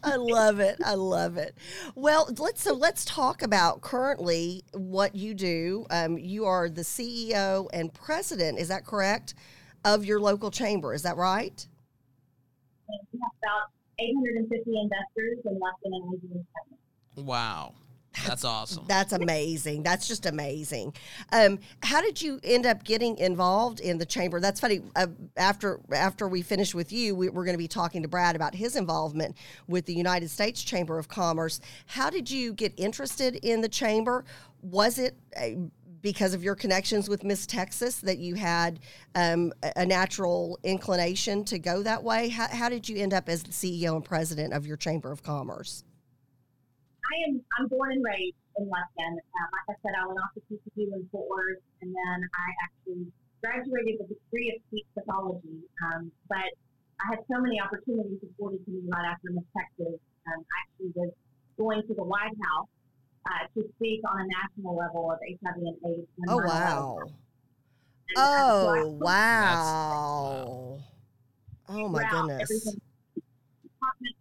I 0.02 0.16
love 0.16 0.60
it. 0.60 0.76
I 0.84 0.94
love 0.94 1.36
it. 1.36 1.54
Well, 1.94 2.28
let's 2.38 2.62
so 2.62 2.74
let's 2.74 3.04
talk 3.04 3.42
about 3.42 3.80
currently 3.80 4.64
what 4.72 5.14
you 5.14 5.34
do. 5.34 5.86
Um, 5.90 6.18
you 6.18 6.44
are 6.46 6.68
the 6.68 6.82
CEO 6.82 7.68
and 7.72 7.92
president. 7.92 8.58
Is 8.58 8.68
that 8.68 8.84
correct? 8.84 9.34
Of 9.84 10.04
your 10.04 10.20
local 10.20 10.50
chamber. 10.50 10.92
Is 10.92 11.02
that 11.02 11.16
right? 11.16 11.66
we 13.12 13.20
have 13.20 13.30
about 13.42 13.70
850 13.98 14.80
investors 14.80 15.38
in 15.44 15.52
less 15.54 15.74
than 15.82 15.94
an 15.94 16.20
80 17.16 17.24
wow. 17.24 17.74
That's 18.26 18.44
awesome. 18.44 18.84
That's 18.88 19.12
amazing. 19.12 19.82
That's 19.82 20.08
just 20.08 20.26
amazing. 20.26 20.94
Um, 21.32 21.60
how 21.82 22.00
did 22.00 22.20
you 22.20 22.40
end 22.42 22.66
up 22.66 22.84
getting 22.84 23.16
involved 23.18 23.80
in 23.80 23.98
the 23.98 24.06
chamber? 24.06 24.40
That's 24.40 24.60
funny. 24.60 24.80
Uh, 24.96 25.08
after 25.36 25.80
after 25.92 26.28
we 26.28 26.42
finish 26.42 26.74
with 26.74 26.92
you, 26.92 27.14
we, 27.14 27.28
we're 27.28 27.44
going 27.44 27.54
to 27.54 27.58
be 27.58 27.68
talking 27.68 28.02
to 28.02 28.08
Brad 28.08 28.36
about 28.36 28.54
his 28.54 28.76
involvement 28.76 29.36
with 29.68 29.86
the 29.86 29.94
United 29.94 30.28
States 30.30 30.62
Chamber 30.62 30.98
of 30.98 31.08
Commerce. 31.08 31.60
How 31.86 32.10
did 32.10 32.30
you 32.30 32.52
get 32.52 32.72
interested 32.76 33.36
in 33.36 33.60
the 33.60 33.68
chamber? 33.68 34.24
Was 34.62 34.98
it 34.98 35.16
uh, 35.36 35.68
because 36.02 36.34
of 36.34 36.42
your 36.42 36.54
connections 36.54 37.08
with 37.08 37.24
Miss 37.24 37.46
Texas 37.46 37.96
that 37.96 38.18
you 38.18 38.34
had 38.34 38.80
um, 39.14 39.52
a 39.62 39.72
a 39.76 39.86
natural 39.86 40.58
inclination 40.64 41.44
to 41.44 41.58
go 41.58 41.82
that 41.82 42.02
way? 42.02 42.28
How, 42.28 42.48
how 42.48 42.68
did 42.68 42.88
you 42.88 42.96
end 42.96 43.14
up 43.14 43.28
as 43.28 43.42
the 43.44 43.52
CEO 43.52 43.94
and 43.94 44.04
president 44.04 44.52
of 44.52 44.66
your 44.66 44.76
Chamber 44.76 45.12
of 45.12 45.22
Commerce? 45.22 45.84
I 47.10 47.14
am 47.26 47.42
I'm 47.58 47.66
born 47.66 47.92
and 47.92 48.04
raised 48.04 48.38
in 48.56 48.70
Lufkin. 48.70 49.18
Um, 49.18 49.48
like 49.50 49.74
I 49.74 49.76
said, 49.82 49.98
I 49.98 50.06
went 50.06 50.18
off 50.22 50.30
to 50.38 50.40
TCU 50.46 50.94
in 50.94 51.02
Fort 51.10 51.26
Worth, 51.28 51.58
and 51.82 51.90
then 51.90 52.18
I 52.22 52.46
actually 52.62 53.10
graduated 53.42 53.98
with 53.98 54.14
a 54.14 54.18
degree 54.30 54.54
of 54.54 54.62
speech 54.70 54.86
pathology. 54.94 55.66
Um, 55.82 56.12
but 56.28 56.54
I 57.02 57.04
had 57.10 57.20
so 57.26 57.42
many 57.42 57.58
opportunities 57.58 58.22
afforded 58.22 58.64
to 58.64 58.70
me 58.70 58.86
right 58.86 59.10
after 59.10 59.34
Miss 59.34 59.44
Texas. 59.56 59.98
Um, 60.30 60.38
I 60.38 60.56
actually 60.62 60.92
was 60.94 61.10
going 61.58 61.82
to 61.88 61.94
the 61.94 62.04
White 62.04 62.36
House 62.46 62.70
uh, 63.26 63.44
to 63.58 63.66
speak 63.76 64.00
on 64.06 64.20
a 64.22 64.26
national 64.30 64.76
level 64.76 65.10
of 65.10 65.18
HIV 65.18 65.56
and 65.56 65.76
AIDS. 65.82 66.06
when 66.14 66.30
Oh 66.30 66.38
wow! 66.38 66.98
And, 67.02 68.18
uh, 68.18 68.22
so 68.22 68.68
I 68.70 68.82
Oh 68.82 68.96
put 68.98 69.04
wow! 69.04 70.78
Oh 71.68 71.88
my 71.88 72.06
throughout 72.06 72.28
goodness! 72.28 72.42
everything, 72.42 72.80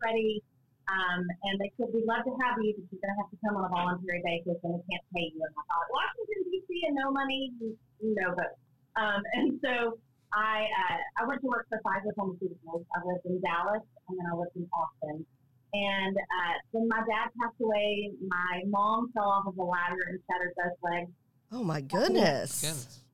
ready. 0.01 0.41
Um, 0.89 1.21
and 1.45 1.61
they 1.61 1.69
said, 1.77 1.93
we'd 1.93 2.09
love 2.09 2.25
to 2.25 2.33
have 2.41 2.57
you, 2.57 2.73
but 2.73 2.85
you're 2.89 3.03
going 3.03 3.13
to 3.13 3.19
have 3.21 3.29
to 3.29 3.37
come 3.45 3.53
on 3.61 3.69
a 3.69 3.71
voluntary 3.71 4.25
basis 4.25 4.57
and 4.65 4.73
we 4.73 4.81
can't 4.89 5.05
pay 5.13 5.29
you. 5.29 5.37
And 5.37 5.53
I 5.53 5.61
thought, 5.69 5.87
Washington, 5.93 6.41
D.C. 6.49 6.69
and 6.89 6.97
no 6.97 7.13
money, 7.13 7.53
you, 7.61 7.77
you 8.01 8.17
know, 8.17 8.33
but, 8.33 8.57
um, 8.97 9.21
and 9.37 9.61
so 9.61 10.01
I, 10.33 10.65
uh, 10.65 10.97
I 11.21 11.29
went 11.29 11.45
to 11.45 11.47
work 11.47 11.69
for 11.69 11.77
Pfizer 11.85 12.09
Pharmaceuticals. 12.17 12.89
I 12.89 13.05
lived 13.05 13.25
in 13.29 13.37
Dallas 13.41 13.85
and 14.09 14.17
then 14.17 14.25
I 14.25 14.33
lived 14.33 14.57
in 14.57 14.65
Austin. 14.73 15.25
And 15.73 16.17
uh, 16.17 16.55
when 16.71 16.89
my 16.89 17.05
dad 17.05 17.29
passed 17.37 17.61
away, 17.61 18.09
my 18.25 18.65
mom 18.65 19.13
fell 19.13 19.29
off 19.29 19.45
of 19.45 19.57
a 19.57 19.63
ladder 19.63 20.01
and 20.09 20.17
shattered 20.25 20.57
both 20.57 20.73
legs. 20.81 21.13
Oh 21.51 21.63
my 21.63 21.81
goodness! 21.81 22.61
Goodness. 22.61 23.05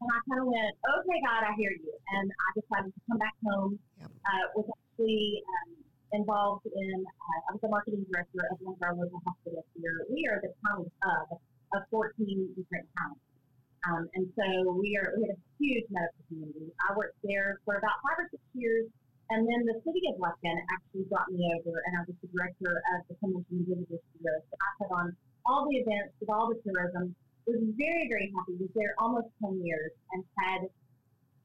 And 0.00 0.08
I 0.08 0.18
kind 0.30 0.40
of 0.40 0.46
went, 0.46 0.72
okay, 0.88 1.18
God, 1.20 1.44
I 1.44 1.52
hear 1.58 1.72
you. 1.72 1.92
And 2.16 2.30
I 2.32 2.48
decided 2.56 2.94
to 2.94 3.00
come 3.10 3.18
back 3.18 3.34
home. 3.44 3.78
Yep. 4.00 4.10
Uh, 4.24 4.44
was 4.56 4.70
actually 4.72 5.42
um, 5.44 5.84
involved 6.12 6.66
in, 6.66 7.04
uh, 7.04 7.38
I 7.48 7.52
was 7.52 7.60
the 7.60 7.68
marketing 7.68 8.04
director 8.10 8.40
of 8.50 8.58
one 8.60 8.74
of 8.74 8.82
our 8.82 8.94
local 8.94 9.20
hospitals 9.26 9.66
here. 9.76 10.06
We 10.08 10.26
are 10.26 10.40
the 10.40 10.52
county 10.64 10.90
hub 11.02 11.38
of 11.74 11.82
14 11.90 12.16
different 12.56 12.88
counties. 12.96 13.28
Um, 13.86 14.08
and 14.14 14.26
so 14.34 14.74
we 14.74 14.98
are 14.98 15.14
we 15.14 15.28
had 15.28 15.38
a 15.38 15.40
huge 15.60 15.86
medical 15.90 16.18
community. 16.26 16.74
I 16.82 16.96
worked 16.98 17.20
there 17.22 17.60
for 17.64 17.78
about 17.78 18.02
five 18.02 18.18
or 18.18 18.28
six 18.30 18.42
years, 18.52 18.90
and 19.30 19.46
then 19.46 19.62
the 19.70 19.78
city 19.86 20.02
of 20.10 20.18
Lufkin 20.18 20.58
actually 20.74 21.06
brought 21.06 21.30
me 21.30 21.46
over, 21.54 21.78
and 21.86 21.92
I 21.94 22.02
was 22.02 22.16
the 22.18 22.28
director 22.34 22.82
of 22.96 23.06
the 23.06 23.14
Convention 23.22 23.62
and 23.70 23.86
Visitors 23.86 24.02
Bureau. 24.18 24.42
So 24.50 24.54
I 24.58 24.68
put 24.82 24.90
on 24.90 25.06
all 25.46 25.70
the 25.70 25.78
events 25.78 26.10
with 26.18 26.30
all 26.30 26.50
the 26.50 26.58
tourism. 26.66 27.14
Was 27.46 27.62
very 27.78 28.10
very 28.10 28.34
happy. 28.34 28.58
Was 28.58 28.68
there 28.74 28.98
almost 28.98 29.30
ten 29.38 29.62
years, 29.62 29.94
and 30.12 30.26
had 30.36 30.66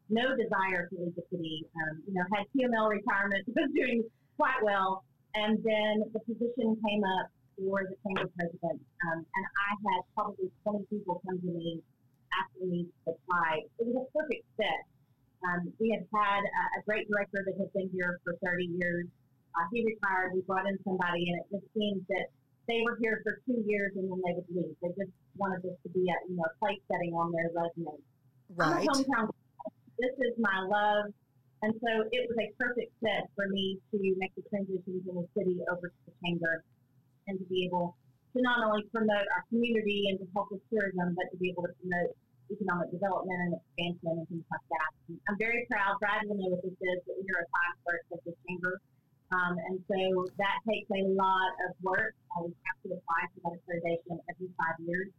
no 0.10 0.36
desire 0.36 0.90
to 0.90 0.94
leave 0.98 1.16
the 1.16 1.24
city. 1.30 1.70
Um, 1.78 2.02
you 2.08 2.14
know, 2.18 2.26
had 2.34 2.50
TML 2.52 2.90
retirement, 2.90 3.46
was 3.56 3.70
doing 3.78 4.04
quite 4.38 4.62
well, 4.64 5.04
and 5.36 5.58
then 5.64 6.04
the 6.14 6.20
position 6.26 6.78
came 6.82 7.04
up 7.04 7.28
for 7.58 7.86
the 7.86 7.96
chamber 8.02 8.30
president, 8.38 8.82
um, 9.10 9.20
and 9.22 9.46
I 9.46 9.72
had 9.78 10.02
probably 10.16 10.50
20 10.64 10.86
people 10.90 11.22
come 11.26 11.40
to 11.40 11.52
me 11.54 11.82
asking 12.34 12.70
me 12.70 12.88
to 13.06 13.14
apply. 13.14 13.62
It 13.78 13.86
was 13.86 13.98
a 14.02 14.06
perfect 14.10 14.46
fit. 14.58 14.82
Um, 15.46 15.70
we 15.78 15.92
had 15.92 16.08
had 16.10 16.42
a, 16.42 16.64
a 16.80 16.82
great 16.86 17.06
director 17.10 17.44
that 17.46 17.56
had 17.60 17.72
been 17.74 17.90
here 17.94 18.20
for 18.24 18.34
30 18.42 18.74
years. 18.80 19.06
Uh, 19.54 19.70
he 19.72 19.86
retired. 19.86 20.34
We 20.34 20.42
brought 20.42 20.66
in 20.66 20.80
somebody, 20.84 21.30
and 21.30 21.42
it 21.42 21.48
just 21.52 21.68
seemed 21.78 22.02
that 22.10 22.34
they 22.68 22.82
were 22.84 22.98
here 23.02 23.22
for 23.24 23.42
two 23.46 23.62
years 23.68 23.92
and 23.96 24.10
then 24.10 24.22
they 24.24 24.34
would 24.34 24.48
leave. 24.50 24.76
They 24.82 24.90
just 24.96 25.12
wanted 25.36 25.64
this 25.64 25.76
to 25.84 25.90
be 25.90 26.08
a 26.08 26.16
you 26.30 26.38
know 26.38 26.48
place 26.60 26.80
setting 26.92 27.14
on 27.14 27.32
their 27.32 27.52
resume. 27.52 28.00
Right. 28.56 28.88
I'm 28.88 28.88
a 28.88 29.04
hometown. 29.04 29.30
This 30.00 30.16
is 30.20 30.34
my 30.40 30.64
love. 30.64 31.12
And 31.64 31.72
so 31.80 31.92
it 32.12 32.28
was 32.28 32.36
a 32.44 32.52
perfect 32.60 32.92
fit 33.00 33.24
for 33.40 33.48
me 33.48 33.80
to 33.96 33.98
make 34.20 34.36
the 34.36 34.44
transition 34.52 35.00
from 35.08 35.24
the 35.24 35.28
city 35.32 35.64
over 35.72 35.88
to 35.88 36.00
the 36.04 36.14
chamber 36.20 36.60
and 37.32 37.40
to 37.40 37.46
be 37.48 37.64
able 37.64 37.96
to 38.36 38.44
not 38.44 38.68
only 38.68 38.84
promote 38.92 39.24
our 39.32 39.48
community 39.48 40.12
and 40.12 40.20
to 40.20 40.28
help 40.36 40.52
with 40.52 40.60
tourism, 40.68 41.16
but 41.16 41.32
to 41.32 41.40
be 41.40 41.56
able 41.56 41.64
to 41.64 41.72
promote 41.80 42.12
economic 42.52 42.92
development 42.92 43.40
and 43.48 43.52
expansion 43.56 44.12
and 44.12 44.28
things 44.28 44.44
like 44.52 44.68
that. 44.76 44.90
And 45.08 45.16
I'm 45.32 45.40
very 45.40 45.64
proud. 45.72 46.04
Brad 46.04 46.28
will 46.28 46.36
know 46.36 46.52
what 46.52 46.68
this 46.68 46.76
is, 46.76 47.00
but 47.08 47.16
we 47.16 47.32
are 47.32 47.48
a 47.48 47.50
five 47.56 47.74
star 47.80 47.96
the 48.28 48.36
chamber. 48.44 48.84
Um, 49.32 49.56
and 49.56 49.80
so 49.88 50.28
that 50.36 50.58
takes 50.68 50.92
a 50.92 51.16
lot 51.16 51.52
of 51.64 51.80
work. 51.80 52.12
Uh, 52.36 52.44
we 52.44 52.54
have 52.68 52.78
to 52.86 53.00
apply 53.00 53.22
for 53.32 53.40
that 53.48 53.56
accreditation 53.64 54.20
every 54.28 54.52
five 54.60 54.78
years. 54.84 55.10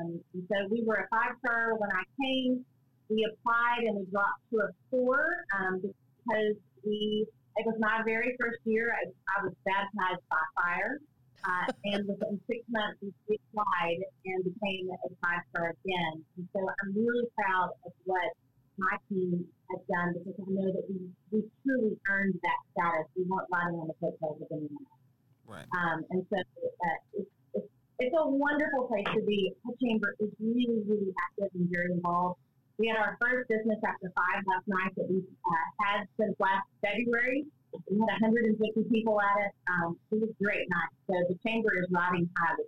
Um, 0.00 0.16
and 0.32 0.42
so 0.48 0.56
we 0.72 0.80
were 0.82 1.04
a 1.04 1.08
five 1.12 1.36
star 1.44 1.76
when 1.76 1.92
I 1.92 2.02
came. 2.16 2.64
We 3.08 3.26
applied 3.28 3.84
and 3.84 3.96
we 3.98 4.04
dropped 4.10 4.40
to 4.50 4.64
a 4.64 4.68
four 4.90 5.44
um, 5.58 5.80
because 5.80 6.56
we, 6.84 7.26
it 7.56 7.66
was 7.66 7.76
my 7.78 8.02
very 8.04 8.36
first 8.40 8.58
year. 8.64 8.92
I, 8.92 9.08
I 9.38 9.44
was 9.44 9.54
baptized 9.64 10.24
by 10.30 10.42
fire. 10.56 10.98
Uh, 11.44 11.68
and 11.92 12.08
within 12.08 12.40
six 12.48 12.64
months, 12.68 12.98
we 13.02 13.36
applied 13.52 14.00
and 14.24 14.44
became 14.44 14.88
a 14.90 15.08
five 15.20 15.44
star 15.50 15.76
again. 15.84 16.24
And 16.36 16.48
so 16.52 16.60
I'm 16.64 16.96
really 16.96 17.28
proud 17.36 17.70
of 17.84 17.92
what 18.04 18.32
my 18.78 18.96
team 19.08 19.44
has 19.70 19.80
done 19.86 20.14
because 20.18 20.34
I 20.40 20.50
know 20.50 20.72
that 20.72 20.84
we, 20.88 20.98
we 21.30 21.44
truly 21.62 21.96
earned 22.08 22.34
that 22.42 22.58
status. 22.72 23.06
We 23.16 23.24
weren't 23.24 23.48
riding 23.52 23.78
on 23.78 23.88
the 23.88 23.96
coattails 24.00 24.42
of 24.42 24.48
anyone 24.50 24.82
else. 24.82 25.04
Right. 25.46 25.68
Um, 25.76 26.04
and 26.10 26.26
so 26.30 26.36
uh, 26.40 26.98
it's, 27.14 27.30
it's, 27.54 27.68
it's 27.98 28.16
a 28.18 28.26
wonderful 28.26 28.88
place 28.88 29.06
to 29.14 29.22
be. 29.22 29.52
The 29.64 29.74
chamber 29.78 30.16
is 30.18 30.30
really, 30.40 30.82
really 30.88 31.12
active 31.28 31.50
and 31.54 31.68
very 31.70 31.92
involved. 31.92 32.40
We 32.78 32.88
had 32.88 32.96
our 32.96 33.16
first 33.20 33.48
business 33.48 33.78
after 33.86 34.10
five 34.16 34.42
last 34.46 34.66
night 34.66 34.92
that 34.96 35.08
we 35.08 35.18
uh, 35.18 35.84
had 35.84 36.06
since 36.18 36.34
last 36.40 36.66
February. 36.82 37.44
We 37.90 37.98
had 37.98 38.20
150 38.20 38.84
people 38.90 39.20
at 39.20 39.46
it. 39.46 39.52
Um, 39.68 39.96
it 40.10 40.20
was 40.20 40.30
a 40.30 40.42
great 40.44 40.68
night. 40.68 40.90
So 41.06 41.14
the 41.32 41.38
chamber 41.48 41.70
is 41.78 41.86
riding 41.90 42.28
high. 42.36 42.62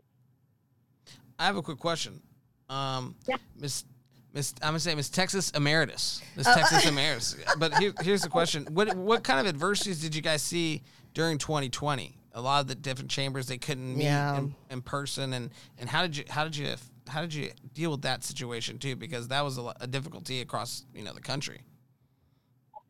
I 1.38 1.46
have 1.46 1.56
a 1.56 1.62
quick 1.62 1.78
question. 1.78 2.20
Um, 2.68 3.14
Yeah. 3.28 3.36
Miss 3.58 3.84
Miss, 4.32 4.52
I'm 4.60 4.68
gonna 4.70 4.80
say 4.80 4.94
Miss 4.94 5.08
Texas 5.08 5.50
Emeritus, 5.52 6.20
Miss 6.36 6.46
Oh, 6.46 6.54
Texas 6.54 6.84
Emeritus. 6.88 7.36
But 7.58 7.78
here, 7.78 7.92
here's 8.02 8.20
the 8.22 8.28
question: 8.28 8.66
What 8.72 8.94
what 8.94 9.24
kind 9.24 9.40
of 9.40 9.46
adversities 9.46 10.00
did 10.02 10.14
you 10.14 10.20
guys 10.22 10.42
see 10.42 10.82
during 11.14 11.38
2020? 11.38 12.16
A 12.34 12.40
lot 12.40 12.60
of 12.60 12.66
the 12.68 12.74
different 12.74 13.10
chambers 13.10 13.46
they 13.46 13.56
couldn't 13.56 13.96
meet 13.96 14.04
Yeah. 14.04 14.36
in, 14.38 14.54
in 14.70 14.82
person, 14.82 15.32
and 15.32 15.50
and 15.78 15.88
how 15.88 16.02
did 16.02 16.16
you 16.18 16.24
how 16.28 16.44
did 16.44 16.54
you 16.56 16.74
how 17.08 17.20
did 17.20 17.34
you 17.34 17.50
deal 17.74 17.90
with 17.90 18.02
that 18.02 18.24
situation 18.24 18.78
too? 18.78 18.96
Because 18.96 19.28
that 19.28 19.42
was 19.44 19.58
a, 19.58 19.72
a 19.80 19.86
difficulty 19.86 20.40
across 20.40 20.84
you 20.94 21.04
know 21.04 21.12
the 21.12 21.20
country. 21.20 21.62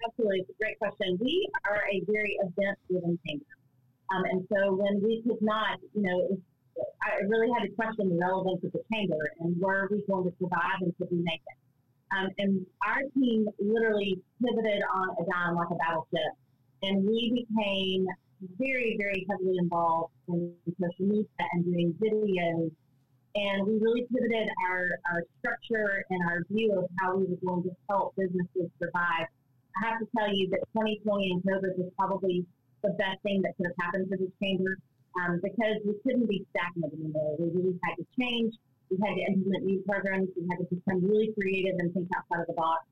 Absolutely, 0.06 0.40
it's 0.40 0.50
a 0.50 0.62
great 0.62 0.78
question. 0.78 1.18
We 1.20 1.48
are 1.64 1.82
a 1.90 2.02
very 2.06 2.38
event-driven 2.40 3.18
chamber, 3.26 3.44
um, 4.14 4.22
and 4.30 4.46
so 4.52 4.74
when 4.74 5.02
we 5.02 5.22
could 5.26 5.42
not, 5.42 5.78
you 5.94 6.02
know, 6.02 6.38
I 7.02 7.24
really 7.26 7.48
had 7.52 7.66
to 7.66 7.72
question 7.74 8.10
the 8.10 8.18
relevance 8.20 8.62
of 8.62 8.72
the 8.72 8.82
chamber 8.92 9.32
and 9.40 9.58
were 9.58 9.88
we 9.90 10.02
going 10.08 10.30
to 10.30 10.36
survive 10.38 10.78
and 10.82 10.94
could 10.98 11.08
we 11.10 11.18
make 11.18 11.40
it? 11.40 11.58
Um, 12.16 12.28
and 12.38 12.66
our 12.86 13.02
team 13.14 13.48
literally 13.58 14.20
pivoted 14.40 14.82
on 14.94 15.08
a 15.18 15.24
dime 15.28 15.56
like 15.56 15.68
a 15.70 15.74
battleship, 15.74 16.32
and 16.82 17.04
we 17.04 17.46
became 17.48 18.06
very, 18.58 18.96
very 18.98 19.26
heavily 19.28 19.56
involved 19.58 20.12
in 20.28 20.52
social 20.80 21.06
media 21.06 21.26
and 21.52 21.64
doing 21.64 21.94
videos. 22.00 22.70
And 23.36 23.66
we 23.66 23.78
really 23.78 24.06
pivoted 24.10 24.48
our, 24.68 24.98
our 25.12 25.22
structure 25.38 26.04
and 26.08 26.20
our 26.28 26.42
view 26.50 26.72
of 26.78 26.88
how 27.00 27.16
we 27.16 27.26
were 27.26 27.40
going 27.44 27.62
to 27.64 27.70
help 27.88 28.16
businesses 28.16 28.70
survive 28.80 29.28
I 29.76 29.90
have 29.92 29.98
to 30.00 30.08
tell 30.16 30.32
you 30.32 30.48
that 30.50 30.64
2020 30.72 31.04
and 31.32 31.42
COVID 31.44 31.76
was 31.76 31.92
probably 31.98 32.46
the 32.82 32.96
best 32.96 33.20
thing 33.22 33.42
that 33.42 33.56
could 33.56 33.66
have 33.66 33.76
happened 33.80 34.08
to 34.10 34.16
this 34.16 34.32
chamber 34.40 34.78
um, 35.20 35.40
because 35.42 35.84
we 35.84 35.94
couldn't 36.00 36.28
be 36.28 36.46
stagnant 36.50 36.94
anymore. 36.94 37.36
We 37.38 37.52
really 37.52 37.76
had 37.84 37.96
to 38.00 38.06
change. 38.18 38.54
We 38.88 38.96
had 39.04 39.16
to 39.16 39.24
implement 39.32 39.64
new 39.64 39.82
programs. 39.84 40.28
We 40.36 40.48
had 40.48 40.64
to 40.64 40.68
become 40.72 41.04
really 41.04 41.32
creative 41.36 41.76
and 41.78 41.92
think 41.92 42.08
outside 42.16 42.40
of 42.40 42.46
the 42.46 42.56
box. 42.56 42.84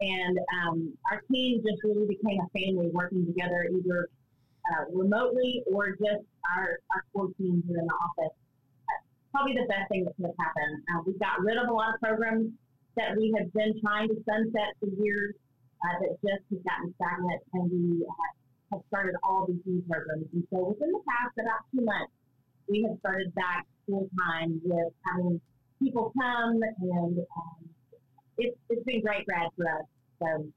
And 0.00 0.38
um, 0.62 0.94
our 1.10 1.22
team 1.30 1.62
just 1.62 1.82
really 1.82 2.06
became 2.06 2.38
a 2.38 2.48
family 2.54 2.90
working 2.92 3.26
together, 3.26 3.66
either 3.66 4.08
uh, 4.70 4.84
remotely 4.94 5.62
or 5.66 5.90
just 5.90 6.22
our, 6.54 6.78
our 6.94 7.02
core 7.12 7.30
team 7.38 7.62
here 7.66 7.78
in 7.78 7.86
the 7.86 7.98
office. 7.98 8.34
Probably 9.32 9.56
the 9.56 9.66
best 9.66 9.88
thing 9.88 10.04
that 10.04 10.14
could 10.16 10.28
have 10.28 10.38
happened. 10.38 10.84
Uh, 10.92 11.00
we 11.06 11.16
got 11.18 11.40
rid 11.40 11.56
of 11.56 11.68
a 11.68 11.72
lot 11.72 11.94
of 11.94 12.00
programs 12.00 12.52
that 12.96 13.16
we 13.16 13.32
had 13.36 13.52
been 13.52 13.72
trying 13.80 14.08
to 14.08 14.16
sunset 14.28 14.76
for 14.78 14.88
years 15.00 15.34
uh, 15.80 15.96
that 16.04 16.12
just 16.20 16.44
has 16.52 16.60
gotten 16.68 16.94
stagnant, 17.00 17.40
and 17.54 17.64
we 17.72 18.04
have 18.70 18.80
started 18.88 19.16
all 19.24 19.46
these 19.48 19.64
new 19.64 19.82
programs. 19.88 20.28
And 20.32 20.44
so 20.52 20.76
within 20.76 20.92
the 20.92 21.02
past 21.08 21.32
about 21.40 21.64
two 21.72 21.84
months, 21.84 22.12
we 22.68 22.84
have 22.88 22.98
started 23.00 23.34
back 23.34 23.66
full 23.88 24.08
time 24.20 24.60
with 24.64 24.92
having 25.08 25.40
people 25.82 26.12
come, 26.14 26.60
and 26.62 27.18
um, 27.18 27.68
it's, 28.38 28.56
it's 28.68 28.84
been 28.84 29.00
great, 29.00 29.26
Brad, 29.26 29.48
for 29.56 29.66
us. 29.68 29.86
So 30.20 30.26
I'm 30.28 30.52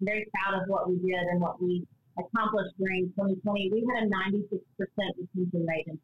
very 0.00 0.26
proud 0.34 0.62
of 0.62 0.68
what 0.68 0.88
we 0.88 0.96
did 0.96 1.22
and 1.30 1.40
what 1.40 1.62
we 1.62 1.86
accomplished 2.18 2.74
during 2.78 3.08
2020. 3.16 3.70
We 3.72 3.86
had 3.94 4.04
a 4.04 4.10
96% 4.10 4.60
retention 4.78 5.66
rate 5.66 5.86
in 5.86 5.98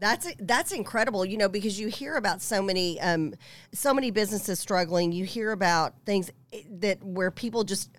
That's 0.00 0.28
that's 0.38 0.72
incredible, 0.72 1.24
you 1.24 1.36
know, 1.36 1.48
because 1.48 1.78
you 1.80 1.88
hear 1.88 2.16
about 2.16 2.40
so 2.40 2.62
many 2.62 3.00
um, 3.00 3.34
so 3.72 3.92
many 3.92 4.10
businesses 4.10 4.60
struggling. 4.60 5.12
You 5.12 5.24
hear 5.24 5.50
about 5.52 5.94
things 6.06 6.30
that 6.70 7.02
where 7.02 7.30
people 7.30 7.64
just 7.64 7.90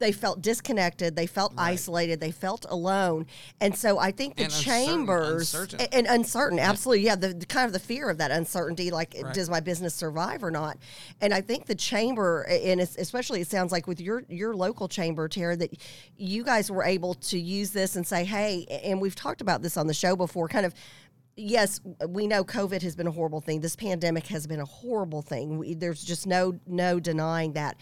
they 0.00 0.12
felt 0.12 0.40
disconnected, 0.42 1.16
they 1.16 1.26
felt 1.26 1.52
Right. 1.56 1.72
isolated, 1.72 2.20
they 2.20 2.30
felt 2.30 2.64
alone, 2.68 3.26
and 3.60 3.74
so 3.76 3.98
I 3.98 4.12
think 4.12 4.36
the 4.36 4.44
And 4.44 4.52
chambers 4.52 5.52
uncertain. 5.54 5.80
and, 5.80 6.06
and 6.06 6.06
uncertain, 6.20 6.60
absolutely, 6.60 7.04
yeah, 7.04 7.16
the, 7.16 7.34
the 7.34 7.46
kind 7.46 7.66
of 7.66 7.72
the 7.72 7.80
fear 7.80 8.08
of 8.08 8.18
that 8.18 8.30
uncertainty, 8.30 8.90
like 8.92 9.16
Right. 9.20 9.34
does 9.34 9.50
my 9.50 9.58
business 9.58 9.94
survive 9.94 10.44
or 10.44 10.52
not? 10.52 10.76
And 11.20 11.34
I 11.34 11.40
think 11.40 11.66
the 11.66 11.74
chamber, 11.74 12.42
and 12.48 12.80
especially 12.80 13.40
it 13.40 13.48
sounds 13.48 13.72
like 13.72 13.88
with 13.88 14.00
your 14.00 14.22
your 14.28 14.54
local 14.54 14.86
chamber, 14.86 15.26
Tara, 15.28 15.56
that 15.56 15.72
you 16.16 16.44
guys 16.44 16.70
were 16.70 16.84
able 16.84 17.14
to 17.14 17.38
use 17.38 17.70
this 17.72 17.96
and 17.96 18.06
say, 18.06 18.24
hey, 18.24 18.66
and 18.84 19.00
we've 19.00 19.16
talked 19.16 19.40
about 19.40 19.62
this 19.62 19.76
on 19.76 19.86
the 19.88 19.94
show 19.94 20.14
before, 20.14 20.46
kind 20.46 20.66
of 20.66 20.74
yes, 21.38 21.80
we 22.08 22.26
know 22.26 22.44
COVID 22.44 22.82
has 22.82 22.94
been 22.96 23.06
a 23.06 23.10
horrible 23.10 23.40
thing. 23.40 23.60
This 23.60 23.76
pandemic 23.76 24.26
has 24.26 24.46
been 24.46 24.60
a 24.60 24.64
horrible 24.64 25.22
thing. 25.22 25.58
We, 25.58 25.74
there's 25.74 26.02
just 26.02 26.26
no 26.26 26.58
no 26.66 27.00
denying 27.00 27.52
that. 27.54 27.76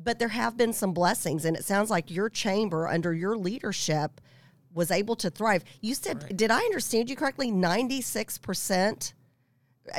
But 0.00 0.18
there 0.20 0.28
have 0.28 0.56
been 0.56 0.72
some 0.72 0.92
blessings, 0.92 1.44
and 1.44 1.56
it 1.56 1.64
sounds 1.64 1.90
like 1.90 2.10
your 2.10 2.28
chamber, 2.30 2.86
under 2.86 3.12
your 3.12 3.36
leadership, 3.36 4.20
was 4.72 4.90
able 4.92 5.16
to 5.16 5.28
thrive. 5.30 5.64
You 5.80 5.94
said, 5.94 6.22
Right. 6.22 6.36
did 6.36 6.50
I 6.52 6.60
understand 6.60 7.10
you 7.10 7.16
correctly? 7.16 7.50
Ninety 7.50 8.00
six 8.00 8.38
percent. 8.38 9.14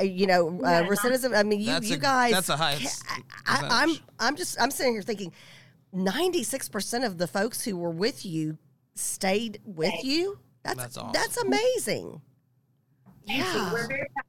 You 0.00 0.26
know, 0.28 0.48
uh, 0.62 0.84
recidivism. 0.84 1.36
I 1.36 1.42
mean, 1.42 1.60
you 1.60 1.76
you 1.82 1.96
a- 1.96 1.98
guys. 1.98 2.32
that's 2.32 2.48
a 2.48 2.56
high 2.56 2.78
I, 3.46 3.66
I'm. 3.70 3.96
I'm 4.20 4.36
just 4.36 4.60
I'm 4.60 4.70
sitting 4.70 4.92
here 4.92 5.02
thinking, 5.02 5.32
ninety 5.92 6.44
six 6.44 6.68
percent 6.68 7.04
of 7.04 7.18
the 7.18 7.26
folks 7.26 7.64
who 7.64 7.76
were 7.76 7.90
with 7.90 8.24
you 8.24 8.56
stayed 8.94 9.60
with 9.64 10.04
you. 10.04 10.38
That's 10.62 10.76
That's 10.78 10.96
awesome. 10.96 11.12
that's 11.12 11.36
amazing. 11.38 12.20
Thank 13.30 13.46
you. 13.46 13.60
Yeah. 13.62 13.72
We're 13.72 13.86
very 13.86 14.06
proud. 14.10 14.26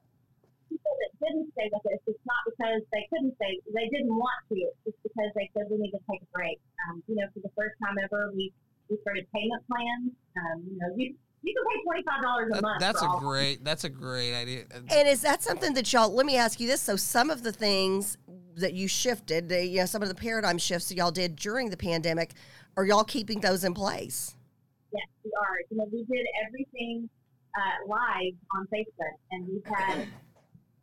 People 0.70 0.94
that 1.02 1.12
didn't 1.26 1.50
stay 1.52 1.68
with 1.72 1.84
us, 1.92 2.00
it's 2.06 2.22
not 2.24 2.42
because 2.46 2.80
they 2.94 3.04
couldn't 3.10 3.34
stay, 3.36 3.58
they 3.74 3.88
didn't 3.90 4.14
want 4.14 4.40
to. 4.50 4.54
It's 4.54 4.78
just 4.86 4.98
because 5.02 5.30
they 5.34 5.50
said 5.54 5.66
we 5.70 5.78
need 5.78 5.90
to 5.90 6.00
take 6.10 6.22
a 6.22 6.30
break. 6.32 6.58
Um, 6.88 7.02
you 7.10 7.16
know, 7.16 7.26
for 7.34 7.40
the 7.40 7.50
first 7.58 7.74
time 7.82 7.96
ever, 8.02 8.30
we, 8.34 8.52
we 8.88 8.96
started 9.02 9.26
payment 9.34 9.62
plans. 9.66 10.14
Um, 10.38 10.62
you 10.70 10.78
know, 10.78 10.88
you, 10.96 11.14
you 11.42 11.52
can 11.54 11.64
pay 11.66 11.82
twenty 11.84 12.02
five 12.06 12.22
dollars 12.22 12.50
a 12.52 12.54
That, 12.54 12.62
month. 12.62 12.80
that's 12.80 13.02
a 13.02 13.06
all- 13.06 13.18
great 13.20 13.64
that's 13.64 13.82
a 13.84 13.88
great 13.90 14.32
idea. 14.34 14.64
And 14.74 15.08
is 15.08 15.22
that 15.22 15.42
something 15.42 15.74
that 15.74 15.92
y'all? 15.92 16.14
Let 16.14 16.24
me 16.24 16.36
ask 16.36 16.60
you 16.60 16.68
this. 16.68 16.80
So 16.80 16.94
some 16.96 17.30
of 17.30 17.42
the 17.42 17.52
things 17.52 18.16
that 18.54 18.74
you 18.74 18.86
shifted, 18.86 19.48
the, 19.48 19.64
you 19.66 19.78
know, 19.80 19.86
some 19.86 20.02
of 20.02 20.08
the 20.08 20.14
paradigm 20.14 20.58
shifts 20.58 20.88
that 20.88 20.96
y'all 20.96 21.10
did 21.10 21.34
during 21.36 21.70
the 21.70 21.76
pandemic, 21.76 22.32
are 22.76 22.84
y'all 22.84 23.02
keeping 23.04 23.40
those 23.40 23.64
in 23.64 23.74
place? 23.74 24.36
Yes, 24.92 25.06
we 25.24 25.30
are. 25.40 25.56
You 25.70 25.76
know, 25.78 25.88
we 25.92 26.04
did 26.04 26.26
everything 26.46 27.08
uh, 27.56 27.76
live 27.88 28.34
on 28.56 28.66
Facebook, 28.72 29.16
and 29.30 29.48
we've 29.48 29.66
had. 29.66 30.06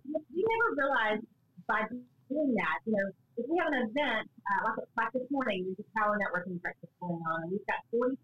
We 0.06 0.42
never 0.42 0.68
realized 0.74 1.26
by 1.68 1.86
doing 2.30 2.54
that, 2.58 2.82
you 2.86 2.94
know, 2.94 3.14
if 3.38 3.46
we 3.46 3.58
have 3.62 3.70
an 3.70 3.94
event 3.94 4.26
uh, 4.26 4.60
like, 4.66 4.82
like 4.98 5.12
this 5.14 5.30
morning, 5.30 5.70
there's 5.70 5.86
a 5.86 5.90
power 5.94 6.18
networking 6.18 6.62
breakfast 6.62 6.92
going 7.00 7.22
on, 7.30 7.46
and 7.46 7.52
we've 7.52 7.68
got 7.70 7.86
45 7.94 8.18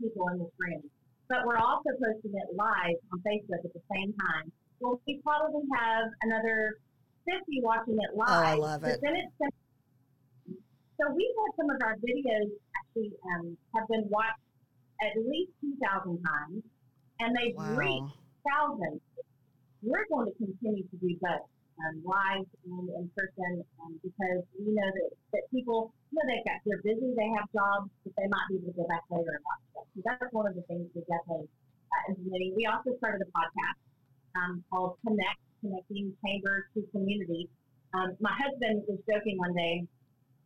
people 0.00 0.28
in 0.32 0.38
this 0.40 0.52
room, 0.56 0.82
but 1.28 1.44
we're 1.44 1.60
also 1.60 1.92
posting 2.00 2.32
it 2.32 2.48
live 2.56 2.96
on 3.12 3.20
Facebook 3.20 3.60
at 3.60 3.72
the 3.76 3.84
same 3.92 4.16
time. 4.16 4.48
Well, 4.80 5.00
we 5.06 5.20
probably 5.20 5.68
have 5.76 6.08
another 6.22 6.80
50 7.28 7.60
watching 7.60 7.98
it 8.00 8.16
live. 8.16 8.28
Oh, 8.30 8.46
I 8.46 8.54
love 8.54 8.84
it. 8.84 9.00
Then 9.02 9.16
it's 9.16 9.54
so 10.98 11.06
we've 11.14 11.30
had 11.30 11.50
some 11.54 11.70
of 11.70 11.78
our 11.82 11.94
videos 12.02 12.50
actually 12.74 13.14
um, 13.30 13.56
have 13.74 13.86
been 13.86 14.10
watched 14.10 14.42
at 14.98 15.14
least 15.14 15.52
2,000 15.62 16.18
times, 16.26 16.62
and 17.20 17.34
they've 17.36 17.56
reached 17.76 18.14
thousands. 18.46 19.00
We're 19.82 20.06
going 20.10 20.26
to 20.26 20.34
continue 20.38 20.82
to 20.82 20.96
do 20.96 21.16
both 21.20 21.46
um, 21.78 22.02
live 22.02 22.46
and 22.66 22.88
in 22.90 23.06
person 23.14 23.62
um, 23.82 23.94
because 24.02 24.42
we 24.58 24.74
know 24.74 24.90
that, 24.90 25.10
that 25.32 25.44
people, 25.50 25.94
you 26.10 26.18
know, 26.18 26.26
they've 26.26 26.42
got, 26.42 26.58
they're 26.66 26.82
busy, 26.82 27.14
they 27.14 27.30
have 27.38 27.46
jobs, 27.54 27.90
but 28.02 28.12
they 28.18 28.26
might 28.26 28.46
be 28.50 28.58
able 28.58 28.74
to 28.74 28.76
go 28.82 28.86
back 28.90 29.06
later 29.10 29.38
and 29.38 29.44
watch 29.46 29.62
them. 29.74 29.86
So 29.94 29.98
that's 30.02 30.30
one 30.34 30.46
of 30.50 30.54
the 30.58 30.66
things 30.66 30.90
we're 30.94 31.06
definitely 31.06 31.46
uh, 31.94 32.02
implementing. 32.10 32.58
We 32.58 32.66
also 32.66 32.98
started 32.98 33.22
a 33.22 33.30
podcast 33.30 33.78
um, 34.34 34.64
called 34.70 34.98
Connect, 35.06 35.38
Connecting 35.62 36.10
Chambers 36.18 36.66
to 36.74 36.82
Community. 36.90 37.46
Um, 37.94 38.18
my 38.20 38.34
husband 38.34 38.82
was 38.90 38.98
joking 39.06 39.38
one 39.38 39.54
day. 39.54 39.86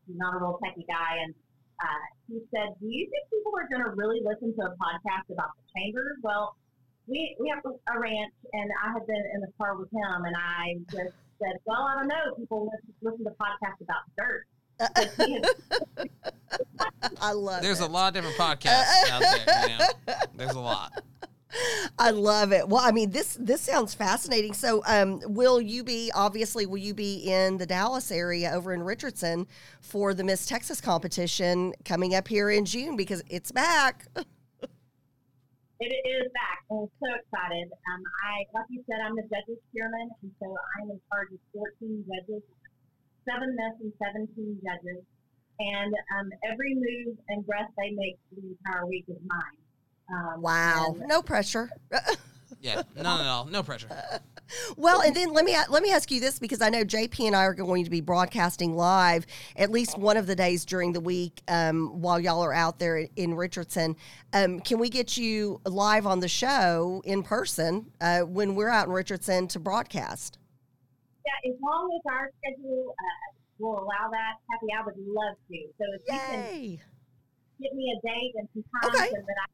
He's 0.07 0.19
not 0.19 0.35
a 0.35 0.39
real 0.39 0.61
techie 0.63 0.87
guy, 0.87 1.23
and 1.25 1.35
uh, 1.83 2.05
he 2.29 2.39
said, 2.55 2.75
"Do 2.79 2.87
you 2.87 3.07
think 3.11 3.23
people 3.31 3.53
are 3.59 3.67
going 3.67 3.83
to 3.83 3.91
really 3.99 4.23
listen 4.23 4.55
to 4.55 4.63
a 4.67 4.75
podcast 4.79 5.27
about 5.31 5.51
the 5.59 5.65
chamber?" 5.75 6.19
Well, 6.23 6.55
we 7.13 7.37
we 7.39 7.49
have 7.51 7.63
a 7.65 7.99
ranch, 7.99 8.33
and 8.53 8.71
I 8.83 8.93
had 8.93 9.07
been 9.07 9.23
in 9.35 9.41
the 9.43 9.49
car 9.59 9.77
with 9.77 9.91
him, 9.93 10.25
and 10.25 10.35
I 10.35 10.77
just 10.91 11.13
said, 11.39 11.59
"Well, 11.67 11.83
I 11.83 11.97
don't 11.99 12.09
know. 12.09 12.35
People 12.39 12.71
listen, 12.73 12.95
listen 13.03 13.25
to 13.25 13.33
podcasts 13.33 13.83
about 13.83 14.05
dirt." 14.17 14.47
I 17.21 17.33
love 17.33 17.63
There's 17.63 17.81
it. 17.81 17.89
a 17.89 17.93
lot 17.93 18.09
of 18.09 18.15
different 18.15 18.37
podcasts 18.37 19.11
out 19.11 19.21
there. 19.21 19.69
You 19.69 19.79
know? 19.79 19.89
There's 20.35 20.53
a 20.53 20.61
lot. 20.61 21.03
I 21.99 22.11
love 22.11 22.53
it. 22.53 22.67
Well, 22.67 22.81
I 22.83 22.93
mean, 22.93 23.11
this 23.11 23.37
this 23.39 23.61
sounds 23.61 23.93
fascinating. 23.93 24.55
So, 24.55 24.83
um, 24.87 25.21
will 25.27 25.61
you 25.61 25.85
be 25.85 26.11
obviously 26.15 26.65
will 26.65 26.79
you 26.79 26.95
be 26.95 27.31
in 27.31 27.59
the 27.59 27.67
Dallas 27.67 28.11
area 28.11 28.51
over 28.53 28.73
in 28.73 28.83
Richardson 28.83 29.47
for 29.81 30.15
the 30.15 30.25
Miss 30.25 30.47
Texas 30.47 30.81
competition 30.81 31.75
coming 31.85 32.15
up 32.15 32.27
here 32.27 32.49
in 32.51 32.65
June 32.65 32.97
because 32.97 33.23
it's 33.29 33.53
back. 33.53 34.07
It 35.83 35.91
is 36.07 36.31
back. 36.31 36.63
I'm 36.71 36.87
so 37.03 37.09
excited. 37.19 37.67
Um, 37.67 38.03
I, 38.23 38.47
like 38.55 38.71
you 38.71 38.85
said, 38.87 39.03
I'm 39.03 39.17
the 39.17 39.23
judges 39.23 39.59
chairman, 39.75 40.15
and 40.23 40.31
so 40.39 40.55
I'm 40.79 40.91
in 40.95 41.01
charge 41.11 41.35
of 41.35 41.43
14 41.53 42.07
judges, 42.07 42.43
seven 43.27 43.51
Miss 43.59 43.83
and 43.83 43.93
17 43.99 44.63
judges, 44.63 45.03
and 45.59 45.93
um, 46.15 46.31
every 46.47 46.77
move 46.79 47.19
and 47.31 47.45
breath 47.45 47.67
they 47.77 47.91
make 47.91 48.15
the 48.31 48.55
entire 48.55 48.87
week 48.87 49.07
is 49.09 49.19
mine. 49.27 49.59
Um, 50.07 50.43
Wow, 50.43 50.95
no 51.09 51.21
pressure. 51.21 51.69
Yeah, 52.63 52.83
none 52.97 53.21
at 53.21 53.27
all. 53.27 53.45
no 53.47 53.63
pressure. 53.63 53.89
Well, 54.77 55.01
and 55.01 55.17
then 55.17 55.33
let 55.33 55.47
me 55.47 55.57
let 55.71 55.83
me 55.83 55.91
ask 55.93 56.11
you 56.11 56.21
this 56.21 56.39
because 56.39 56.61
I 56.61 56.69
know 56.69 56.85
JP 56.85 57.27
and 57.29 57.35
I 57.35 57.45
are 57.45 57.55
going 57.55 57.85
to 57.85 57.91
be 57.91 58.03
broadcasting 58.03 58.77
live 58.77 59.25
at 59.57 59.71
least 59.71 59.97
one 59.97 60.19
of 60.19 60.27
the 60.27 60.37
days 60.37 60.67
during 60.67 60.93
the 60.93 61.01
week 61.01 61.41
um, 61.49 62.03
while 62.03 62.21
y'all 62.21 62.45
are 62.45 62.53
out 62.53 62.79
there 62.79 63.09
in 63.17 63.33
Richardson. 63.35 63.97
Um, 64.35 64.61
can 64.61 64.79
we 64.79 64.91
get 64.91 65.17
you 65.17 65.59
live 65.65 66.07
on 66.07 66.21
the 66.21 66.29
show 66.29 67.01
in 67.07 67.23
person 67.23 67.93
uh, 68.03 68.21
when 68.21 68.55
we're 68.55 68.69
out 68.69 68.89
in 68.89 68.93
Richardson 68.93 69.49
to 69.49 69.59
broadcast? 69.59 70.37
Yeah, 71.25 71.51
as 71.51 71.57
long 71.63 71.89
as 71.97 72.13
our 72.13 72.29
schedule 72.45 72.91
uh, 72.93 73.33
will 73.59 73.79
allow 73.79 74.11
that, 74.11 74.35
Happy, 74.51 74.67
I 74.79 74.85
would 74.85 74.97
love 74.99 75.37
to. 75.49 75.59
So 75.79 75.85
if 75.95 76.03
you 76.07 76.21
can 76.29 76.41
Yay! 76.41 76.81
get 77.59 77.73
me 77.75 77.89
a 77.97 78.07
date 78.07 78.33
and 78.37 78.49
some 78.53 78.65
times 78.83 78.97
Okay. 78.97 79.09
and 79.17 79.25
that 79.25 79.37
I 79.41 79.47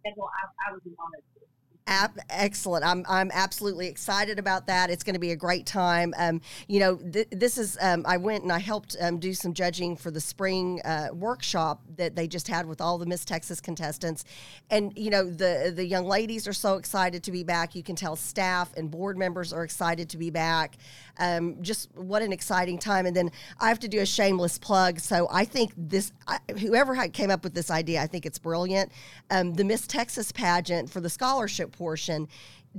schedule, 0.00 0.28
I, 0.34 0.68
I 0.68 0.72
would 0.72 0.82
be 0.82 0.90
honored 0.98 1.22
to. 1.38 1.45
Ab- 1.88 2.18
excellent. 2.30 2.84
I'm 2.84 3.04
I'm 3.08 3.30
absolutely 3.32 3.86
excited 3.86 4.40
about 4.40 4.66
that. 4.66 4.90
It's 4.90 5.04
going 5.04 5.14
to 5.14 5.20
be 5.20 5.30
a 5.30 5.36
great 5.36 5.66
time. 5.66 6.14
Um, 6.18 6.40
you 6.66 6.80
know, 6.80 6.96
th- 6.96 7.28
this 7.30 7.56
is 7.58 7.78
um, 7.80 8.04
I 8.08 8.16
went 8.16 8.42
and 8.42 8.50
I 8.50 8.58
helped 8.58 8.96
um, 9.00 9.20
do 9.20 9.32
some 9.32 9.54
judging 9.54 9.96
for 9.96 10.10
the 10.10 10.20
spring 10.20 10.80
uh, 10.84 11.10
workshop 11.12 11.82
that 11.96 12.16
they 12.16 12.26
just 12.26 12.48
had 12.48 12.66
with 12.66 12.80
all 12.80 12.98
the 12.98 13.06
Miss 13.06 13.24
Texas 13.24 13.60
contestants, 13.60 14.24
and 14.68 14.92
you 14.96 15.10
know 15.10 15.30
the 15.30 15.72
the 15.74 15.84
young 15.84 16.06
ladies 16.06 16.48
are 16.48 16.52
so 16.52 16.74
excited 16.76 17.22
to 17.22 17.30
be 17.30 17.44
back. 17.44 17.76
You 17.76 17.84
can 17.84 17.94
tell 17.94 18.16
staff 18.16 18.74
and 18.76 18.90
board 18.90 19.16
members 19.16 19.52
are 19.52 19.62
excited 19.62 20.08
to 20.10 20.16
be 20.16 20.30
back. 20.30 20.78
Um, 21.18 21.62
just 21.62 21.94
what 21.94 22.20
an 22.20 22.32
exciting 22.32 22.78
time! 22.78 23.06
And 23.06 23.14
then 23.14 23.30
I 23.60 23.68
have 23.68 23.78
to 23.80 23.88
do 23.88 24.00
a 24.00 24.06
shameless 24.06 24.58
plug. 24.58 24.98
So 24.98 25.28
I 25.30 25.44
think 25.44 25.72
this 25.76 26.10
I, 26.26 26.40
whoever 26.58 26.96
came 27.10 27.30
up 27.30 27.44
with 27.44 27.54
this 27.54 27.70
idea, 27.70 28.02
I 28.02 28.08
think 28.08 28.26
it's 28.26 28.40
brilliant. 28.40 28.90
Um, 29.30 29.54
the 29.54 29.62
Miss 29.62 29.86
Texas 29.86 30.32
pageant 30.32 30.90
for 30.90 31.00
the 31.00 31.08
scholarship 31.08 31.75
portion 31.76 32.28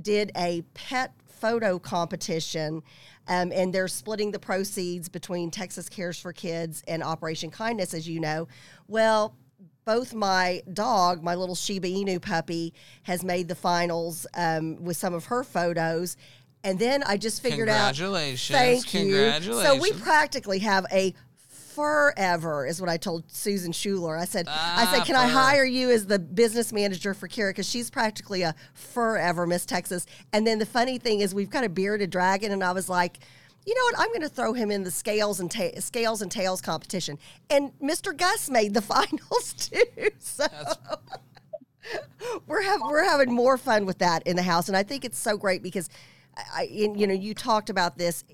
did 0.00 0.30
a 0.36 0.62
pet 0.74 1.12
photo 1.28 1.78
competition. 1.78 2.82
Um, 3.30 3.52
and 3.52 3.74
they're 3.74 3.88
splitting 3.88 4.30
the 4.30 4.38
proceeds 4.38 5.08
between 5.08 5.50
Texas 5.50 5.88
Cares 5.88 6.18
for 6.18 6.32
Kids 6.32 6.82
and 6.88 7.02
Operation 7.02 7.50
Kindness, 7.50 7.92
as 7.92 8.08
you 8.08 8.20
know. 8.20 8.48
Well, 8.86 9.36
both 9.84 10.14
my 10.14 10.62
dog, 10.72 11.22
my 11.22 11.34
little 11.34 11.54
Shiba 11.54 11.88
Inu 11.88 12.22
puppy, 12.22 12.72
has 13.02 13.22
made 13.22 13.48
the 13.48 13.54
finals 13.54 14.26
um, 14.34 14.82
with 14.82 14.96
some 14.96 15.14
of 15.14 15.26
her 15.26 15.44
photos. 15.44 16.16
And 16.64 16.78
then 16.78 17.02
I 17.04 17.16
just 17.16 17.42
figured 17.42 17.68
out. 17.68 17.94
Congratulations. 17.94 18.58
Thank 18.58 18.94
you. 18.94 19.00
Congratulations. 19.00 19.62
So 19.62 19.80
we 19.80 19.92
practically 19.92 20.58
have 20.60 20.86
a 20.92 21.14
forever 21.78 22.66
is 22.66 22.80
what 22.80 22.90
I 22.90 22.96
told 22.96 23.30
Susan 23.30 23.70
Schuler. 23.70 24.16
I 24.16 24.24
said, 24.24 24.48
I 24.48 24.84
said, 24.90 25.02
Ah, 25.02 25.04
can 25.04 25.14
I 25.14 25.28
hire 25.28 25.64
you 25.64 25.90
as 25.90 26.06
the 26.06 26.18
business 26.18 26.72
manager 26.72 27.14
for 27.14 27.28
Kira 27.28 27.50
because 27.50 27.68
she's 27.68 27.88
practically 27.88 28.42
a 28.42 28.56
forever 28.74 29.46
Miss 29.46 29.64
Texas. 29.64 30.04
And 30.32 30.44
then 30.44 30.58
the 30.58 30.66
funny 30.66 30.98
thing 30.98 31.20
is, 31.20 31.36
we've 31.36 31.50
got 31.50 31.62
a 31.62 31.68
bearded 31.68 32.10
dragon, 32.10 32.50
and 32.52 32.64
I 32.64 32.72
was 32.72 32.88
like. 32.88 33.18
You 33.66 33.74
know 33.74 33.82
what? 33.82 33.98
I'm 33.98 34.08
going 34.08 34.22
to 34.22 34.30
throw 34.30 34.54
him 34.54 34.70
in 34.70 34.82
the 34.82 34.90
scales 34.90 35.40
and 35.40 35.50
ta- 35.50 35.78
scales 35.80 36.22
and 36.22 36.32
tails 36.32 36.62
competition, 36.62 37.18
and 37.50 37.70
Mr. 37.82 38.16
Gus 38.16 38.48
made 38.48 38.72
the 38.72 38.80
finals 38.94 39.52
too. 39.52 40.08
So 40.18 40.46
we're 42.46 42.62
having 42.62 42.86
we're 42.86 43.04
having 43.04 43.30
more 43.30 43.58
fun 43.58 43.84
with 43.84 43.98
that 43.98 44.26
in 44.26 44.36
the 44.36 44.42
house, 44.42 44.68
and 44.68 44.76
I 44.76 44.84
think 44.84 45.04
it's 45.04 45.18
so 45.18 45.36
great 45.36 45.62
because, 45.62 45.90
I, 46.54 46.62
in, 46.64 46.94
you 46.94 47.06
know, 47.06 47.12
you 47.12 47.34
talked 47.34 47.68
about 47.68 47.98
this. 47.98 48.24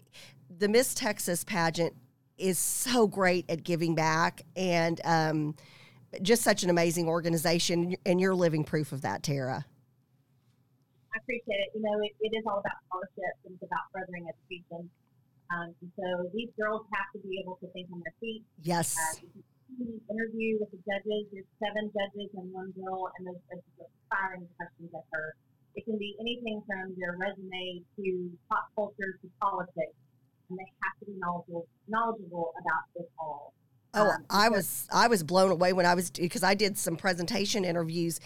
The 0.56 0.68
Miss 0.68 0.94
Texas 0.94 1.42
pageant 1.42 1.94
is 2.38 2.58
so 2.58 3.06
great 3.06 3.44
at 3.48 3.62
giving 3.62 3.94
back, 3.94 4.42
and 4.56 5.00
um, 5.04 5.54
just 6.22 6.42
such 6.42 6.62
an 6.62 6.70
amazing 6.70 7.08
organization, 7.08 7.96
and 8.04 8.20
you're 8.20 8.34
living 8.34 8.64
proof 8.64 8.92
of 8.92 9.02
that, 9.02 9.22
Tara. 9.22 9.64
I 11.14 11.18
appreciate 11.18 11.62
it. 11.62 11.70
You 11.74 11.82
know, 11.82 11.94
it, 12.02 12.12
it 12.20 12.36
is 12.36 12.44
all 12.46 12.58
about 12.58 12.74
scholarships 12.86 13.38
and 13.46 13.54
it's 13.54 13.62
about 13.62 13.86
furthering 13.94 14.26
education. 14.26 14.90
Um, 15.54 15.74
so 15.94 16.26
these 16.34 16.50
girls 16.58 16.82
have 16.90 17.06
to 17.14 17.22
be 17.22 17.38
able 17.38 17.54
to 17.62 17.70
think 17.70 17.86
on 17.92 18.02
their 18.02 18.14
feet. 18.18 18.42
Yes, 18.62 18.96
Uh, 18.98 19.22
interview 20.10 20.58
with 20.58 20.70
the 20.70 20.78
judges. 20.86 21.26
There's 21.30 21.46
seven 21.62 21.90
judges 21.94 22.30
and 22.34 22.52
one 22.52 22.74
girl, 22.74 23.10
and 23.18 23.26
those 23.26 23.42
judges 23.50 23.74
are 23.78 23.90
firing 24.10 24.46
questions 24.58 24.90
at 24.94 25.06
her. 25.12 25.34
It 25.74 25.84
can 25.84 25.98
be 25.98 26.14
anything 26.20 26.62
from 26.66 26.94
their 26.98 27.14
resume 27.18 27.82
to 27.96 28.30
pop 28.48 28.70
culture 28.74 29.18
to 29.22 29.26
politics, 29.40 29.94
and 30.54 30.58
they 30.58 30.72
have 30.82 30.98
to 31.00 31.06
be 31.06 31.18
knowledgeable, 31.18 31.66
knowledgeable 31.88 32.52
about 32.60 33.02
it 33.02 33.10
all. 33.18 33.52
Oh, 33.94 34.10
Um, 34.10 34.24
I 34.30 34.48
was 34.48 34.88
I 34.92 35.08
was 35.08 35.22
blown 35.22 35.50
away 35.50 35.72
when 35.72 35.86
I 35.86 35.94
was 35.94 36.10
because 36.10 36.42
I 36.42 36.54
did 36.54 36.76
some 36.78 36.96
presentation 36.96 37.64
interviews, 37.64 38.20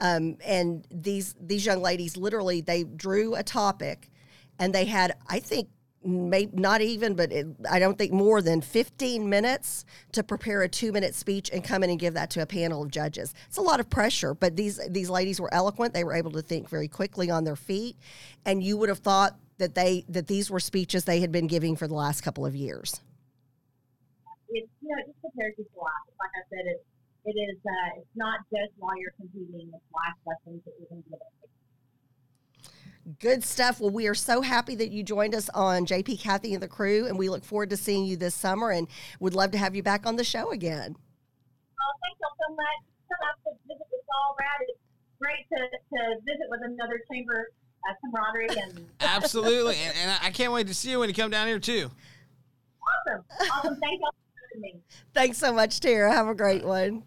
um, 0.00 0.36
and 0.44 0.86
these 0.90 1.34
these 1.40 1.64
young 1.64 1.80
ladies 1.82 2.16
literally 2.16 2.60
they 2.60 2.84
drew 2.84 3.34
a 3.34 3.42
topic, 3.42 4.10
and 4.58 4.74
they 4.74 4.84
had 4.84 5.16
I 5.28 5.40
think 5.40 5.68
maybe 6.06 6.50
not 6.54 6.82
even 6.82 7.14
but 7.14 7.32
it, 7.32 7.46
I 7.70 7.78
don't 7.78 7.96
think 7.96 8.12
more 8.12 8.42
than 8.42 8.60
fifteen 8.60 9.30
minutes 9.30 9.86
to 10.12 10.22
prepare 10.22 10.60
a 10.60 10.68
two 10.68 10.92
minute 10.92 11.14
speech 11.14 11.48
and 11.50 11.64
come 11.64 11.82
in 11.82 11.88
and 11.88 11.98
give 11.98 12.12
that 12.14 12.28
to 12.30 12.42
a 12.42 12.46
panel 12.46 12.82
of 12.82 12.90
judges. 12.90 13.32
It's 13.46 13.56
a 13.56 13.62
lot 13.62 13.80
of 13.80 13.88
pressure, 13.88 14.34
but 14.34 14.56
these 14.56 14.78
these 14.90 15.08
ladies 15.08 15.40
were 15.40 15.52
eloquent. 15.54 15.94
They 15.94 16.04
were 16.04 16.14
able 16.14 16.32
to 16.32 16.42
think 16.42 16.68
very 16.68 16.88
quickly 16.88 17.30
on 17.30 17.44
their 17.44 17.56
feet, 17.56 17.96
and 18.44 18.62
you 18.62 18.76
would 18.76 18.90
have 18.90 18.98
thought 18.98 19.38
that 19.58 19.74
they 19.74 20.04
that 20.08 20.26
these 20.26 20.50
were 20.50 20.60
speeches 20.60 21.04
they 21.04 21.20
had 21.20 21.32
been 21.32 21.46
giving 21.46 21.76
for 21.76 21.86
the 21.86 21.94
last 21.94 22.22
couple 22.22 22.44
of 22.44 22.54
years. 22.54 23.00
it's 24.48 24.68
you 24.80 24.88
know 24.88 25.02
it 25.02 25.06
just 25.06 25.20
prepares 25.20 25.54
you 25.58 25.66
for 25.74 25.84
life. 25.84 26.14
Like 26.18 26.30
I 26.36 26.42
said, 26.50 26.66
it 26.66 26.84
it 27.24 27.38
is 27.38 27.58
uh, 27.64 28.00
it's 28.00 28.06
not 28.14 28.40
just 28.50 28.72
while 28.78 28.96
you're 28.98 29.14
competing; 29.16 29.70
it's 29.72 29.84
life 29.94 30.18
lessons 30.26 30.62
that 30.64 30.72
you're 30.78 30.88
going 30.88 31.02
to 31.04 31.10
get. 31.10 31.20
Good 33.20 33.44
stuff. 33.44 33.80
Well, 33.80 33.90
we 33.90 34.08
are 34.08 34.14
so 34.14 34.40
happy 34.40 34.74
that 34.76 34.88
you 34.88 35.02
joined 35.02 35.34
us 35.34 35.50
on 35.50 35.84
JP, 35.84 36.20
Kathy, 36.20 36.54
and 36.54 36.62
the 36.62 36.68
crew, 36.68 37.06
and 37.06 37.18
we 37.18 37.28
look 37.28 37.44
forward 37.44 37.68
to 37.70 37.76
seeing 37.76 38.06
you 38.06 38.16
this 38.16 38.34
summer 38.34 38.70
and 38.70 38.88
would 39.20 39.34
love 39.34 39.50
to 39.52 39.58
have 39.58 39.76
you 39.76 39.82
back 39.82 40.06
on 40.06 40.16
the 40.16 40.24
show 40.24 40.52
again. 40.52 40.96
Oh, 40.96 41.92
thank 42.00 42.16
y'all 42.16 42.32
so 42.40 42.54
much. 42.56 42.80
Come 43.12 43.20
out 43.28 43.36
to 43.44 43.50
visit 43.68 43.88
with 43.92 44.08
all, 44.08 44.32
Brad. 44.40 44.56
It's 44.68 44.80
great 45.20 45.44
to, 45.52 45.60
to 45.68 46.00
visit 46.24 46.48
with 46.48 46.60
another 46.64 47.04
chamber 47.12 47.52
uh, 47.88 47.94
camaraderie 48.00 48.48
and 48.48 48.86
Absolutely. 49.00 49.76
and, 49.76 49.94
and 49.96 50.18
I 50.22 50.30
can't 50.30 50.52
wait 50.52 50.66
to 50.68 50.74
see 50.74 50.90
you 50.90 51.00
when 51.00 51.08
you 51.08 51.14
come 51.14 51.30
down 51.30 51.46
here, 51.46 51.58
too. 51.58 51.90
awesome, 53.08 53.24
awesome. 53.40 53.76
Thank 53.80 54.00
y'all 54.00 54.14
for 54.52 54.60
me. 54.60 54.76
Thanks 55.12 55.38
so 55.38 55.52
much, 55.52 55.80
Tara. 55.80 56.12
Have 56.12 56.28
a 56.28 56.34
great 56.34 56.64
one. 56.64 57.02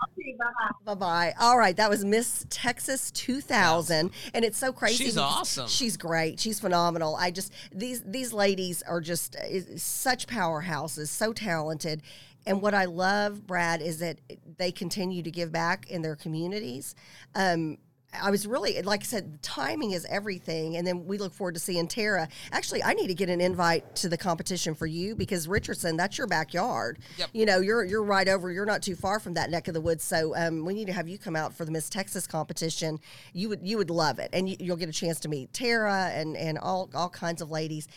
I'll 0.00 0.08
see 0.14 0.30
you. 0.30 0.36
Bye 0.38 0.44
bye. 0.84 0.94
Bye 0.94 0.98
bye. 0.98 1.34
All 1.40 1.58
right, 1.58 1.76
that 1.76 1.88
was 1.88 2.04
Miss 2.04 2.44
Texas 2.50 3.10
2000, 3.12 4.10
and 4.34 4.44
it's 4.44 4.58
so 4.58 4.72
crazy. 4.72 5.04
She's 5.04 5.16
awesome. 5.16 5.68
She's 5.68 5.96
great. 5.96 6.38
She's 6.38 6.60
phenomenal. 6.60 7.16
I 7.16 7.30
just 7.30 7.52
these 7.72 8.02
these 8.02 8.32
ladies 8.32 8.82
are 8.82 9.00
just 9.00 9.36
uh, 9.36 9.76
such 9.76 10.26
powerhouses, 10.26 11.08
so 11.08 11.32
talented. 11.32 12.02
And 12.48 12.62
what 12.62 12.74
I 12.74 12.84
love, 12.84 13.44
Brad, 13.46 13.82
is 13.82 13.98
that 13.98 14.18
they 14.56 14.70
continue 14.70 15.22
to 15.22 15.30
give 15.32 15.50
back 15.50 15.90
in 15.90 16.02
their 16.02 16.14
communities. 16.14 16.94
Um, 17.34 17.78
I 18.20 18.30
was 18.30 18.46
really, 18.46 18.80
like 18.82 19.02
I 19.02 19.04
said, 19.04 19.42
timing 19.42 19.92
is 19.92 20.06
everything. 20.08 20.76
And 20.76 20.86
then 20.86 21.06
we 21.06 21.18
look 21.18 21.32
forward 21.32 21.54
to 21.54 21.60
seeing 21.60 21.88
Tara. 21.88 22.28
Actually, 22.52 22.82
I 22.82 22.94
need 22.94 23.08
to 23.08 23.14
get 23.14 23.28
an 23.28 23.40
invite 23.40 23.96
to 23.96 24.08
the 24.08 24.16
competition 24.16 24.74
for 24.74 24.86
you 24.86 25.14
because 25.14 25.48
Richardson, 25.48 25.96
that's 25.96 26.18
your 26.18 26.26
backyard. 26.26 26.98
Yep. 27.18 27.30
You 27.32 27.46
know, 27.46 27.60
you're 27.60 27.84
you're 27.84 28.02
right 28.02 28.28
over. 28.28 28.50
You're 28.50 28.66
not 28.66 28.82
too 28.82 28.96
far 28.96 29.20
from 29.20 29.34
that 29.34 29.50
neck 29.50 29.68
of 29.68 29.74
the 29.74 29.80
woods. 29.80 30.04
So 30.04 30.34
um, 30.36 30.64
we 30.64 30.74
need 30.74 30.86
to 30.86 30.92
have 30.92 31.08
you 31.08 31.18
come 31.18 31.36
out 31.36 31.54
for 31.54 31.64
the 31.64 31.70
Miss 31.70 31.88
Texas 31.88 32.26
competition. 32.26 32.98
You 33.32 33.48
would 33.50 33.60
you 33.62 33.76
would 33.78 33.90
love 33.90 34.18
it, 34.18 34.30
and 34.32 34.48
you, 34.48 34.56
you'll 34.58 34.76
get 34.76 34.88
a 34.88 34.92
chance 34.92 35.20
to 35.20 35.28
meet 35.28 35.52
Tara 35.52 36.10
and 36.14 36.36
and 36.36 36.58
all 36.58 36.90
all 36.94 37.10
kinds 37.10 37.42
of 37.42 37.50
ladies. 37.50 37.88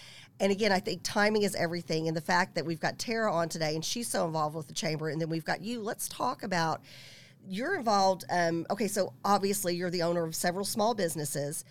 And 0.41 0.51
again, 0.51 0.71
I 0.71 0.79
think 0.79 1.01
timing 1.03 1.43
is 1.43 1.53
everything. 1.55 2.07
And 2.07 2.15
the 2.15 2.21
fact 2.21 2.55
that 2.55 2.65
we've 2.65 2.79
got 2.79 2.97
Tara 2.97 3.33
on 3.33 3.49
today 3.49 3.75
and 3.75 3.83
she's 3.83 4.07
so 4.07 4.25
involved 4.25 4.55
with 4.55 4.67
the 4.67 4.73
chamber, 4.73 5.09
and 5.09 5.19
then 5.19 5.29
we've 5.29 5.45
got 5.45 5.61
you. 5.61 5.81
Let's 5.81 6.07
talk 6.07 6.43
about 6.43 6.81
you're 7.49 7.75
involved. 7.75 8.23
Um, 8.29 8.65
okay, 8.69 8.87
so 8.87 9.13
obviously 9.25 9.75
you're 9.75 9.89
the 9.89 10.03
owner 10.03 10.23
of 10.23 10.35
several 10.35 10.63
small 10.63 10.93
businesses. 10.93 11.65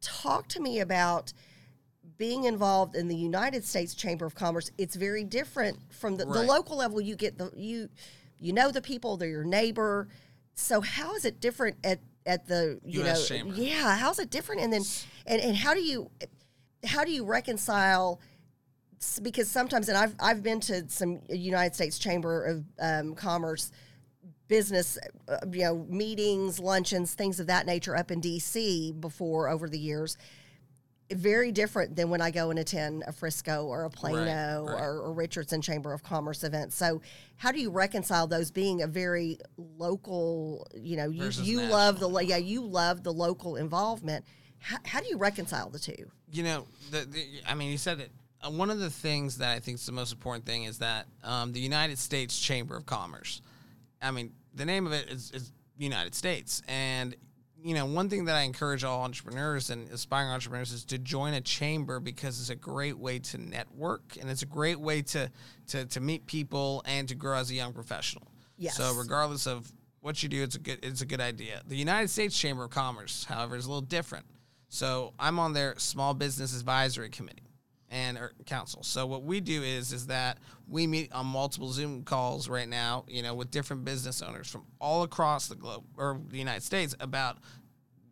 Talk 0.00 0.48
to 0.48 0.60
me 0.60 0.80
about 0.80 1.32
being 2.16 2.44
involved 2.44 2.96
in 2.96 3.08
the 3.08 3.16
United 3.16 3.64
States 3.64 3.94
Chamber 3.94 4.26
of 4.26 4.34
Commerce. 4.34 4.70
It's 4.78 4.96
very 4.96 5.24
different 5.24 5.78
from 5.92 6.16
the, 6.16 6.24
the 6.24 6.42
local 6.42 6.76
level. 6.76 7.00
You 7.00 7.14
get 7.14 7.38
the 7.38 7.52
you 7.54 7.88
you 8.40 8.52
know 8.52 8.70
the 8.70 8.80
people, 8.80 9.16
they're 9.16 9.28
your 9.28 9.44
neighbor. 9.44 10.08
So 10.54 10.80
how 10.80 11.14
is 11.14 11.24
it 11.24 11.40
different 11.40 11.76
at 11.84 12.00
at 12.26 12.46
the 12.46 12.80
you 12.84 13.02
US 13.04 13.30
know 13.30 13.36
Chamber. 13.36 13.54
yeah 13.54 13.96
how's 13.96 14.18
it 14.18 14.28
different 14.28 14.60
and 14.60 14.70
then 14.70 14.82
and, 15.26 15.40
and 15.40 15.56
how 15.56 15.72
do 15.72 15.80
you 15.80 16.10
how 16.84 17.02
do 17.02 17.10
you 17.10 17.24
reconcile 17.24 18.20
because 19.22 19.50
sometimes 19.50 19.88
and 19.88 19.96
I've 19.96 20.14
I've 20.20 20.42
been 20.42 20.60
to 20.60 20.88
some 20.88 21.20
United 21.28 21.74
States 21.74 21.98
Chamber 21.98 22.44
of 22.44 22.64
um, 22.80 23.14
Commerce 23.14 23.70
business 24.48 24.98
uh, 25.28 25.36
you 25.52 25.62
know 25.62 25.86
meetings 25.88 26.58
luncheons 26.58 27.14
things 27.14 27.38
of 27.38 27.46
that 27.46 27.66
nature 27.66 27.96
up 27.96 28.10
in 28.10 28.20
DC 28.20 28.98
before 29.00 29.48
over 29.48 29.68
the 29.68 29.78
years 29.78 30.16
very 31.10 31.52
different 31.52 31.96
than 31.96 32.10
when 32.10 32.20
I 32.20 32.30
go 32.30 32.50
and 32.50 32.58
attend 32.58 33.02
a 33.06 33.12
Frisco 33.12 33.64
or 33.64 33.84
a 33.84 33.90
Plano 33.90 34.66
right. 34.66 34.78
Or, 34.78 35.00
or 35.00 35.12
Richardson 35.14 35.62
Chamber 35.62 35.94
of 35.94 36.02
Commerce 36.02 36.44
event. 36.44 36.74
So, 36.74 37.00
how 37.36 37.50
do 37.50 37.58
you 37.58 37.70
reconcile 37.70 38.26
those 38.26 38.50
being 38.50 38.82
a 38.82 38.86
very 38.86 39.38
local? 39.56 40.66
You 40.74 40.98
know, 40.98 41.08
you, 41.08 41.22
Versus 41.22 41.48
you 41.48 41.62
love 41.62 41.98
the 41.98 42.10
yeah 42.18 42.36
you 42.36 42.60
love 42.60 43.04
the 43.04 43.12
local 43.14 43.56
involvement. 43.56 44.26
How, 44.58 44.76
how 44.84 45.00
do 45.00 45.08
you 45.08 45.16
reconcile 45.16 45.70
the 45.70 45.78
two? 45.78 46.10
you 46.32 46.42
know, 46.42 46.66
the, 46.90 47.04
the, 47.04 47.26
I 47.46 47.54
mean, 47.54 47.70
you 47.70 47.78
said 47.78 48.00
it. 48.00 48.10
Uh, 48.40 48.50
one 48.50 48.70
of 48.70 48.78
the 48.78 48.90
things 48.90 49.38
that 49.38 49.50
I 49.50 49.58
think 49.58 49.76
is 49.76 49.86
the 49.86 49.92
most 49.92 50.12
important 50.12 50.46
thing 50.46 50.64
is 50.64 50.78
that 50.78 51.06
um, 51.24 51.52
the 51.52 51.60
United 51.60 51.98
States 51.98 52.38
Chamber 52.38 52.76
of 52.76 52.86
Commerce. 52.86 53.40
I 54.00 54.12
mean, 54.12 54.32
the 54.54 54.64
name 54.64 54.86
of 54.86 54.92
it 54.92 55.08
is, 55.10 55.30
is 55.32 55.52
United 55.76 56.14
States, 56.14 56.62
and 56.68 57.14
you 57.62 57.74
know, 57.74 57.86
one 57.86 58.08
thing 58.08 58.26
that 58.26 58.36
I 58.36 58.42
encourage 58.42 58.84
all 58.84 59.02
entrepreneurs 59.02 59.70
and 59.70 59.90
aspiring 59.90 60.30
entrepreneurs 60.30 60.72
is 60.72 60.84
to 60.86 60.98
join 60.98 61.34
a 61.34 61.40
chamber 61.40 61.98
because 61.98 62.40
it's 62.40 62.50
a 62.50 62.54
great 62.54 62.96
way 62.96 63.18
to 63.18 63.38
network 63.38 64.16
and 64.20 64.30
it's 64.30 64.42
a 64.42 64.46
great 64.46 64.78
way 64.78 65.02
to 65.02 65.30
to 65.68 65.84
to 65.86 66.00
meet 66.00 66.26
people 66.26 66.82
and 66.86 67.08
to 67.08 67.14
grow 67.14 67.36
as 67.36 67.50
a 67.50 67.54
young 67.54 67.72
professional. 67.72 68.28
Yes. 68.56 68.76
So 68.76 68.94
regardless 68.94 69.46
of 69.46 69.72
what 70.00 70.22
you 70.22 70.28
do, 70.28 70.42
it's 70.42 70.54
a 70.54 70.60
good 70.60 70.78
it's 70.84 71.00
a 71.00 71.06
good 71.06 71.20
idea. 71.20 71.62
The 71.66 71.76
United 71.76 72.08
States 72.08 72.38
Chamber 72.38 72.64
of 72.64 72.70
Commerce, 72.70 73.24
however, 73.24 73.56
is 73.56 73.66
a 73.66 73.68
little 73.68 73.80
different. 73.80 74.26
So 74.68 75.14
I'm 75.18 75.38
on 75.38 75.52
their 75.52 75.74
Small 75.78 76.14
Business 76.14 76.56
Advisory 76.58 77.08
Committee 77.08 77.47
and 77.90 78.18
or 78.18 78.32
council. 78.46 78.82
So 78.82 79.06
what 79.06 79.22
we 79.22 79.40
do 79.40 79.62
is 79.62 79.92
is 79.92 80.06
that 80.08 80.38
we 80.68 80.86
meet 80.86 81.12
on 81.12 81.26
multiple 81.26 81.70
Zoom 81.70 82.02
calls 82.04 82.48
right 82.48 82.68
now, 82.68 83.04
you 83.08 83.22
know, 83.22 83.34
with 83.34 83.50
different 83.50 83.84
business 83.84 84.20
owners 84.22 84.48
from 84.50 84.64
all 84.80 85.02
across 85.02 85.48
the 85.48 85.54
globe 85.54 85.84
or 85.96 86.20
the 86.28 86.38
United 86.38 86.62
States 86.62 86.94
about 87.00 87.38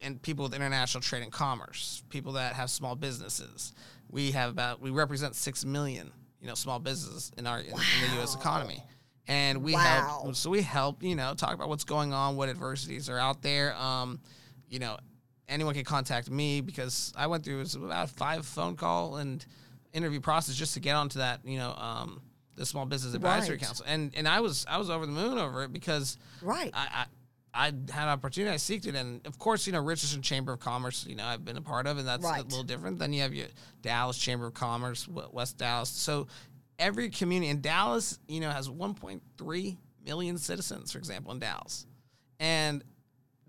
and 0.03 0.21
people 0.21 0.45
with 0.45 0.55
international 0.55 1.01
trade 1.01 1.23
and 1.23 1.33
commerce, 1.33 2.03
people 2.11 2.33
that 2.33 2.55
have 2.55 2.71
small 2.71 2.95
businesses. 2.95 3.73
We 4.11 4.31
have 4.33 4.51
about 4.51 4.81
we 4.81 4.91
represent 4.91 5.35
six 5.35 5.65
million, 5.65 6.11
you 6.41 6.47
know, 6.49 6.55
small 6.55 6.79
businesses 6.79 7.33
in 7.37 7.47
our 7.47 7.61
in, 7.61 7.75
in 7.93 8.01
the 8.01 8.09
U.S. 8.09 8.35
economy, 8.35 8.83
and 9.27 9.63
we 9.63 9.73
Wow. 9.75 10.21
help. 10.23 10.37
So 10.37 10.51
we 10.51 10.63
help, 10.63 11.03
you 11.03 11.17
know, 11.17 11.35
talk 11.35 11.55
about 11.55 11.69
what's 11.69 11.85
going 11.85 12.13
on, 12.13 12.37
what 12.37 12.49
adversities 12.49 13.09
are 13.09 13.19
out 13.19 13.43
there. 13.43 13.75
Um, 13.77 14.21
you 14.69 14.79
know, 14.79 14.97
anyone 15.49 15.75
can 15.75 15.85
contact 15.85 16.31
me 16.31 16.61
because 16.61 17.13
I 17.17 17.27
went 17.27 17.45
through 17.45 17.57
it 17.57 17.61
was 17.61 17.75
about 17.75 18.11
five 18.11 18.47
phone 18.47 18.77
call 18.77 19.17
and 19.17 19.45
interview 19.97 20.21
process 20.21 20.55
just 20.55 20.75
to 20.75 20.81
get 20.81 20.95
onto 20.95 21.19
that, 21.19 21.41
you 21.45 21.59
know, 21.59 21.73
um, 21.75 22.21
the 22.55 22.67
Small 22.67 22.87
Business 22.87 23.15
Advisory 23.15 23.57
Right. 23.57 23.65
Council, 23.65 23.85
and 23.89 24.13
and 24.15 24.29
I 24.29 24.41
was 24.41 24.65
I 24.69 24.79
was 24.79 24.91
over 24.91 25.07
the 25.07 25.13
moon 25.13 25.39
over 25.39 25.65
it 25.65 25.73
because 25.73 26.19
Right. 26.43 26.71
I, 26.75 26.89
I 26.93 27.07
I 27.59 27.65
had 27.67 27.75
an 28.05 28.09
opportunity, 28.11 28.53
I 28.53 28.57
seeked 28.59 28.87
it, 28.87 28.95
and 28.95 29.27
of 29.27 29.39
course, 29.39 29.67
you 29.67 29.73
know, 29.73 29.81
Richardson 29.83 30.21
Chamber 30.21 30.53
of 30.53 30.61
Commerce, 30.61 31.07
you 31.09 31.17
know, 31.17 31.25
I've 31.25 31.43
been 31.45 31.57
a 31.57 31.63
part 31.63 31.87
of, 31.87 31.97
and 31.97 32.07
that's 32.07 32.23
Right. 32.23 32.41
a 32.43 32.45
little 32.45 32.63
different. 32.65 32.99
Then 32.99 33.13
you 33.15 33.23
have 33.23 33.33
your 33.35 33.47
Dallas 33.81 34.19
Chamber 34.19 34.47
of 34.49 34.55
Commerce, 34.55 35.09
West 35.09 35.57
Dallas. 35.57 35.89
So 35.89 36.27
every 36.79 37.09
community 37.09 37.49
in 37.51 37.63
Dallas, 37.63 38.19
you 38.29 38.41
know, 38.41 38.51
has 38.51 38.69
1.3 38.69 39.77
million 40.05 40.37
citizens, 40.37 40.93
for 40.93 40.99
example, 40.99 41.33
in 41.33 41.39
Dallas, 41.39 41.87
and 42.41 42.85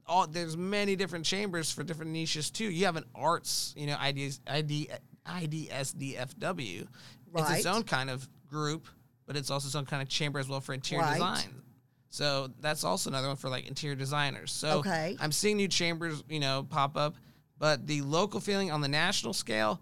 all 0.05 0.25
there's 0.25 0.55
many 0.55 0.95
different 0.95 1.25
chambers 1.25 1.69
for 1.69 1.83
different 1.83 2.11
niches 2.11 2.49
too. 2.49 2.69
You 2.71 2.85
have 2.85 2.95
an 2.95 3.03
arts, 3.13 3.73
you 3.75 3.87
know, 3.87 3.97
IDS, 4.01 4.39
ID, 4.47 4.89
IDSDFW. 5.27 6.81
It's 6.81 6.89
Right. 7.31 7.57
its 7.57 7.65
own 7.65 7.83
kind 7.83 8.09
of 8.09 8.27
group, 8.47 8.87
but 9.25 9.35
it's 9.35 9.49
also 9.49 9.67
its 9.67 9.75
own 9.75 9.85
kind 9.85 10.01
of 10.01 10.09
chamber 10.09 10.39
as 10.39 10.47
well 10.47 10.61
for 10.61 10.73
interior 10.73 11.03
Right. 11.03 11.13
design. 11.13 11.61
So 12.09 12.49
that's 12.61 12.83
also 12.83 13.09
another 13.09 13.27
one 13.27 13.35
for 13.35 13.49
like 13.49 13.67
interior 13.67 13.95
designers. 13.95 14.51
So 14.51 14.79
Okay. 14.79 15.17
I'm 15.19 15.31
seeing 15.31 15.57
new 15.57 15.67
chambers, 15.67 16.23
you 16.29 16.39
know, 16.39 16.63
pop 16.69 16.95
up, 16.95 17.15
but 17.59 17.85
the 17.85 18.01
local 18.01 18.39
feeling 18.39 18.71
on 18.71 18.81
the 18.81 18.87
national 18.87 19.33
scale, 19.33 19.81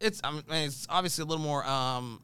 it's 0.00 0.20
I 0.24 0.30
mean, 0.32 0.42
it's 0.48 0.86
obviously 0.88 1.22
a 1.22 1.26
little 1.26 1.44
more 1.44 1.64
um, 1.66 2.22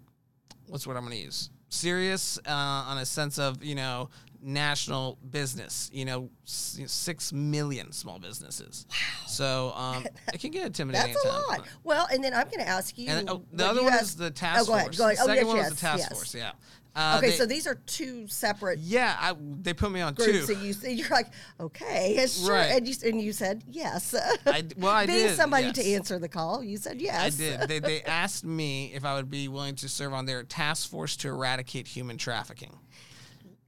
what's 0.69 0.87
what 0.87 0.97
I'm 0.97 1.05
going 1.05 1.17
to 1.17 1.23
use 1.23 1.51
serious 1.69 2.39
uh, 2.47 2.51
on 2.51 2.99
a 2.99 3.05
sense 3.07 3.37
of 3.39 3.63
you 3.65 3.75
know 3.75 4.09
national 4.45 5.19
business. 5.31 5.91
You 5.93 6.05
know, 6.05 6.31
six 6.45 7.33
million 7.33 7.91
small 7.93 8.19
businesses. 8.19 8.87
Wow. 8.91 8.97
So 9.27 9.73
um, 9.75 10.07
it 10.35 10.41
can 10.41 10.51
get 10.51 10.67
intimidating. 10.67 11.15
That's 11.15 11.25
a 11.25 11.29
lot. 11.29 11.67
Well, 11.83 12.07
and 12.13 12.23
then 12.23 12.35
I'm 12.35 12.45
going 12.45 12.61
to 12.61 12.69
ask 12.69 12.97
you. 12.99 13.09
And 13.09 13.29
oh, 13.31 13.43
the 13.53 13.67
other 13.67 13.81
you 13.81 13.85
one 13.85 13.95
asked- 13.95 14.03
is 14.03 14.17
the 14.17 14.31
task 14.31 14.63
oh, 14.63 14.67
go 14.67 14.75
ahead, 14.75 14.85
force. 14.87 14.99
go 14.99 15.05
ahead. 15.07 15.17
The 15.19 15.23
Oh, 15.23 15.27
second 15.27 15.37
yes, 15.37 15.47
one 15.47 15.57
yes, 15.57 15.71
was 15.71 15.81
the 15.81 15.87
task 15.87 15.99
yes. 15.99 16.13
force. 16.13 16.35
Yeah. 16.35 16.53
Uh, 16.97 17.17
Okay, 17.19 17.31
they- 17.31 17.37
so 17.37 17.45
these 17.45 17.67
are 17.67 17.75
two 17.75 18.29
separate 18.29 18.79
yeah, 18.79 19.17
I, 19.19 19.35
they 19.63 19.75
put 19.75 19.91
me 19.91 20.01
on 20.01 20.15
groups, 20.15 20.47
two. 20.47 20.53
and 20.55 20.63
you 20.63 20.75
you're 20.93 21.09
like, 21.09 21.27
okay, 21.59 22.25
sure, 22.29 22.53
Right. 22.53 22.67
and 22.71 22.87
you 22.87 22.95
and 23.05 23.21
you 23.21 23.33
said 23.33 23.65
yes. 23.69 24.15
I, 24.47 24.63
well, 24.77 24.93
I 24.93 25.05
Being 25.09 25.27
did. 25.27 25.37
somebody 25.37 25.73
to 25.73 25.85
answer 25.85 26.21
the 26.21 26.29
call, 26.29 26.63
you 26.63 26.77
said 26.77 27.01
yes. 27.03 27.21
I 27.21 27.31
did. 27.37 27.61
They, 27.69 27.79
they 27.81 28.03
asked 28.03 28.45
me 28.45 28.93
if 28.95 29.05
I 29.05 29.17
would 29.17 29.29
be 29.29 29.49
willing 29.49 29.75
to 29.77 29.89
serve 29.89 30.13
on 30.13 30.25
their 30.27 30.45
task 30.45 30.89
force 30.89 31.17
to 31.17 31.29
eradicate 31.31 31.89
human 31.89 32.17
trafficking. 32.17 32.79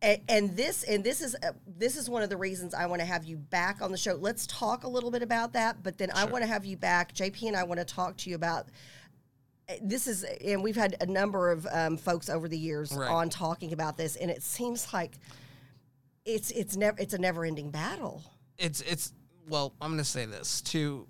And, 0.06 0.20
and 0.28 0.56
this 0.56 0.84
and 0.84 1.02
this 1.02 1.20
is 1.20 1.34
uh, 1.42 1.52
this 1.66 1.96
is 1.96 2.08
one 2.08 2.22
of 2.22 2.30
the 2.30 2.36
reasons 2.36 2.72
I 2.74 2.86
want 2.86 3.00
to 3.00 3.06
have 3.06 3.24
you 3.24 3.36
back 3.36 3.82
on 3.82 3.90
the 3.90 3.98
show. 3.98 4.14
Let's 4.14 4.46
talk 4.46 4.84
a 4.84 4.88
little 4.88 5.10
bit 5.10 5.22
about 5.22 5.52
that, 5.54 5.82
but 5.82 5.98
then 5.98 6.10
I 6.14 6.24
want 6.26 6.42
to 6.44 6.48
have 6.48 6.64
you 6.64 6.76
back, 6.76 7.12
JP, 7.12 7.48
and 7.48 7.56
I 7.56 7.64
want 7.64 7.80
to 7.80 7.84
talk 7.84 8.16
to 8.18 8.30
you 8.30 8.36
about. 8.36 8.68
uh, 9.68 9.74
This 9.82 10.06
is, 10.06 10.22
and 10.24 10.62
we've 10.62 10.76
had 10.76 10.96
a 11.00 11.06
number 11.06 11.50
of 11.50 11.66
um, 11.72 11.96
folks 11.96 12.28
over 12.28 12.48
the 12.48 12.58
years 12.58 12.92
Right. 12.92 13.10
on 13.10 13.28
talking 13.30 13.72
about 13.72 13.96
this, 13.96 14.14
and 14.16 14.30
it 14.30 14.42
seems 14.42 14.92
like 14.92 15.18
it's 16.24 16.50
it's 16.52 16.76
never 16.76 16.96
it's 17.00 17.14
a 17.14 17.18
never 17.18 17.44
ending 17.44 17.70
battle. 17.70 18.22
It's 18.58 18.80
it's 18.82 19.12
well, 19.48 19.74
I'm 19.80 19.90
going 19.90 19.98
to 19.98 20.04
say 20.04 20.24
this 20.24 20.60
too 20.60 21.08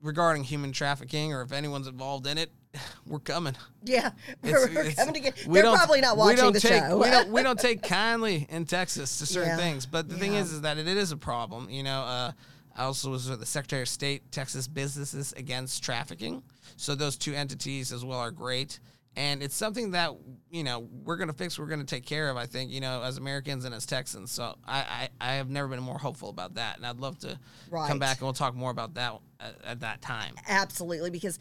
regarding 0.00 0.44
human 0.44 0.70
trafficking 0.72 1.32
or 1.32 1.42
if 1.42 1.50
anyone's 1.52 1.86
involved 1.86 2.26
in 2.26 2.36
it, 2.36 2.50
we're 3.06 3.18
coming. 3.20 3.54
Yeah, 3.84 4.10
we're 4.42 4.92
coming 4.92 5.14
to 5.14 5.20
get. 5.20 5.46
we 5.46 5.60
They're 5.60 5.72
probably 5.72 6.00
not 6.00 6.16
watching 6.16 6.52
the 6.52 6.60
take, 6.60 6.82
show. 6.82 6.98
We 6.98 7.10
don't 7.10 7.30
we 7.30 7.42
don't 7.48 7.58
take 7.58 7.82
kindly 7.82 8.46
in 8.50 8.64
Texas 8.66 9.18
to 9.18 9.26
certain 9.26 9.50
Yeah. 9.50 9.56
things, 9.56 9.86
but 9.86 10.08
the 10.08 10.16
thing 10.16 10.34
is, 10.34 10.52
is 10.52 10.60
that 10.62 10.78
it 10.78 10.86
is 10.88 11.12
a 11.12 11.16
problem. 11.16 11.68
You 11.70 11.82
know, 11.82 12.02
uh, 12.02 12.32
I 12.76 12.84
also 12.84 13.10
was 13.10 13.28
with 13.30 13.40
the 13.40 13.46
Secretary 13.46 13.82
of 13.82 13.88
State, 13.88 14.30
Texas 14.32 14.66
Businesses 14.66 15.32
Against 15.34 15.82
Trafficking. 15.84 16.42
So 16.76 16.94
those 16.96 17.16
two 17.16 17.32
entities 17.34 17.92
as 17.92 18.04
well 18.04 18.18
are 18.18 18.32
great, 18.32 18.80
and 19.16 19.44
it's 19.44 19.54
something 19.54 19.92
that 19.92 20.10
you 20.50 20.64
know 20.64 20.88
we're 21.04 21.16
going 21.16 21.28
to 21.28 21.34
fix. 21.34 21.56
We're 21.58 21.66
going 21.66 21.78
to 21.80 21.86
take 21.86 22.04
care 22.04 22.30
of. 22.30 22.36
I 22.36 22.46
think 22.46 22.72
you 22.72 22.80
know 22.80 23.02
as 23.02 23.16
Americans 23.16 23.64
and 23.64 23.72
as 23.74 23.86
Texans. 23.86 24.32
So 24.32 24.56
I, 24.66 25.08
I 25.20 25.32
I 25.32 25.34
have 25.34 25.48
never 25.50 25.68
been 25.68 25.82
more 25.82 25.98
hopeful 25.98 26.30
about 26.30 26.54
that, 26.54 26.76
and 26.78 26.84
I'd 26.86 26.98
love 26.98 27.18
to 27.20 27.38
Right. 27.70 27.88
come 27.88 27.98
back 28.00 28.16
and 28.18 28.22
we'll 28.26 28.32
talk 28.32 28.54
more 28.56 28.70
about 28.72 28.94
that 28.94 29.14
at, 29.38 29.54
at 29.64 29.80
that 29.80 30.02
time. 30.02 30.34
Absolutely, 30.48 31.10
because 31.10 31.38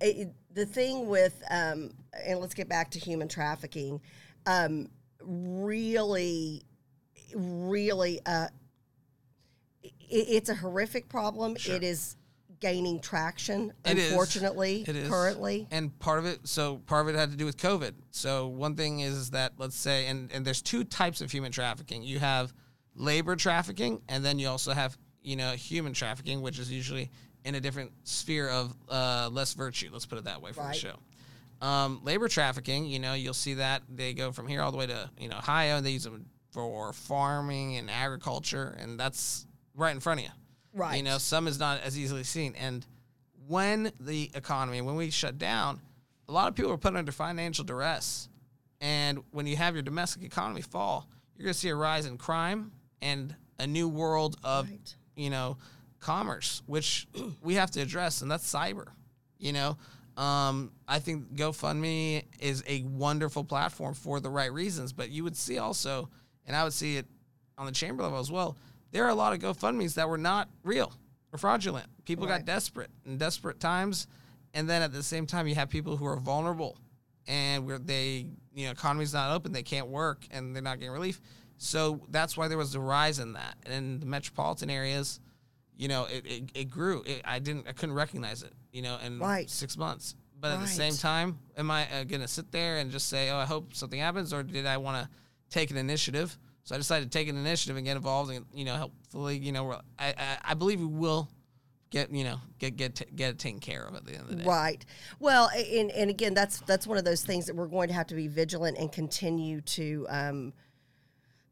it, 0.00 0.32
the 0.52 0.66
thing 0.66 1.08
with, 1.08 1.42
um, 1.50 1.92
and 2.26 2.40
let's 2.40 2.54
get 2.54 2.68
back 2.68 2.90
to 2.92 2.98
human 2.98 3.28
trafficking, 3.28 4.00
um, 4.46 4.88
really, 5.22 6.62
really, 7.34 8.20
uh, 8.26 8.48
it, 9.82 9.92
it's 10.08 10.48
a 10.48 10.54
horrific 10.54 11.08
problem. 11.08 11.56
Sure. 11.56 11.76
It 11.76 11.82
is 11.82 12.16
gaining 12.60 13.00
traction, 13.00 13.72
It 13.84 13.98
unfortunately, 13.98 14.84
It 14.86 14.96
is 14.96 15.08
currently. 15.08 15.68
and 15.70 15.98
part 15.98 16.18
of 16.18 16.24
it. 16.26 16.46
So 16.48 16.78
part 16.86 17.06
of 17.06 17.14
it 17.14 17.18
had 17.18 17.30
to 17.30 17.36
do 17.36 17.44
with 17.44 17.58
COVID. 17.58 17.92
So 18.10 18.46
one 18.46 18.74
thing 18.74 19.00
is 19.00 19.30
that 19.30 19.52
let's 19.58 19.76
say, 19.76 20.06
and 20.06 20.32
and 20.32 20.46
there's 20.46 20.62
two 20.62 20.84
types 20.84 21.20
of 21.20 21.30
human 21.30 21.52
trafficking. 21.52 22.02
You 22.02 22.20
have 22.20 22.54
labor 22.94 23.36
trafficking, 23.36 24.00
and 24.08 24.24
then 24.24 24.38
you 24.38 24.48
also 24.48 24.72
have 24.72 24.96
you 25.24 25.36
know, 25.36 25.52
human 25.52 25.94
trafficking, 25.94 26.42
which 26.42 26.58
is 26.58 26.70
usually 26.70 27.10
in 27.44 27.54
a 27.54 27.60
different 27.60 27.92
sphere 28.04 28.48
of 28.48 28.74
uh, 28.88 29.28
less 29.32 29.54
virtue. 29.54 29.90
Let's 29.92 30.06
put 30.06 30.18
it 30.18 30.24
that 30.24 30.40
way 30.42 30.52
for 30.52 30.60
Right. 30.62 30.72
the 30.74 30.78
show. 30.78 30.98
Um, 31.66 32.00
labor 32.04 32.28
trafficking, 32.28 32.86
you 32.86 32.98
know, 32.98 33.14
you'll 33.14 33.32
see 33.34 33.54
that 33.54 33.82
they 33.88 34.12
go 34.12 34.32
from 34.32 34.46
here 34.48 34.60
all 34.60 34.70
the 34.72 34.76
way 34.78 34.86
to 34.86 35.08
you 35.18 35.28
know 35.28 35.38
Ohio, 35.38 35.76
and 35.76 35.86
they 35.86 35.90
use 35.92 36.04
them 36.04 36.26
for 36.50 36.92
farming 36.92 37.76
and 37.76 37.90
agriculture, 37.90 38.76
and 38.78 38.98
that's 38.98 39.46
right 39.74 39.94
in 39.94 40.00
front 40.00 40.20
of 40.20 40.26
you. 40.26 40.32
Right. 40.72 40.96
You 40.96 41.02
know, 41.02 41.18
some 41.18 41.46
is 41.48 41.58
not 41.58 41.80
as 41.82 41.98
easily 41.98 42.24
seen. 42.24 42.54
And 42.56 42.84
when 43.46 43.92
the 44.00 44.30
economy, 44.34 44.80
when 44.80 44.96
we 44.96 45.10
shut 45.10 45.38
down, 45.38 45.80
a 46.28 46.32
lot 46.32 46.48
of 46.48 46.54
people 46.54 46.72
are 46.72 46.78
put 46.78 46.96
under 46.96 47.12
financial 47.12 47.64
duress. 47.64 48.28
And 48.80 49.22
when 49.30 49.46
you 49.46 49.56
have 49.56 49.74
your 49.74 49.82
domestic 49.82 50.22
economy 50.22 50.62
fall, 50.62 51.08
you're 51.36 51.44
going 51.44 51.52
to 51.54 51.58
see 51.58 51.68
a 51.68 51.74
rise 51.76 52.06
in 52.06 52.18
crime 52.18 52.72
and 53.02 53.34
a 53.58 53.66
new 53.66 53.88
world 53.88 54.36
of, 54.44 54.68
Right. 54.68 54.96
you 55.16 55.30
know, 55.30 55.56
commerce, 56.04 56.62
which 56.66 57.08
we 57.42 57.54
have 57.54 57.70
to 57.72 57.80
address, 57.80 58.20
and 58.20 58.30
that's 58.30 58.50
cyber. 58.50 58.88
You 59.38 59.52
know, 59.52 59.76
um, 60.16 60.70
I 60.86 60.98
think 60.98 61.34
GoFundMe 61.34 62.24
is 62.38 62.62
a 62.68 62.82
wonderful 62.82 63.42
platform 63.42 63.94
for 63.94 64.20
the 64.20 64.30
right 64.30 64.52
reasons, 64.52 64.92
but 64.92 65.10
you 65.10 65.24
would 65.24 65.36
see 65.36 65.58
also, 65.58 66.10
and 66.46 66.54
I 66.54 66.62
would 66.62 66.74
see 66.74 66.98
it 66.98 67.06
on 67.56 67.66
the 67.66 67.72
chamber 67.72 68.02
level 68.02 68.18
as 68.18 68.30
well. 68.30 68.56
There 68.92 69.04
are 69.04 69.10
a 69.10 69.14
lot 69.14 69.32
of 69.32 69.38
GoFundMe's 69.40 69.94
that 69.94 70.08
were 70.08 70.18
not 70.18 70.48
real 70.62 70.92
or 71.32 71.38
fraudulent. 71.38 71.86
People 72.04 72.26
got 72.26 72.44
desperate 72.44 72.90
in 73.06 73.16
desperate 73.16 73.58
times, 73.58 74.06
and 74.52 74.68
then 74.68 74.82
at 74.82 74.92
the 74.92 75.02
same 75.02 75.26
time, 75.26 75.48
you 75.48 75.54
have 75.54 75.68
people 75.68 75.96
who 75.96 76.06
are 76.06 76.16
vulnerable 76.16 76.78
and 77.26 77.66
where 77.66 77.78
they, 77.78 78.26
you 78.54 78.66
know, 78.66 78.72
economy's 78.72 79.14
not 79.14 79.34
open, 79.34 79.52
they 79.52 79.62
can't 79.62 79.88
work, 79.88 80.26
and 80.30 80.54
they're 80.54 80.62
not 80.62 80.78
getting 80.78 80.92
relief. 80.92 81.20
So 81.56 82.02
that's 82.10 82.36
why 82.36 82.48
there 82.48 82.58
was 82.58 82.74
a 82.74 82.80
rise 82.80 83.18
in 83.18 83.32
that. 83.32 83.56
And 83.64 83.74
in 83.74 84.00
the 84.00 84.06
metropolitan 84.06 84.68
areas, 84.68 85.20
you 85.76 85.88
know, 85.88 86.04
it, 86.06 86.24
it, 86.26 86.44
it 86.54 86.64
grew. 86.70 87.02
It, 87.04 87.22
I 87.24 87.38
didn't, 87.38 87.66
I 87.68 87.72
couldn't 87.72 87.94
recognize 87.94 88.42
it, 88.42 88.52
you 88.72 88.82
know, 88.82 88.98
in 89.04 89.18
Right. 89.18 89.48
six 89.50 89.76
months. 89.76 90.14
But 90.40 90.50
at 90.52 90.60
the 90.60 90.66
same 90.66 90.92
time, 90.94 91.38
am 91.56 91.70
I 91.70 91.84
uh, 91.90 92.04
going 92.04 92.20
to 92.20 92.28
sit 92.28 92.52
there 92.52 92.76
and 92.76 92.90
just 92.90 93.08
say, 93.08 93.30
oh, 93.30 93.38
I 93.38 93.46
hope 93.46 93.74
something 93.74 93.98
happens, 93.98 94.32
or 94.32 94.42
did 94.42 94.66
I 94.66 94.76
want 94.76 95.02
to 95.02 95.08
take 95.48 95.70
an 95.70 95.78
initiative? 95.78 96.36
So 96.64 96.74
I 96.74 96.78
decided 96.78 97.10
to 97.10 97.18
take 97.18 97.28
an 97.28 97.36
initiative 97.38 97.76
and 97.76 97.86
get 97.86 97.96
involved, 97.96 98.30
and 98.30 98.44
you 98.52 98.64
know, 98.66 98.76
hopefully, 98.76 99.38
you 99.38 99.52
know, 99.52 99.64
we're- 99.64 99.80
I, 99.98 100.08
I, 100.08 100.38
I 100.50 100.54
believe 100.54 100.80
we 100.80 100.86
will 100.86 101.30
get, 101.90 102.10
you 102.12 102.24
know, 102.24 102.40
get 102.58 102.76
get 102.76 102.94
t- 102.96 103.04
get 103.16 103.30
it 103.30 103.38
taken 103.38 103.60
care 103.60 103.84
of 103.84 103.94
at 103.94 104.04
the 104.04 104.12
end 104.12 104.22
of 104.22 104.28
the 104.28 104.36
day. 104.36 104.44
Right. 104.44 104.84
Well, 105.18 105.48
and, 105.56 105.90
and 105.92 106.10
again, 106.10 106.34
that's 106.34 106.60
that's 106.60 106.86
one 106.86 106.98
of 106.98 107.04
those 107.04 107.22
things 107.24 107.46
that 107.46 107.54
we're 107.56 107.66
going 107.68 107.88
to 107.88 107.94
have 107.94 108.08
to 108.08 108.14
be 108.14 108.28
vigilant 108.28 108.76
and 108.78 108.90
continue 108.92 109.60
to 109.62 110.06
um, 110.10 110.52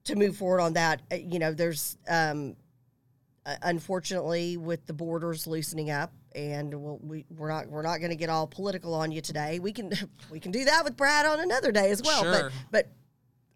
to 0.05 0.17
move 0.17 0.37
forward 0.37 0.61
on 0.61 0.73
that. 0.75 1.01
Uh, 1.11 1.17
You 1.17 1.39
know, 1.39 1.53
there's 1.55 1.97
um, 2.09 2.57
uh, 3.45 3.57
unfortunately 3.63 4.57
with 4.57 4.87
the 4.87 4.93
borders 4.93 5.47
loosening 5.47 5.91
up, 5.91 6.13
and 6.35 6.73
we'll, 6.75 6.99
we 7.03 7.25
we're 7.37 7.49
not 7.51 7.69
we're 7.69 7.83
not 7.83 7.99
going 7.99 8.11
to 8.11 8.17
get 8.17 8.29
all 8.31 8.47
political 8.47 8.95
on 8.95 9.11
you 9.13 9.21
today. 9.21 9.59
We 9.59 9.73
can 9.73 9.93
we 10.31 10.41
can 10.41 10.53
do 10.53 10.65
that 10.65 10.85
with 10.85 10.97
Brad 10.97 11.27
on 11.27 11.41
another 11.41 11.73
day 11.73 11.91
as 11.91 12.03
well. 12.03 12.23
Sure. 12.23 12.33
But 12.33 12.53
but 12.71 12.89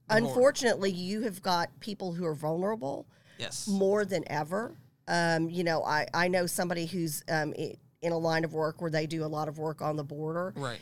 border. 0.09 0.26
unfortunately, 0.26 0.91
you 0.91 1.22
have 1.22 1.41
got 1.43 1.68
people 1.80 2.12
who 2.12 2.24
are 2.26 2.34
vulnerable 2.34 3.07
Yes. 3.39 3.68
more 3.68 4.05
than 4.05 4.24
ever. 4.28 4.76
Um, 5.09 5.51
you 5.51 5.62
know, 5.62 5.84
I, 5.84 6.07
I 6.14 6.28
know 6.28 6.47
somebody 6.47 6.87
who's 6.87 7.22
um, 7.28 7.53
in 7.55 8.12
a 8.12 8.18
line 8.18 8.45
of 8.45 8.55
work 8.55 8.80
where 8.80 8.91
they 8.91 9.07
do 9.07 9.24
a 9.24 9.26
lot 9.26 9.47
of 9.49 9.59
work 9.59 9.82
on 9.82 9.97
the 9.97 10.03
border. 10.05 10.53
Right. 10.57 10.80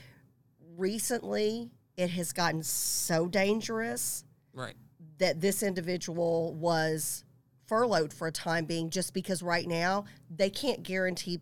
Recently, 0.76 1.70
it 1.96 2.10
has 2.10 2.32
gotten 2.32 2.62
so 2.62 3.26
dangerous 3.26 4.24
Right. 4.52 4.74
that 5.18 5.40
this 5.40 5.62
individual 5.62 6.54
was 6.54 7.23
furloughed 7.66 8.12
for 8.12 8.26
a 8.26 8.32
time 8.32 8.64
being 8.64 8.90
just 8.90 9.14
because 9.14 9.42
right 9.42 9.66
now 9.66 10.04
they 10.34 10.50
can't 10.50 10.82
guarantee 10.82 11.40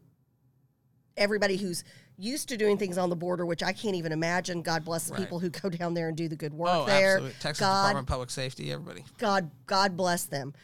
everybody 1.17 1.57
who's 1.57 1.85
used 2.17 2.49
to 2.49 2.57
doing 2.57 2.79
things 2.79 2.99
on 2.99 3.11
the 3.11 3.17
border, 3.17 3.45
which 3.45 3.63
I 3.63 3.73
can't 3.73 3.97
even 3.97 4.13
imagine. 4.13 4.63
God 4.63 4.85
bless 4.85 5.07
the 5.09 5.13
Right. 5.15 5.21
people 5.21 5.39
who 5.41 5.51
go 5.51 5.69
down 5.69 5.95
there 5.95 6.09
and 6.09 6.17
do 6.17 6.29
the 6.29 6.37
good 6.37 6.55
work 6.55 6.71
Oh, 6.73 6.87
there. 6.87 7.15
absolutely. 7.17 7.37
Texas 7.41 7.61
God 7.61 7.81
Department 7.83 8.05
of 8.05 8.09
Public 8.09 8.31
Safety, 8.31 8.73
everybody. 8.73 9.05
God 9.19 9.51
God 9.67 9.97
bless 9.97 10.25
them. 10.25 10.55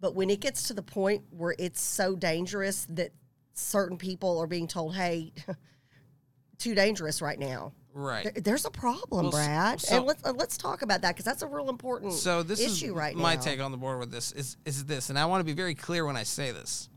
But 0.00 0.14
when 0.14 0.30
it 0.30 0.40
gets 0.40 0.66
to 0.68 0.74
the 0.74 0.82
point 0.82 1.24
where 1.30 1.54
it's 1.58 1.80
so 1.80 2.16
dangerous 2.16 2.86
that 2.90 3.12
certain 3.54 3.98
people 3.98 4.38
are 4.38 4.46
being 4.46 4.66
told, 4.66 4.94
"Hey, 4.96 5.32
too 6.58 6.74
dangerous 6.74 7.20
right 7.22 7.38
now." 7.38 7.72
Right. 7.94 8.24
There- 8.24 8.42
there's 8.42 8.64
a 8.64 8.70
problem, 8.70 9.24
Well, 9.24 9.30
Brad, 9.32 9.80
so- 9.80 9.96
and 9.98 10.06
let's 10.06 10.24
uh, 10.24 10.32
let's 10.32 10.56
talk 10.56 10.82
about 10.82 11.02
that 11.02 11.12
because 11.12 11.24
that's 11.26 11.42
a 11.42 11.46
real 11.46 11.68
important 11.68 12.12
So 12.14 12.42
this 12.42 12.60
issue 12.60 12.86
is 12.86 12.92
right 12.92 13.14
my 13.14 13.34
now. 13.34 13.40
take 13.40 13.60
on 13.60 13.70
the 13.70 13.76
board 13.76 13.98
with 13.98 14.10
this 14.10 14.32
is 14.32 14.56
is 14.64 14.84
this, 14.86 15.10
and 15.10 15.18
I 15.18 15.26
want 15.26 15.40
to 15.40 15.44
be 15.44 15.52
very 15.52 15.74
clear 15.74 16.06
when 16.06 16.16
I 16.16 16.22
say 16.22 16.52
this. 16.52 16.88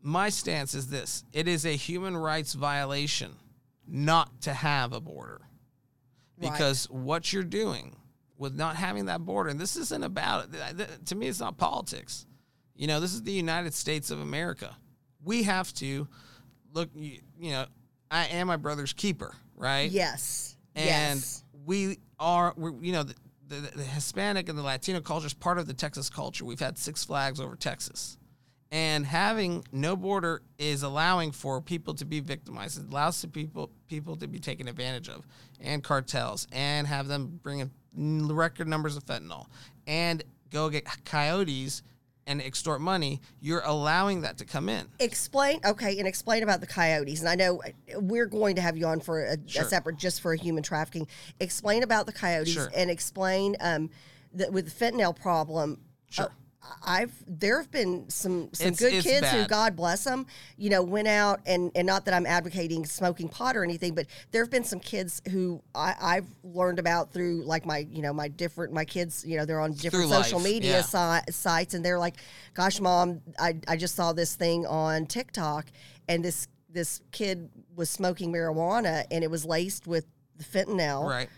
My 0.00 0.28
stance 0.28 0.74
is 0.74 0.88
this: 0.88 1.24
it 1.32 1.48
is 1.48 1.66
a 1.66 1.74
human 1.76 2.16
rights 2.16 2.54
violation 2.54 3.34
not 3.86 4.42
to 4.42 4.52
have 4.54 4.92
a 4.92 5.00
border, 5.00 5.40
Right. 6.40 6.52
because 6.52 6.84
what 6.90 7.32
you're 7.32 7.42
doing 7.42 7.96
with 8.36 8.54
not 8.54 8.76
having 8.76 9.06
that 9.06 9.24
border, 9.24 9.50
and 9.50 9.58
this 9.58 9.76
isn't 9.76 10.04
about 10.04 10.48
to 11.06 11.14
me, 11.16 11.26
it's 11.26 11.40
not 11.40 11.56
politics. 11.56 12.26
You 12.76 12.86
know, 12.86 13.00
this 13.00 13.12
is 13.12 13.22
the 13.24 13.32
United 13.32 13.74
States 13.74 14.12
of 14.12 14.20
America. 14.20 14.76
We 15.24 15.42
have 15.42 15.72
to 15.74 16.06
look. 16.72 16.90
You 16.94 17.18
you 17.40 17.50
know, 17.50 17.66
I 18.08 18.26
am 18.26 18.46
my 18.46 18.56
brother's 18.56 18.92
keeper, 18.92 19.34
right? 19.58 19.90
Yes. 19.90 20.56
and 20.74 20.86
yes. 21.16 21.44
we 21.66 21.98
are 22.18 22.54
we're, 22.56 22.72
you 22.80 22.92
know 22.92 23.02
the, 23.02 23.14
the, 23.48 23.56
the 23.76 23.82
hispanic 23.82 24.48
and 24.48 24.58
the 24.58 24.62
latino 24.62 25.00
culture 25.00 25.26
is 25.26 25.34
part 25.34 25.58
of 25.58 25.66
the 25.66 25.74
texas 25.74 26.10
culture 26.10 26.44
we've 26.44 26.60
had 26.60 26.76
six 26.78 27.04
flags 27.04 27.40
over 27.40 27.56
texas 27.56 28.18
and 28.70 29.06
having 29.06 29.64
no 29.72 29.96
border 29.96 30.42
is 30.58 30.82
allowing 30.82 31.32
for 31.32 31.60
people 31.60 31.94
to 31.94 32.04
be 32.04 32.20
victimized 32.20 32.78
it 32.78 32.90
allows 32.90 33.24
people 33.26 33.70
people 33.88 34.16
to 34.16 34.26
be 34.26 34.38
taken 34.38 34.68
advantage 34.68 35.08
of 35.08 35.26
and 35.60 35.82
cartels 35.82 36.46
and 36.52 36.86
have 36.86 37.08
them 37.08 37.40
bring 37.42 37.60
in 37.60 38.28
record 38.28 38.68
numbers 38.68 38.96
of 38.96 39.04
fentanyl 39.04 39.46
and 39.86 40.22
go 40.50 40.68
get 40.68 40.84
coyotes 41.04 41.82
and 42.28 42.40
extort 42.40 42.80
money 42.80 43.20
you're 43.40 43.62
allowing 43.64 44.20
that 44.20 44.38
to 44.38 44.44
come 44.44 44.68
in 44.68 44.86
Explain, 45.00 45.60
okay, 45.64 45.98
and 45.98 46.06
explain 46.06 46.42
about 46.42 46.60
the 46.60 46.66
coyotes. 46.66 47.20
And 47.20 47.28
I 47.28 47.34
know 47.34 47.60
we're 47.96 48.26
going 48.26 48.54
to 48.56 48.60
have 48.62 48.76
you 48.76 48.86
on 48.86 49.00
for 49.00 49.24
a, 49.24 49.36
Sure. 49.46 49.62
a 49.62 49.64
separate, 49.64 49.96
just 49.96 50.20
for 50.20 50.34
human 50.34 50.62
trafficking. 50.62 51.08
Explain 51.40 51.82
about 51.82 52.06
the 52.06 52.12
coyotes 52.12 52.52
Sure. 52.52 52.70
and 52.76 52.90
explain 52.90 53.56
um, 53.60 53.90
that 54.34 54.52
with 54.52 54.66
the 54.66 54.84
fentanyl 54.84 55.16
problem. 55.16 55.80
Sure. 56.10 56.26
uh, 56.26 56.28
I've 56.84 57.12
there 57.26 57.58
have 57.58 57.70
been 57.70 58.10
some 58.10 58.50
some 58.52 58.68
It's- 58.68 58.78
good 58.78 58.92
it's 58.92 59.06
kids 59.06 59.28
who. 59.30 59.46
God 59.46 59.74
bless 59.76 60.04
them, 60.04 60.26
you 60.56 60.68
know, 60.70 60.82
went 60.82 61.08
out 61.08 61.40
and 61.46 61.70
and 61.74 61.86
not 61.86 62.04
that 62.04 62.14
I'm 62.14 62.26
advocating 62.26 62.84
smoking 62.84 63.28
pot 63.28 63.56
or 63.56 63.64
anything, 63.64 63.94
but 63.94 64.06
there 64.32 64.42
have 64.42 64.50
been 64.50 64.64
some 64.64 64.80
kids 64.80 65.22
who 65.30 65.62
I, 65.74 65.94
I've 66.00 66.26
learned 66.42 66.78
about 66.78 67.12
through 67.12 67.44
like 67.44 67.64
my 67.64 67.86
you 67.90 68.02
know 68.02 68.12
my 68.12 68.28
different 68.28 68.72
my 68.72 68.84
kids 68.84 69.24
you 69.26 69.36
know 69.38 69.44
they're 69.46 69.60
on 69.60 69.72
different 69.72 70.08
Through 70.08 70.22
social 70.22 70.38
life, 70.40 70.48
media 70.52 70.84
yeah. 70.92 71.20
si- 71.22 71.32
sites 71.32 71.74
and 71.74 71.84
they're 71.84 71.98
like, 71.98 72.16
"Gosh, 72.54 72.80
mom, 72.80 73.22
I, 73.38 73.56
I 73.66 73.76
just 73.76 73.94
saw 73.94 74.12
this 74.12 74.34
thing 74.34 74.66
on 74.66 75.06
TikTok, 75.06 75.66
and 76.08 76.24
this 76.24 76.48
this 76.70 77.00
kid 77.12 77.48
was 77.76 77.88
smoking 77.88 78.32
marijuana, 78.32 79.04
and 79.10 79.24
it 79.24 79.30
was 79.30 79.44
laced 79.46 79.86
with 79.86 80.06
fentanyl, 80.42 81.08
right 81.08 81.28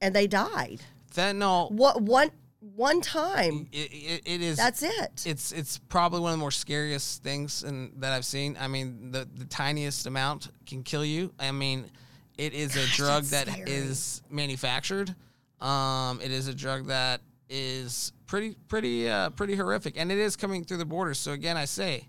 and 0.00 0.14
they 0.14 0.26
died. 0.26 0.80
fentanyl 1.14 1.70
What 1.70 2.02
one 2.02 2.30
one 2.74 3.00
time? 3.00 3.68
it, 3.72 3.92
it, 3.92 4.22
it 4.24 4.42
is 4.42 4.56
That's 4.56 4.82
it. 4.82 5.22
it's 5.24 5.52
it's 5.52 5.78
probably 5.78 6.20
one 6.20 6.32
of 6.32 6.38
the 6.38 6.40
more 6.40 6.50
scariest 6.50 7.22
things 7.22 7.62
in, 7.62 7.92
that 7.98 8.12
I've 8.12 8.24
seen. 8.24 8.56
I 8.58 8.68
mean, 8.68 9.12
the 9.12 9.28
the 9.34 9.44
tiniest 9.44 10.06
amount 10.06 10.50
can 10.66 10.82
kill 10.82 11.04
you. 11.04 11.32
I 11.38 11.52
mean, 11.52 11.90
it 12.36 12.54
is 12.54 12.76
a 12.76 12.86
drug 12.86 13.24
that 13.24 13.48
scary. 13.48 13.70
is 13.70 14.22
manufactured. 14.30 15.14
Um, 15.60 16.20
it 16.22 16.30
is 16.30 16.48
a 16.48 16.54
drug 16.54 16.86
that 16.86 17.20
is 17.48 18.12
pretty 18.26 18.56
pretty 18.68 19.08
uh, 19.08 19.30
pretty 19.30 19.54
horrific, 19.54 19.94
and 19.96 20.10
it 20.10 20.18
is 20.18 20.36
coming 20.36 20.64
through 20.64 20.78
the 20.78 20.84
border. 20.84 21.14
So 21.14 21.32
again, 21.32 21.56
I 21.56 21.64
say, 21.64 22.08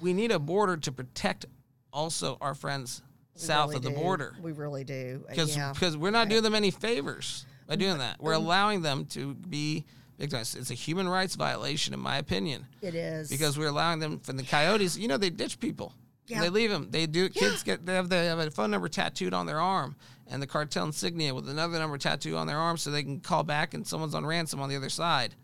we 0.00 0.12
need 0.12 0.32
a 0.32 0.38
border 0.38 0.76
to 0.76 0.92
protect 0.92 1.46
also 1.92 2.36
our 2.40 2.54
friends 2.54 3.02
We 3.34 3.40
south 3.40 3.68
really 3.70 3.76
of 3.76 3.82
the 3.82 3.90
do. 3.90 3.96
border 3.96 4.36
We 4.42 4.52
really 4.52 4.84
do. 4.84 5.24
Uh, 5.26 5.30
because 5.30 5.56
yeah. 5.56 5.72
because 5.72 5.96
we're 5.96 6.10
not 6.10 6.28
doing 6.28 6.42
them 6.42 6.54
any 6.54 6.70
favors 6.70 7.46
by 7.70 7.76
doing 7.76 7.98
that. 7.98 8.20
We're 8.20 8.32
allowing 8.32 8.82
them 8.82 9.04
to 9.06 9.32
be 9.34 9.84
victimized. 10.18 10.56
It's 10.58 10.70
a 10.72 10.74
human 10.74 11.08
rights 11.08 11.36
violation, 11.36 11.94
in 11.94 12.00
my 12.00 12.18
opinion, 12.18 12.66
it 12.82 12.96
is 12.96 13.30
because 13.30 13.56
we're 13.56 13.68
allowing 13.68 14.00
them 14.00 14.18
from 14.18 14.36
the 14.36 14.42
coyotes. 14.42 14.98
You 14.98 15.06
know, 15.06 15.16
they 15.16 15.30
ditch 15.30 15.60
people. 15.60 15.94
Yeah. 16.26 16.40
They 16.40 16.48
leave 16.48 16.70
them. 16.70 16.88
They 16.90 17.06
do. 17.06 17.28
Kids 17.28 17.62
get 17.62 17.86
they 17.86 17.94
have, 17.94 18.08
they 18.08 18.26
have 18.26 18.40
a 18.40 18.50
phone 18.50 18.72
number 18.72 18.88
tattooed 18.88 19.32
on 19.32 19.46
their 19.46 19.60
arm 19.60 19.94
and 20.26 20.42
the 20.42 20.46
cartel 20.48 20.84
insignia 20.84 21.32
with 21.34 21.48
another 21.48 21.78
number 21.78 21.96
tattooed 21.96 22.34
on 22.34 22.46
their 22.48 22.58
arm, 22.58 22.76
so 22.76 22.90
they 22.90 23.02
can 23.04 23.20
call 23.20 23.44
back 23.44 23.72
and 23.72 23.86
someone's 23.86 24.14
on 24.14 24.26
ransom 24.26 24.60
on 24.60 24.68
the 24.68 24.76
other 24.76 24.88
side. 24.90 25.36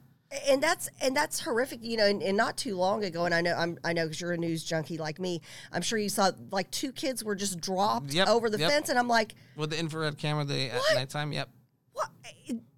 and 0.49 0.61
that's 0.61 0.89
and 1.01 1.16
that's 1.16 1.41
horrific 1.41 1.79
you 1.83 1.97
know 1.97 2.07
and, 2.07 2.20
and 2.22 2.37
not 2.37 2.57
too 2.57 2.77
long 2.77 3.05
ago 3.05 3.24
and 3.27 3.33
i 3.35 3.41
know 3.41 3.55
i'm 3.57 3.79
i 3.85 3.93
know 3.93 4.05
because 4.05 4.20
you're 4.20 4.33
a 4.33 4.37
news 4.37 4.64
junkie 4.64 4.99
like 4.99 5.20
me 5.20 5.41
i'm 5.72 5.81
sure 5.83 6.01
you 6.01 6.09
saw 6.09 6.33
like 6.51 6.68
two 6.72 6.91
kids 6.91 7.22
were 7.22 7.37
just 7.37 7.61
dropped 7.61 8.12
Yep, 8.12 8.27
over 8.27 8.51
the 8.51 8.59
yep. 8.59 8.68
fence 8.70 8.89
and 8.89 8.99
i'm 8.99 9.07
like 9.07 9.37
With 9.55 9.70
the 9.70 9.79
infrared 9.79 10.18
camera, 10.18 10.45
the 10.45 10.70
at 10.74 10.83
nighttime. 10.97 11.33
Yep. 11.33 11.49
What 11.97 12.11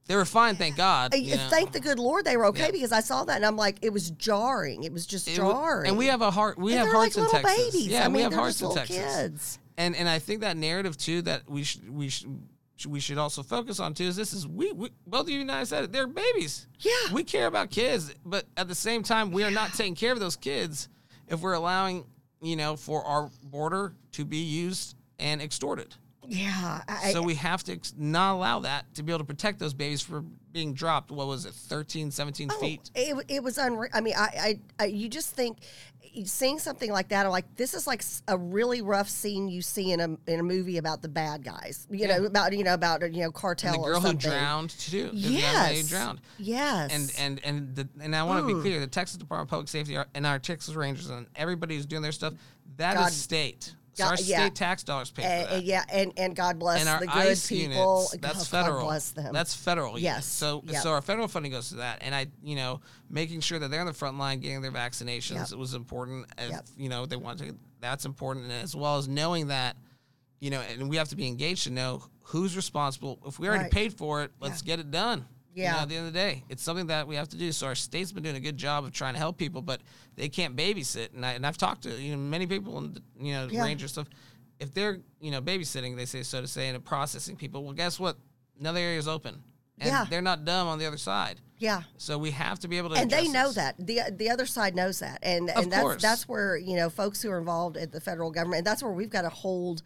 They 0.06 0.16
were 0.16 0.24
fine, 0.24 0.56
thank 0.56 0.76
God. 0.76 1.14
You 1.14 1.36
know. 1.36 1.48
Thank 1.50 1.72
the 1.72 1.80
good 1.80 1.98
Lord 1.98 2.24
they 2.24 2.36
were 2.38 2.46
okay 2.46 2.66
Yeah. 2.66 2.70
because 2.70 2.92
I 2.92 3.00
saw 3.00 3.24
that 3.24 3.36
and 3.36 3.44
I'm 3.44 3.56
like, 3.56 3.76
it 3.82 3.92
was 3.92 4.10
jarring. 4.12 4.84
It 4.84 4.92
was 4.92 5.04
just 5.06 5.28
It 5.28 5.38
wa- 5.38 5.52
jarring. 5.52 5.88
and 5.88 5.98
we 5.98 6.06
have 6.06 6.22
a 6.22 6.30
heart. 6.30 6.56
We 6.58 6.72
And 6.72 6.78
have 6.78 6.86
they're 6.86 6.94
hearts 6.94 7.16
like 7.16 7.26
in 7.30 7.32
little 7.34 7.48
Texas. 7.50 7.72
babies. 7.72 7.86
Yeah, 7.88 8.04
I 8.04 8.08
mean, 8.08 8.16
we 8.16 8.22
have 8.22 8.30
they're 8.30 8.40
hearts 8.40 8.54
just 8.60 8.62
in 8.62 8.68
little 8.68 8.86
Texas. 8.86 9.14
kids. 9.22 9.58
And 9.76 9.94
and 9.94 10.08
I 10.08 10.18
think 10.18 10.40
that 10.40 10.56
narrative 10.56 10.96
too 10.96 11.20
that 11.22 11.42
we 11.48 11.62
should 11.62 11.90
we 11.90 12.08
should 12.08 12.30
we 12.86 13.00
should 13.00 13.18
also 13.18 13.42
focus 13.42 13.80
on 13.80 13.92
too 13.92 14.04
is 14.04 14.16
this 14.16 14.32
is 14.32 14.46
we, 14.46 14.72
we 14.72 14.88
both 15.06 15.22
of 15.22 15.28
you 15.30 15.40
and 15.42 15.50
I 15.52 15.64
said 15.64 15.84
it 15.84 15.92
they're 15.92 16.06
babies. 16.06 16.66
Yeah. 16.78 17.12
we 17.12 17.22
care 17.24 17.46
about 17.46 17.70
kids, 17.70 18.14
but 18.24 18.44
at 18.56 18.66
the 18.68 18.74
same 18.74 19.02
time 19.02 19.30
we 19.30 19.42
are 19.44 19.50
not 19.50 19.74
taking 19.74 19.94
care 19.96 20.12
of 20.12 20.20
those 20.20 20.36
kids 20.36 20.88
if 21.26 21.40
we're 21.40 21.52
allowing 21.54 22.06
you 22.40 22.56
know 22.56 22.76
for 22.76 23.04
our 23.04 23.30
border 23.42 23.94
to 24.12 24.24
be 24.24 24.38
used 24.38 24.94
and 25.18 25.42
extorted. 25.42 25.94
Yeah. 26.28 26.82
I, 26.86 27.12
so 27.12 27.22
we 27.22 27.34
have 27.36 27.64
to 27.64 27.78
not 27.96 28.34
allow 28.34 28.60
that 28.60 28.94
to 28.94 29.02
be 29.02 29.12
able 29.12 29.20
to 29.20 29.24
protect 29.24 29.58
those 29.58 29.72
babies 29.72 30.02
from 30.02 30.32
being 30.52 30.74
dropped. 30.74 31.10
What 31.10 31.26
was 31.26 31.46
it, 31.46 31.54
13, 31.54 32.10
17 32.10 32.50
Oh, 32.52 32.58
feet? 32.60 32.90
It, 32.94 33.24
it 33.28 33.42
was 33.42 33.56
unreal. 33.56 33.90
I 33.94 34.02
mean, 34.02 34.14
I, 34.16 34.58
I, 34.78 34.84
I, 34.84 34.86
you 34.86 35.08
just 35.08 35.34
think 35.34 35.58
seeing 36.24 36.58
something 36.58 36.90
like 36.90 37.08
that, 37.08 37.24
I'm 37.24 37.32
like, 37.32 37.56
this 37.56 37.74
is 37.74 37.86
like 37.86 38.02
a 38.26 38.36
really 38.36 38.82
rough 38.82 39.08
scene 39.08 39.48
you 39.48 39.62
see 39.62 39.92
in 39.92 40.00
a 40.00 40.30
in 40.30 40.40
a 40.40 40.42
movie 40.42 40.78
about 40.78 41.02
the 41.02 41.08
bad 41.08 41.44
guys. 41.44 41.86
You 41.90 42.08
know, 42.08 42.24
about 42.24 42.52
you 42.52 42.64
know 42.64 42.74
about 42.74 43.02
you 43.12 43.22
know 43.22 43.30
cartel 43.30 43.74
And 43.74 43.82
the 43.82 43.86
or 43.88 43.92
girl 43.92 44.00
who 44.00 44.14
drowned 44.14 44.70
too. 44.70 45.10
The 45.12 45.16
Yes. 45.16 45.88
drowned. 45.88 46.20
Yes. 46.38 46.92
and 46.92 47.12
and 47.18 47.40
and 47.44 47.74
the, 47.74 47.88
and 48.02 48.14
I 48.14 48.22
want 48.22 48.42
to 48.42 48.46
be 48.46 48.54
mm. 48.54 48.62
clear: 48.62 48.80
the 48.80 48.86
Texas 48.86 49.16
Department 49.16 49.48
of 49.48 49.50
Public 49.50 49.68
Safety 49.68 49.96
and 50.14 50.26
our 50.26 50.38
Texas 50.38 50.74
Rangers 50.74 51.08
and 51.08 51.26
everybody 51.36 51.76
who's 51.76 51.86
doing 51.86 52.02
their 52.02 52.12
stuff, 52.12 52.34
that 52.76 52.94
is 52.94 53.00
God- 53.00 53.12
state. 53.12 53.74
God- 53.98 54.18
our 54.18 54.24
yeah. 54.24 54.40
state 54.40 54.54
tax 54.54 54.82
dollars 54.82 55.10
pay 55.10 55.22
for 55.22 55.28
Uh, 55.28 55.54
that. 55.56 55.64
yeah, 55.64 55.84
and 55.90 56.12
and 56.16 56.34
God 56.34 56.58
bless 56.58 56.80
and 56.80 56.88
our 56.88 57.00
the 57.00 57.06
good 57.06 57.14
ICE 57.16 57.48
people. 57.48 57.72
units, 58.10 58.16
that's 58.20 58.38
God, 58.38 58.46
federal. 58.64 58.80
God 58.82 58.86
bless 58.86 59.10
them. 59.12 59.32
That's 59.32 59.54
federal. 59.54 59.98
Yes. 59.98 60.12
units. 60.14 60.26
So 60.28 60.62
Yep. 60.66 60.82
so 60.82 60.90
our 60.92 61.02
federal 61.02 61.28
funding 61.28 61.52
goes 61.52 61.68
to 61.70 61.76
that, 61.76 61.98
and 62.02 62.14
I 62.14 62.26
you 62.42 62.56
know 62.56 62.80
making 63.10 63.40
sure 63.40 63.58
that 63.58 63.70
they're 63.70 63.80
on 63.80 63.86
the 63.86 63.92
front 63.92 64.18
line 64.18 64.40
getting 64.40 64.60
their 64.62 64.72
vaccinations 64.72 65.50
Yep. 65.50 65.58
was 65.58 65.74
important. 65.74 66.26
As, 66.38 66.50
Yep. 66.50 66.66
You 66.76 66.88
know 66.88 67.06
they 67.06 67.16
want 67.16 67.38
to. 67.40 67.54
That's 67.80 68.04
important, 68.04 68.46
and 68.46 68.54
as 68.54 68.74
well 68.74 68.96
as 68.98 69.08
knowing 69.08 69.48
that. 69.48 69.76
You 70.40 70.50
know, 70.50 70.60
and 70.60 70.88
we 70.88 70.94
have 70.98 71.08
to 71.08 71.16
be 71.16 71.26
engaged 71.26 71.64
to 71.64 71.70
know 71.70 72.04
who's 72.22 72.54
responsible. 72.54 73.18
If 73.26 73.40
we 73.40 73.48
already 73.48 73.64
Right. 73.64 73.72
paid 73.72 73.94
for 73.98 74.22
it, 74.22 74.30
let's 74.38 74.62
get 74.62 74.78
it 74.78 74.92
done. 74.92 75.26
You 75.58 75.64
know, 75.64 75.70
Yeah. 75.76 75.82
at 75.82 75.88
the 75.88 75.96
end 75.96 76.06
of 76.06 76.12
the 76.12 76.18
day, 76.18 76.44
it's 76.48 76.62
something 76.62 76.86
that 76.86 77.06
we 77.08 77.16
have 77.16 77.28
to 77.30 77.36
do. 77.36 77.50
So 77.52 77.66
our 77.66 77.74
state's 77.74 78.12
been 78.12 78.22
doing 78.22 78.36
a 78.36 78.40
good 78.40 78.56
job 78.56 78.84
of 78.84 78.92
trying 78.92 79.14
to 79.14 79.18
help 79.18 79.36
people, 79.36 79.60
but 79.62 79.80
they 80.16 80.28
can't 80.28 80.54
babysit. 80.56 81.14
And, 81.14 81.26
I, 81.26 81.32
and 81.32 81.44
I've 81.46 81.58
talked 81.58 81.82
to 81.82 81.90
you 82.00 82.12
know 82.12 82.18
many 82.18 82.46
people 82.46 82.78
and 82.78 83.00
you 83.20 83.32
know 83.34 83.48
Yeah. 83.50 83.64
ranger 83.64 83.88
stuff. 83.88 84.06
If 84.60 84.72
they're 84.74 84.98
you 85.20 85.30
know 85.30 85.40
babysitting, 85.40 85.96
they 85.96 86.04
say 86.06 86.22
so 86.22 86.40
to 86.40 86.46
say, 86.46 86.68
and 86.68 86.84
processing 86.84 87.36
people. 87.36 87.64
Well, 87.64 87.72
guess 87.74 87.98
what? 87.98 88.16
Another 88.60 88.80
area 88.80 88.98
is 88.98 89.08
open, 89.08 89.42
and 89.80 89.88
Yeah. 89.88 90.06
they're 90.08 90.22
not 90.22 90.44
dumb 90.44 90.66
on 90.68 90.78
the 90.78 90.86
other 90.86 90.96
side. 90.98 91.40
yeah. 91.58 91.82
So 91.96 92.18
we 92.18 92.30
have 92.32 92.58
to 92.60 92.68
be 92.68 92.78
able 92.78 92.90
to. 92.90 92.96
and 92.96 93.10
they 93.10 93.26
know 93.28 93.46
this. 93.48 93.56
that 93.56 93.74
the 93.78 94.00
the 94.16 94.30
other 94.30 94.46
side 94.46 94.74
knows 94.76 95.00
that 95.00 95.18
and 95.22 95.50
Of 95.50 95.64
and 95.64 95.72
that's 95.72 95.82
course. 95.82 96.02
that's 96.02 96.28
where 96.28 96.56
you 96.56 96.76
know 96.76 96.88
folks 96.90 97.20
who 97.22 97.30
are 97.30 97.38
involved 97.38 97.76
at 97.76 97.90
the 97.90 98.00
federal 98.00 98.30
government 98.30 98.58
and 98.58 98.66
that's 98.66 98.82
where 98.82 98.92
we've 98.92 99.10
got 99.10 99.22
to 99.22 99.28
hold 99.28 99.82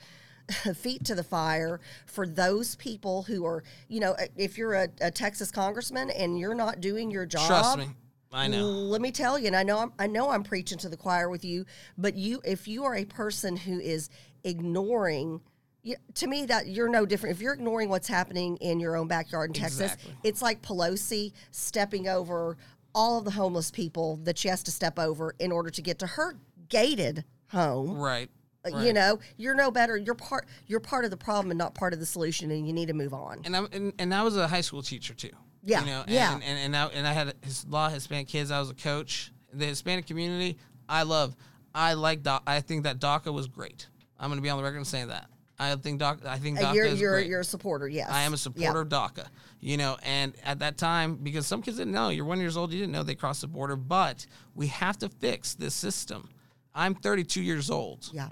feet 0.77 1.05
to 1.05 1.15
the 1.15 1.23
fire 1.23 1.81
for 2.07 2.27
those 2.27 2.77
people 2.77 3.23
who 3.23 3.45
are 3.45 3.63
you 3.89 4.01
know 4.01 4.17
if 4.37 4.59
you're 4.59 4.75
a, 4.75 4.89
a 5.01 5.11
Texas 5.11 5.51
congressman 5.51 6.11
and 6.11 6.39
you're 6.39 6.55
not 6.55 6.81
doing 6.81 7.11
your 7.11 7.27
job 7.27 7.47
Trust 7.47 7.79
me, 7.79 7.87
I 8.33 8.49
know. 8.49 8.65
let 8.65 9.01
me 9.01 9.11
tell 9.11 9.39
you 9.39 9.47
and 9.47 9.57
I 9.57 9.63
know 9.63 9.79
I'm, 9.79 9.93
I 9.99 10.07
know 10.07 10.31
I'm 10.31 10.43
preaching 10.43 10.79
to 10.79 10.89
the 10.89 10.97
choir 10.97 11.29
with 11.29 11.45
you 11.45 11.65
but 11.97 12.15
you 12.15 12.41
if 12.45 12.67
you 12.67 12.85
are 12.85 12.97
a 12.97 13.05
person 13.05 13.57
who 13.57 13.79
is 13.79 14.11
ignoring 14.45 15.41
you, 15.83 15.97
to 16.15 16.27
me 16.27 16.47
that 16.47 16.69
you're 16.69 16.89
no 16.89 17.05
different 17.07 17.37
if 17.37 17.43
you're 17.43 17.55
ignoring 17.55 17.89
what's 17.89 18.09
happening 18.09 18.57
in 18.59 18.81
your 18.81 18.97
own 18.97 19.09
backyard 19.09 19.51
in 19.51 19.55
Texas 19.55 19.93
Exactly. 19.93 20.15
it's 20.25 20.43
like 20.43 20.63
Pelosi 20.63 21.33
stepping 21.51 22.09
over 22.09 22.57
all 22.95 23.19
of 23.19 23.25
the 23.25 23.31
homeless 23.31 23.71
people 23.71 24.17
that 24.25 24.39
she 24.39 24.49
has 24.49 24.63
to 24.65 24.71
step 24.71 24.99
over 24.99 25.35
in 25.39 25.51
order 25.51 25.71
to 25.71 25.83
get 25.83 25.99
to 26.01 26.07
her 26.07 26.37
gated 26.69 27.25
home. 27.49 27.97
Right. 27.97 28.31
Uh, 28.65 28.79
You 28.79 28.93
know, 28.93 29.19
you're 29.37 29.55
no 29.55 29.71
better. 29.71 29.97
You're 29.97 30.15
part. 30.15 30.47
You're 30.67 30.81
part 30.81 31.05
of 31.05 31.11
the 31.11 31.17
problem 31.17 31.51
and 31.51 31.59
not 31.59 31.75
part 31.75 31.93
of 31.93 31.99
the 32.01 32.07
solution, 32.07 32.51
and 32.51 32.67
you 32.67 32.73
need 32.73 32.87
to 32.89 32.95
move 32.95 33.13
on. 33.15 33.41
and 33.45 33.57
I 33.57 33.65
and, 33.73 33.93
and 33.99 34.15
I 34.15 34.23
was 34.23 34.37
a 34.37 34.47
high 34.49 34.61
school 34.61 34.83
teacher 34.83 35.15
too. 35.15 35.31
Yeah, 35.65 35.81
You 35.81 35.87
know, 35.87 36.01
and, 36.03 36.11
yeah. 36.11 36.35
And 36.35 36.43
and, 36.43 36.59
and, 36.59 36.77
I, 36.77 36.87
and 36.87 37.07
I 37.07 37.13
had 37.13 37.35
his, 37.43 37.65
a 37.65 37.69
lot 37.69 37.87
of 37.89 37.95
Hispanic 37.95 38.27
kids. 38.29 38.51
I 38.51 38.59
was 38.59 38.71
a 38.71 38.75
coach. 38.75 39.33
The 39.53 39.67
Hispanic 39.67 40.07
community, 40.07 40.59
I 40.89 41.03
love. 41.05 41.37
I 41.75 41.95
like. 41.95 42.23
Doc, 42.23 42.43
I 42.47 42.61
think 42.61 42.85
that 42.85 42.99
DACA 43.01 43.33
was 43.33 43.47
great. 43.49 43.87
I'm 44.19 44.29
going 44.29 44.39
to 44.39 44.43
be 44.43 44.51
on 44.51 44.57
the 44.59 44.65
record 44.65 44.79
and 44.79 44.87
saying 44.87 45.09
that. 45.09 45.27
I 45.59 45.75
think 45.77 45.99
Doc. 46.01 46.21
I 46.27 46.39
think 46.39 46.59
Uh, 46.59 46.63
DACA 46.73 46.75
you're 46.75 46.85
is 46.87 47.01
you're 47.01 47.13
great. 47.13 47.27
you're 47.29 47.41
a 47.41 47.45
supporter. 47.45 47.87
Yes, 47.89 48.09
I 48.11 48.23
am 48.23 48.33
a 48.33 48.35
Yeah. 48.35 48.37
supporter 48.39 48.81
of 48.81 48.89
DACA. 48.89 49.27
You 49.61 49.77
know, 49.77 49.97
and 50.03 50.35
at 50.45 50.59
that 50.61 50.77
time, 50.79 51.17
because 51.17 51.47
some 51.47 51.63
kids 51.63 51.77
didn't 51.77 51.93
know, 51.93 52.09
you're 52.09 52.25
one 52.25 52.41
years 52.41 52.57
old, 52.57 52.73
you 52.73 52.81
didn't 52.81 52.93
know 52.93 53.03
they 53.05 53.15
crossed 53.15 53.43
the 53.43 53.47
border. 53.47 53.77
But 53.77 54.27
we 54.57 54.67
have 54.69 54.99
to 54.99 55.09
fix 55.09 55.55
this 55.55 55.75
system. 55.75 56.29
I'm 56.75 56.95
32 56.97 57.41
years 57.43 57.71
old. 57.71 58.09
Yeah. 58.13 58.29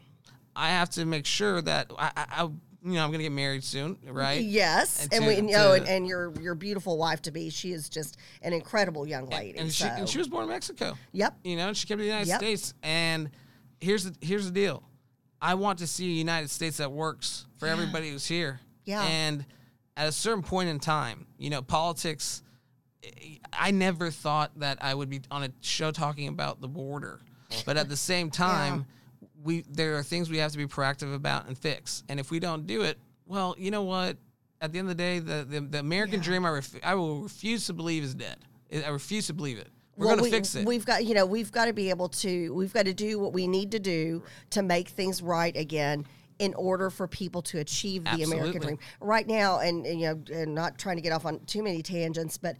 I 0.60 0.68
have 0.70 0.90
to 0.90 1.06
make 1.06 1.24
sure 1.24 1.62
that 1.62 1.90
I, 1.98 2.10
I, 2.14 2.26
I 2.42 2.42
you 2.82 2.92
know, 2.92 3.04
I'm 3.04 3.10
gonna 3.10 3.22
get 3.22 3.32
married 3.32 3.64
soon, 3.64 3.98
right? 4.06 4.42
Yes, 4.42 5.04
And 5.04 5.24
and, 5.24 5.26
we 5.26 5.40
know, 5.40 5.72
oh, 5.72 5.76
to- 5.76 5.80
and, 5.80 5.88
and 5.88 6.06
your 6.06 6.32
your 6.40 6.54
beautiful 6.54 6.98
wife 6.98 7.22
to 7.22 7.30
be. 7.30 7.50
She 7.50 7.72
is 7.72 7.88
just 7.88 8.18
an 8.42 8.52
incredible 8.52 9.06
young 9.06 9.26
lady. 9.26 9.58
And 9.58 9.72
she, 9.72 9.84
so. 9.84 9.88
and 9.88 10.08
she 10.08 10.18
was 10.18 10.28
born 10.28 10.44
in 10.44 10.50
Mexico. 10.50 10.96
Yep. 11.12 11.38
You 11.44 11.56
know, 11.56 11.68
and 11.68 11.76
she 11.76 11.86
came 11.86 11.98
to 11.98 12.02
the 12.02 12.08
United 12.08 12.28
Yep. 12.28 12.38
States. 12.38 12.74
And 12.82 13.30
here's 13.80 14.04
the 14.04 14.14
here's 14.20 14.44
the 14.44 14.52
deal. 14.52 14.82
I 15.42 15.54
want 15.54 15.78
to 15.78 15.86
see 15.86 16.06
a 16.06 16.14
United 16.14 16.50
States 16.50 16.76
that 16.76 16.92
works 16.92 17.46
for 17.58 17.66
everybody 17.66 18.10
who's 18.10 18.26
here. 18.26 18.60
Yeah. 18.84 19.02
And 19.02 19.46
at 19.96 20.08
a 20.08 20.12
certain 20.12 20.42
point 20.42 20.68
in 20.68 20.78
time, 20.78 21.26
you 21.38 21.50
know, 21.50 21.62
politics. 21.62 22.42
I 23.50 23.70
never 23.70 24.10
thought 24.10 24.50
that 24.58 24.76
I 24.82 24.94
would 24.94 25.08
be 25.08 25.22
on 25.30 25.42
a 25.42 25.48
show 25.62 25.90
talking 25.90 26.28
about 26.28 26.60
the 26.60 26.68
border, 26.68 27.20
but 27.64 27.78
at 27.78 27.88
the 27.88 27.96
same 27.96 28.30
time, 28.30 28.84
we 29.42 29.64
there 29.68 29.96
are 29.96 30.02
things 30.02 30.30
we 30.30 30.38
have 30.38 30.52
to 30.52 30.58
be 30.58 30.66
proactive 30.66 31.14
about 31.14 31.46
and 31.46 31.56
fix. 31.56 32.02
And 32.08 32.20
if 32.20 32.30
we 32.30 32.40
don't 32.40 32.66
do 32.66 32.82
it, 32.82 32.98
well, 33.26 33.54
you 33.58 33.70
know 33.70 33.82
what? 33.82 34.16
At 34.60 34.72
the 34.72 34.78
end 34.78 34.90
of 34.90 34.96
the 34.96 35.02
day, 35.02 35.18
the 35.18 35.46
the, 35.48 35.60
the 35.60 35.78
American 35.78 36.20
dream, 36.20 36.44
I 36.44 36.50
ref, 36.50 36.74
I 36.82 36.94
will 36.94 37.22
refuse 37.22 37.66
to 37.66 37.72
believe 37.72 38.02
is 38.02 38.14
dead. 38.14 38.38
I 38.72 38.88
refuse 38.88 39.26
to 39.26 39.32
believe 39.32 39.58
it. 39.58 39.68
We're 39.96 40.06
Well, 40.06 40.16
gonna 40.16 40.24
we, 40.24 40.30
fix 40.30 40.54
it. 40.54 40.66
We've 40.66 40.86
got, 40.86 41.04
you 41.04 41.14
know, 41.14 41.26
we've 41.26 41.52
got 41.52 41.64
to 41.66 41.72
be 41.72 41.90
able 41.90 42.08
to, 42.08 42.54
we've 42.54 42.72
got 42.72 42.86
to 42.86 42.94
do 42.94 43.18
what 43.18 43.32
we 43.32 43.46
need 43.46 43.72
to 43.72 43.78
do 43.78 44.22
to 44.50 44.62
make 44.62 44.88
things 44.88 45.22
right 45.22 45.54
again 45.56 46.06
in 46.38 46.54
order 46.54 46.88
for 46.88 47.06
people 47.06 47.42
to 47.42 47.58
achieve 47.58 48.04
the 48.04 48.22
American 48.22 48.62
dream. 48.62 48.78
Right 49.00 49.26
now, 49.26 49.58
and, 49.58 49.84
and, 49.84 50.00
you 50.00 50.06
know, 50.06 50.22
and 50.32 50.54
not 50.54 50.78
trying 50.78 50.96
to 50.96 51.02
get 51.02 51.12
off 51.12 51.26
on 51.26 51.40
too 51.40 51.62
many 51.62 51.82
tangents, 51.82 52.38
but 52.38 52.56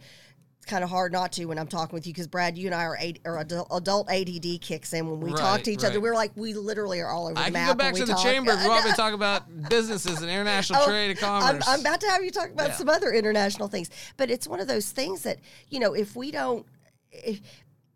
it's 0.61 0.69
kind 0.69 0.83
of 0.83 0.91
hard 0.91 1.11
not 1.11 1.31
to 1.31 1.45
when 1.45 1.57
I'm 1.57 1.65
talking 1.65 1.95
with 1.95 2.05
you 2.05 2.13
because 2.13 2.27
Brad, 2.27 2.55
you 2.55 2.67
and 2.67 2.75
I 2.75 2.83
are, 2.83 2.95
eight, 2.99 3.19
or 3.25 3.39
adult, 3.39 4.07
ADD 4.11 4.61
kicks 4.61 4.93
in 4.93 5.09
when 5.09 5.19
we 5.19 5.33
talk 5.33 5.63
to 5.63 5.71
each 5.71 5.83
other. 5.83 5.99
We're 5.99 6.13
like, 6.13 6.31
we 6.35 6.53
literally 6.53 6.99
are 6.99 7.09
all 7.09 7.25
over 7.29 7.39
I 7.39 7.45
the 7.45 7.45
can 7.45 7.53
map. 7.53 7.67
go 7.69 7.73
back 7.73 7.95
to 7.95 8.05
the 8.05 8.13
talk. 8.13 8.21
chamber 8.23 8.51
if 8.51 8.61
you 8.61 8.69
want 8.69 8.85
me 8.85 8.91
to 8.91 8.95
talk 8.95 9.13
about 9.15 9.45
businesses 9.69 10.21
and 10.21 10.29
international 10.29 10.83
Oh, 10.83 10.87
trade 10.87 11.09
and 11.17 11.23
I'm, 11.23 11.41
commerce. 11.41 11.63
I'm 11.67 11.79
about 11.79 11.99
to 12.01 12.07
have 12.09 12.23
you 12.23 12.29
talk 12.29 12.51
about 12.51 12.67
Yeah. 12.69 12.75
some 12.75 12.89
other 12.89 13.11
international 13.11 13.69
things, 13.69 13.89
but 14.17 14.29
it's 14.29 14.47
one 14.47 14.59
of 14.59 14.67
those 14.67 14.91
things 14.91 15.23
that 15.23 15.39
you 15.69 15.79
know 15.79 15.93
if 15.93 16.15
we 16.15 16.29
don't. 16.29 16.63
If, 17.11 17.41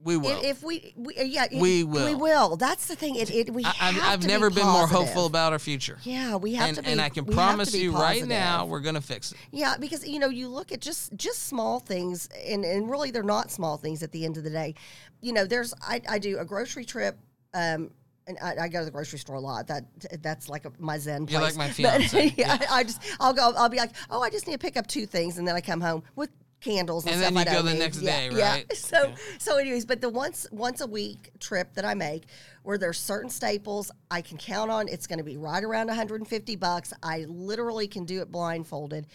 we 0.06 0.18
will. 0.18 0.40
if 0.44 0.62
we, 0.62 0.94
we 0.96 1.18
uh, 1.18 1.24
yeah, 1.24 1.48
We 1.52 1.84
will. 1.84 2.06
We 2.06 2.14
will. 2.14 2.58
That's 2.58 2.86
the 2.86 2.96
thing. 2.96 3.16
It, 3.16 3.32
it 3.32 3.52
we 3.52 3.66
I, 3.66 3.70
I've, 3.82 3.96
have 3.96 4.04
I've 4.04 4.28
never 4.28 4.52
be 4.52 4.58
been 4.58 4.68
more 4.68 4.86
hopeful 4.86 5.26
about 5.26 5.52
our 5.52 5.58
future. 5.58 5.98
Yeah, 6.04 6.36
we 6.36 6.54
have 6.54 6.68
and, 6.68 6.78
to 6.78 6.84
be. 6.84 6.92
and 6.92 7.02
I 7.02 7.10
can 7.10 7.26
to 7.26 7.32
promise 7.32 7.74
you 7.74 7.92
right 7.92 8.24
now, 8.24 8.68
we're 8.68 8.82
gonna 8.82 9.02
fix 9.02 9.32
it. 9.32 9.40
Yeah, 9.52 9.76
because 9.80 10.08
you 10.08 10.20
know 10.20 10.30
you 10.30 10.48
look 10.48 10.72
at 10.72 10.80
just 10.80 11.16
just 11.16 11.48
small 11.48 11.80
things, 11.80 12.30
and 12.46 12.64
and 12.64 12.88
really 12.88 13.10
they're 13.10 13.24
not 13.24 13.50
small 13.50 13.78
things 13.78 14.04
at 14.04 14.12
the 14.12 14.26
end 14.26 14.38
of 14.38 14.44
the 14.44 14.52
day. 14.52 14.76
You 15.22 15.34
know, 15.34 15.44
there's 15.46 15.74
I, 15.82 16.00
I 16.08 16.20
do 16.20 16.38
a 16.38 16.46
grocery 16.46 16.86
trip. 16.86 17.18
Um, 17.56 17.90
and 18.28 18.38
I, 18.42 18.64
I 18.64 18.68
go 18.70 18.80
to 18.80 18.86
the 18.86 18.92
grocery 18.92 19.20
store 19.20 19.36
a 19.36 19.40
lot. 19.40 19.68
That 19.68 19.86
that's 20.22 20.50
like 20.50 20.66
a, 20.66 20.72
my 20.80 20.98
zen 20.98 21.26
place. 21.26 21.34
You're 21.34 21.42
like 21.42 21.56
my 21.56 21.68
But, 21.68 21.74
fiance. 21.74 22.34
yeah, 22.38 22.58
I 22.70 22.84
just 22.84 23.02
I'll 23.20 23.34
go. 23.34 23.54
I'll 23.56 23.70
be 23.70 23.78
like, 23.78 23.92
oh, 24.10 24.22
I 24.22 24.30
just 24.30 24.46
need 24.48 24.54
to 24.54 24.60
pick 24.60 24.78
up 24.78 24.88
two 24.88 25.06
things, 25.06 25.38
and 25.38 25.48
then 25.48 25.56
I 25.56 25.62
come 25.62 25.82
home 25.82 26.04
with 26.16 26.30
candles 26.66 27.06
and, 27.06 27.14
And 27.14 27.22
stuff. 27.22 27.34
then 27.34 27.38
I 27.38 27.42
you 27.42 27.46
go 27.46 27.54
don't 27.62 27.66
the 27.66 27.74
need. 27.74 27.80
next 27.80 28.02
Yeah, 28.02 28.30
day, 28.30 28.36
yeah. 28.36 28.52
right? 28.54 28.76
So 28.76 28.98
Yeah. 29.10 29.16
so 29.38 29.58
anyways, 29.58 29.86
but 29.86 30.02
the 30.02 30.10
once 30.10 30.48
once 30.52 30.82
a 30.82 30.88
week 30.88 31.30
trip 31.40 31.74
that 31.76 31.86
I 31.86 31.94
make 31.94 32.24
where 32.64 32.78
there's 32.78 33.00
certain 33.00 33.30
staples 33.30 33.92
I 34.10 34.22
can 34.22 34.38
count 34.38 34.72
on, 34.72 34.88
it's 34.88 35.08
going 35.08 35.20
to 35.20 35.24
be 35.24 35.38
right 35.38 35.64
around 35.64 35.88
150 35.88 36.56
bucks. 36.56 36.92
I 37.04 37.26
literally 37.30 37.88
can 37.88 38.06
do 38.06 38.22
it 38.22 38.32
blindfolded. 38.32 39.06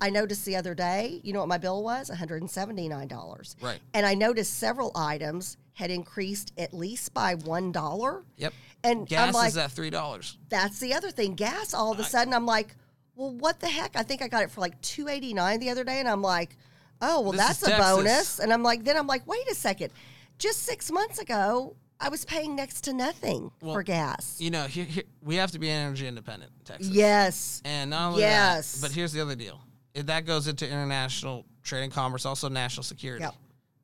I 0.00 0.10
noticed 0.10 0.44
the 0.44 0.54
other 0.54 0.74
day, 0.74 1.20
you 1.24 1.32
know 1.32 1.40
what 1.40 1.48
my 1.48 1.58
bill 1.58 1.82
was? 1.82 2.08
$179. 2.08 3.56
Right. 3.62 3.80
And 3.94 4.06
I 4.06 4.14
noticed 4.14 4.54
several 4.58 4.92
items 4.94 5.56
had 5.72 5.90
increased 5.90 6.52
at 6.58 6.72
least 6.74 7.14
by 7.14 7.34
$1. 7.34 8.22
Yep. 8.36 8.52
And 8.84 9.08
Gas 9.08 9.28
I'm 9.28 9.32
like, 9.34 9.48
is 9.48 9.56
at 9.56 9.70
three 9.72 9.90
dollars. 9.90 10.36
that's 10.48 10.78
the 10.78 10.94
other 10.94 11.10
thing. 11.10 11.34
Gas 11.34 11.74
all 11.74 11.92
of 11.92 11.98
a 11.98 12.04
sudden 12.04 12.32
I'm 12.32 12.46
like, 12.46 12.76
well, 13.16 13.32
what 13.32 13.58
the 13.60 13.68
heck? 13.68 13.96
I 13.96 14.02
think 14.04 14.22
I 14.22 14.28
got 14.28 14.42
it 14.44 14.50
for 14.52 14.60
like 14.60 14.80
289 14.82 15.58
the 15.60 15.70
other 15.70 15.82
day 15.84 15.98
and 15.98 16.08
I'm 16.08 16.22
like, 16.22 16.56
oh, 17.02 17.20
well 17.22 17.32
This 17.32 17.40
that's 17.40 17.62
is 17.62 17.68
a 17.68 17.70
Texas. 17.72 17.90
bonus. 17.96 18.38
And 18.40 18.52
I'm 18.52 18.62
like, 18.62 18.84
then 18.84 18.96
I'm 18.96 19.06
like, 19.06 19.26
wait 19.26 19.48
a 19.50 19.54
second. 19.54 19.90
Just 20.38 20.62
6 20.64 20.90
months 20.92 21.18
ago, 21.18 21.74
I 22.00 22.08
was 22.10 22.24
paying 22.24 22.54
next 22.54 22.82
to 22.82 22.92
nothing 22.92 23.50
for 23.60 23.82
gas. 23.82 24.36
You 24.40 24.50
know, 24.50 24.64
here, 24.64 24.84
here, 24.84 25.02
we 25.22 25.34
have 25.36 25.50
to 25.52 25.58
be 25.58 25.68
energy 25.68 26.06
independent, 26.06 26.52
in 26.60 26.64
Texas. 26.64 26.88
Yes. 26.88 27.60
And 27.64 27.90
not 27.90 28.10
only 28.10 28.20
Yes. 28.22 28.74
that, 28.74 28.86
but 28.88 28.94
here's 28.94 29.12
the 29.12 29.20
other 29.20 29.34
deal. 29.34 29.60
it, 29.94 30.06
that 30.06 30.24
goes 30.24 30.46
into 30.46 30.64
international 30.68 31.44
trade 31.64 31.82
and 31.82 31.92
commerce, 31.92 32.24
also 32.24 32.48
national 32.48 32.84
security. 32.84 33.24
Yep. 33.24 33.34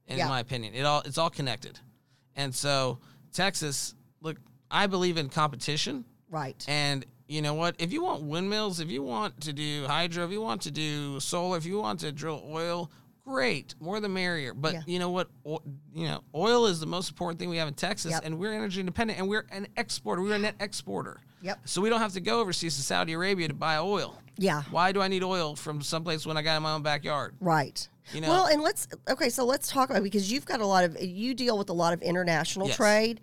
In 0.07 0.19
my 0.29 0.41
opinion, 0.41 0.75
it 0.75 0.83
all 0.83 1.01
it's 1.07 1.17
all 1.17 1.31
connected, 1.31 1.79
and 2.37 2.55
so 2.55 2.99
Texas, 3.33 3.95
look, 4.21 4.37
I 4.71 4.87
believe 4.87 5.17
in 5.17 5.31
competition, 5.31 6.05
Right. 6.31 6.63
and 6.69 7.07
you 7.27 7.41
know 7.41 7.55
what? 7.55 7.75
If 7.79 7.91
you 7.91 8.03
want 8.05 8.23
windmills, 8.23 8.81
if 8.81 8.91
you 8.91 9.03
want 9.03 9.41
to 9.41 9.53
do 9.55 9.87
hydro, 9.87 10.27
if 10.27 10.31
you 10.31 10.43
want 10.43 10.61
to 10.63 10.71
do 10.71 11.19
solar, 11.21 11.57
if 11.57 11.65
you 11.65 11.79
want 11.81 12.01
to 12.01 12.13
drill 12.13 12.45
oil, 12.47 12.91
great, 13.35 13.75
more 13.81 14.01
the 14.01 14.09
merrier. 14.09 14.55
But 14.55 14.75
Yeah. 14.75 14.83
you 14.87 14.99
know 14.99 15.11
what? 15.11 15.29
O- 15.47 15.63
you 15.95 16.07
know, 16.07 16.23
oil 16.35 16.67
is 16.67 16.81
the 16.81 16.87
most 16.87 17.11
important 17.11 17.39
thing 17.39 17.49
we 17.49 17.57
have 17.57 17.69
in 17.69 17.75
Texas, 17.75 18.13
Yep. 18.13 18.23
and 18.25 18.39
we're 18.39 18.53
energy 18.53 18.81
independent, 18.81 19.19
and 19.19 19.29
we're 19.29 19.47
an 19.51 19.67
exporter. 19.77 20.23
We're 20.23 20.35
a 20.35 20.39
net 20.39 20.57
exporter. 20.61 21.21
Yep. 21.43 21.61
So 21.65 21.81
we 21.81 21.89
don't 21.89 22.01
have 22.01 22.13
to 22.15 22.21
go 22.21 22.41
overseas 22.41 22.77
to 22.77 22.83
Saudi 22.83 23.13
Arabia 23.13 23.49
to 23.49 23.55
buy 23.55 23.77
oil. 23.79 24.19
Yeah. 24.37 24.63
Why 24.71 24.93
do 24.93 25.01
I 25.01 25.09
need 25.09 25.23
oil 25.23 25.57
from 25.57 25.81
someplace 25.83 26.27
when 26.27 26.37
I 26.37 26.43
got 26.43 26.57
in 26.57 26.63
my 26.63 26.73
own 26.73 26.83
backyard? 26.83 27.35
Right. 27.41 27.87
You 28.13 28.21
know- 28.21 28.29
well, 28.29 28.47
and 28.47 28.61
let's 28.63 28.89
okay. 29.09 29.31
So 29.31 29.45
let's 29.47 29.69
talk 29.69 29.89
about 29.91 30.03
because 30.03 30.31
you've 30.31 30.45
got 30.45 30.61
a 30.61 30.67
lot 30.67 30.85
of 30.85 31.01
you 31.01 31.33
deal 31.35 31.57
with 31.57 31.71
a 31.71 31.73
lot 31.75 31.95
of 31.95 32.03
international 32.03 32.67
Yes. 32.69 32.77
trade. 32.77 33.21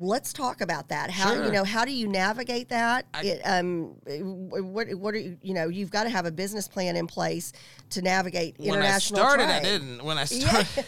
Let's 0.00 0.32
talk 0.32 0.60
about 0.60 0.88
that. 0.88 1.10
How 1.10 1.34
you 1.34 1.50
know 1.50 1.64
how 1.64 1.84
do 1.84 1.90
you 1.90 2.06
navigate 2.08 2.68
that? 2.68 3.06
I- 3.14 3.22
it, 3.24 3.40
um, 3.44 3.96
what 4.06 4.94
what 4.94 5.14
are 5.14 5.18
you 5.18 5.36
you 5.42 5.54
know 5.54 5.68
you've 5.68 5.90
got 5.90 6.04
to 6.04 6.10
have 6.10 6.24
a 6.26 6.30
business 6.30 6.68
plan 6.68 6.94
in 6.96 7.06
place 7.06 7.52
to 7.90 8.02
navigate 8.02 8.56
international. 8.58 8.76
When 8.76 8.82
I 8.92 8.98
started, 8.98 9.44
trade. 9.46 9.56
I 9.56 9.62
didn't. 9.62 10.04
When 10.04 10.18
I 10.18 10.26
Yeah. 10.30 10.64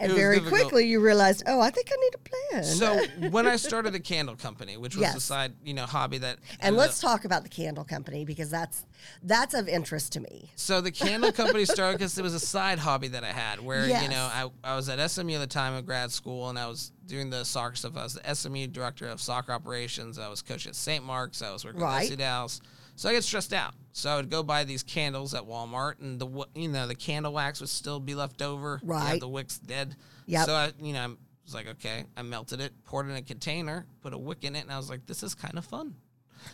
and 0.00 0.10
it 0.12 0.14
very 0.14 0.40
quickly 0.40 0.86
you 0.86 1.00
realized, 1.00 1.42
oh, 1.46 1.60
I 1.60 1.70
think 1.70 1.88
I 1.92 1.96
need 1.96 2.14
a 2.14 2.18
plan. 2.18 2.64
So 2.64 3.28
when 3.30 3.46
I 3.46 3.56
started 3.56 3.92
the 3.92 4.00
candle 4.00 4.34
company, 4.36 4.76
which 4.76 4.96
was 4.96 5.02
Yes. 5.02 5.16
a 5.16 5.20
side, 5.20 5.52
you 5.64 5.72
know, 5.74 5.86
hobby 5.86 6.18
that 6.18 6.38
and 6.60 6.74
uh, 6.74 6.78
let's 6.78 7.02
up- 7.02 7.10
talk 7.10 7.24
about 7.24 7.42
the 7.44 7.48
candle 7.48 7.84
company 7.84 8.24
because 8.24 8.50
that's 8.50 8.84
that's 9.22 9.54
of 9.54 9.68
interest 9.68 10.12
to 10.14 10.20
me. 10.20 10.50
So 10.56 10.80
the 10.80 10.90
candle 10.90 11.30
company 11.32 11.64
started 11.64 11.98
because 11.98 12.16
it 12.18 12.22
was 12.22 12.34
a 12.34 12.40
side 12.40 12.78
hobby 12.78 13.08
that 13.08 13.22
I 13.24 13.32
had, 13.32 13.60
where 13.60 13.86
Yes. 13.86 14.02
you 14.02 14.08
know 14.08 14.28
I, 14.32 14.50
I 14.72 14.76
was 14.76 14.88
at 14.88 14.98
SMU 15.10 15.34
at 15.34 15.38
the 15.40 15.46
time 15.46 15.74
of 15.74 15.86
grad 15.86 16.10
school, 16.10 16.48
and 16.48 16.58
I 16.58 16.66
was 16.66 16.92
doing 17.06 17.30
the 17.30 17.44
soccer 17.44 17.76
stuff. 17.76 17.96
I 17.96 18.02
was 18.02 18.14
the 18.14 18.34
SMU 18.34 18.66
director 18.66 19.06
of 19.08 19.20
soccer 19.20 19.52
operations. 19.52 20.18
I 20.18 20.28
was 20.28 20.42
coaching 20.42 20.70
at 20.70 20.76
St. 20.76 21.04
Mark's. 21.04 21.42
I 21.42 21.52
was 21.52 21.64
working 21.64 21.80
Right. 21.80 22.02
with 22.10 22.18
FC 22.18 22.18
Dallas. 22.18 22.60
So 22.96 23.08
I 23.08 23.12
get 23.12 23.24
stressed 23.24 23.52
out. 23.52 23.74
So 23.96 24.10
I 24.10 24.16
would 24.16 24.28
go 24.28 24.42
buy 24.42 24.64
these 24.64 24.82
candles 24.82 25.34
at 25.34 25.44
Walmart, 25.44 26.00
and 26.00 26.18
the 26.18 26.46
you 26.56 26.68
know 26.68 26.88
the 26.88 26.96
candle 26.96 27.32
wax 27.32 27.60
would 27.60 27.68
still 27.68 28.00
be 28.00 28.16
left 28.16 28.42
over. 28.42 28.80
Right. 28.82 29.20
the 29.20 29.28
wick's 29.28 29.58
dead. 29.58 29.94
Yep. 30.26 30.46
So 30.46 30.54
I 30.54 30.72
you 30.80 30.92
know 30.92 31.04
I 31.04 31.14
was 31.44 31.54
like, 31.54 31.68
okay, 31.68 32.04
I 32.16 32.22
melted 32.22 32.60
it, 32.60 32.72
poured 32.84 33.06
it 33.06 33.10
in 33.10 33.16
a 33.16 33.22
container, 33.22 33.86
put 34.02 34.12
a 34.12 34.18
wick 34.18 34.42
in 34.42 34.56
it, 34.56 34.62
and 34.62 34.72
I 34.72 34.78
was 34.78 34.90
like, 34.90 35.06
this 35.06 35.22
is 35.22 35.36
kind 35.36 35.56
of 35.56 35.64
fun. 35.64 35.94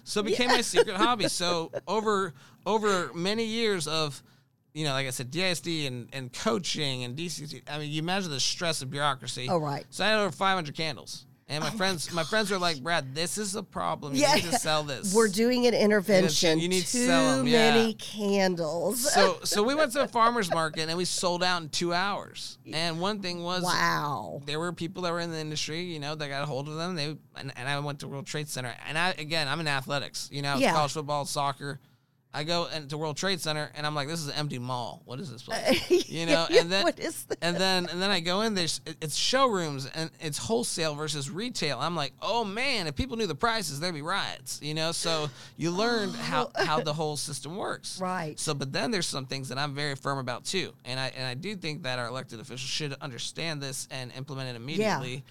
So 0.04 0.20
it 0.20 0.26
became 0.26 0.48
my 0.48 0.60
secret 0.60 0.96
hobby. 0.98 1.28
So 1.28 1.72
over 1.88 2.34
over 2.66 3.10
many 3.14 3.44
years 3.44 3.88
of, 3.88 4.22
you 4.74 4.84
know, 4.84 4.92
like 4.92 5.06
I 5.06 5.10
said, 5.10 5.30
DISD 5.30 5.86
and, 5.86 6.08
and 6.12 6.30
coaching 6.30 7.04
and 7.04 7.16
DCC. 7.16 7.62
I 7.70 7.78
mean, 7.78 7.90
you 7.90 8.02
imagine 8.02 8.30
the 8.30 8.38
stress 8.38 8.82
of 8.82 8.90
bureaucracy. 8.90 9.48
Oh, 9.48 9.56
right. 9.56 9.86
So 9.88 10.04
I 10.04 10.08
had 10.08 10.18
over 10.18 10.30
500 10.30 10.74
candles, 10.76 11.24
and 11.50 11.62
oh 11.62 11.66
my 11.66 11.72
friends 11.76 12.10
my 12.12 12.24
friends 12.24 12.50
were 12.50 12.58
like, 12.58 12.82
Brad, 12.82 13.14
this 13.14 13.36
is 13.36 13.54
a 13.56 13.62
problem. 13.62 14.14
You 14.14 14.22
Yeah. 14.22 14.34
need 14.36 14.44
to 14.44 14.52
sell 14.58 14.82
this. 14.84 15.12
We're 15.14 15.28
doing 15.28 15.66
an 15.66 15.74
intervention. 15.74 16.58
You 16.58 16.68
need 16.68 16.86
to 16.86 16.92
Too 16.92 17.06
sell 17.06 17.40
'em, 17.40 17.46
yeah. 17.46 17.74
many 17.74 17.94
candles. 17.94 19.12
so 19.12 19.38
so 19.44 19.62
we 19.62 19.74
went 19.74 19.92
to 19.92 20.02
a 20.02 20.08
farmer's 20.08 20.50
market 20.50 20.88
and 20.88 20.96
we 20.96 21.04
sold 21.04 21.42
out 21.42 21.60
in 21.62 21.68
two 21.68 21.92
hours. 21.92 22.58
And 22.72 23.00
one 23.00 23.20
thing 23.20 23.42
was 23.42 23.62
wow. 23.64 24.40
there 24.46 24.58
were 24.60 24.72
people 24.72 25.02
that 25.02 25.12
were 25.12 25.20
in 25.20 25.30
the 25.30 25.38
industry, 25.38 25.82
you 25.82 25.98
know, 25.98 26.14
that 26.14 26.28
got 26.28 26.42
a 26.42 26.46
hold 26.46 26.68
of 26.68 26.76
them. 26.76 26.94
They 26.94 27.16
and, 27.36 27.52
and 27.56 27.68
I 27.68 27.78
went 27.80 28.00
to 28.00 28.08
World 28.08 28.26
Trade 28.26 28.48
Center, 28.48 28.74
and 28.88 28.96
I 28.96 29.10
again, 29.18 29.48
I'm 29.48 29.60
in 29.60 29.68
athletics, 29.68 30.28
you 30.32 30.42
know, 30.42 30.56
Yeah. 30.56 30.72
college 30.72 30.92
football, 30.92 31.24
soccer. 31.24 31.80
I 32.32 32.44
go 32.44 32.66
into 32.66 32.96
World 32.96 33.16
Trade 33.16 33.40
Center, 33.40 33.72
and 33.74 33.84
I'm 33.84 33.94
like, 33.94 34.06
this 34.06 34.20
is 34.20 34.28
an 34.28 34.34
empty 34.34 34.58
mall. 34.58 35.02
What 35.04 35.18
is 35.18 35.32
this 35.32 35.42
place? 35.42 35.90
You 36.10 36.26
know, 36.26 36.46
and 36.50 36.70
then 36.70 36.82
what 36.82 36.98
is 36.98 37.24
this? 37.24 37.38
and 37.40 37.56
then 37.56 37.86
and 37.86 38.02
then 38.02 38.10
I 38.10 38.20
go 38.20 38.40
in 38.40 38.54
there's 38.54 38.80
it's 39.00 39.14
showrooms 39.14 39.86
and 39.94 40.10
it's 40.20 40.38
wholesale 40.38 40.94
versus 40.94 41.30
retail. 41.30 41.78
I'm 41.78 41.94
like, 41.94 42.12
oh 42.20 42.44
man, 42.44 42.86
if 42.86 42.96
people 42.96 43.16
knew 43.16 43.26
the 43.26 43.34
prices, 43.34 43.78
there'd 43.78 43.94
be 43.94 44.02
riots. 44.02 44.60
You 44.62 44.74
know, 44.74 44.92
so 44.92 45.28
you 45.56 45.70
learned 45.70 46.14
how 46.16 46.50
how 46.56 46.80
the 46.80 46.90
oh. 46.90 46.94
whole 46.94 47.16
system 47.16 47.56
works. 47.56 48.00
Right. 48.00 48.38
So, 48.38 48.54
but 48.54 48.72
then 48.72 48.90
there's 48.90 49.06
some 49.06 49.26
things 49.26 49.48
that 49.50 49.58
I'm 49.58 49.74
very 49.74 49.94
firm 49.94 50.18
about 50.18 50.44
too, 50.44 50.72
and 50.84 50.98
I 50.98 51.12
and 51.16 51.26
I 51.26 51.34
do 51.34 51.54
think 51.54 51.84
that 51.84 51.98
our 51.98 52.06
elected 52.06 52.40
officials 52.40 52.70
should 52.70 52.94
understand 53.00 53.62
this 53.62 53.86
and 53.90 54.12
implement 54.16 54.50
it 54.50 54.56
immediately, 54.56 55.24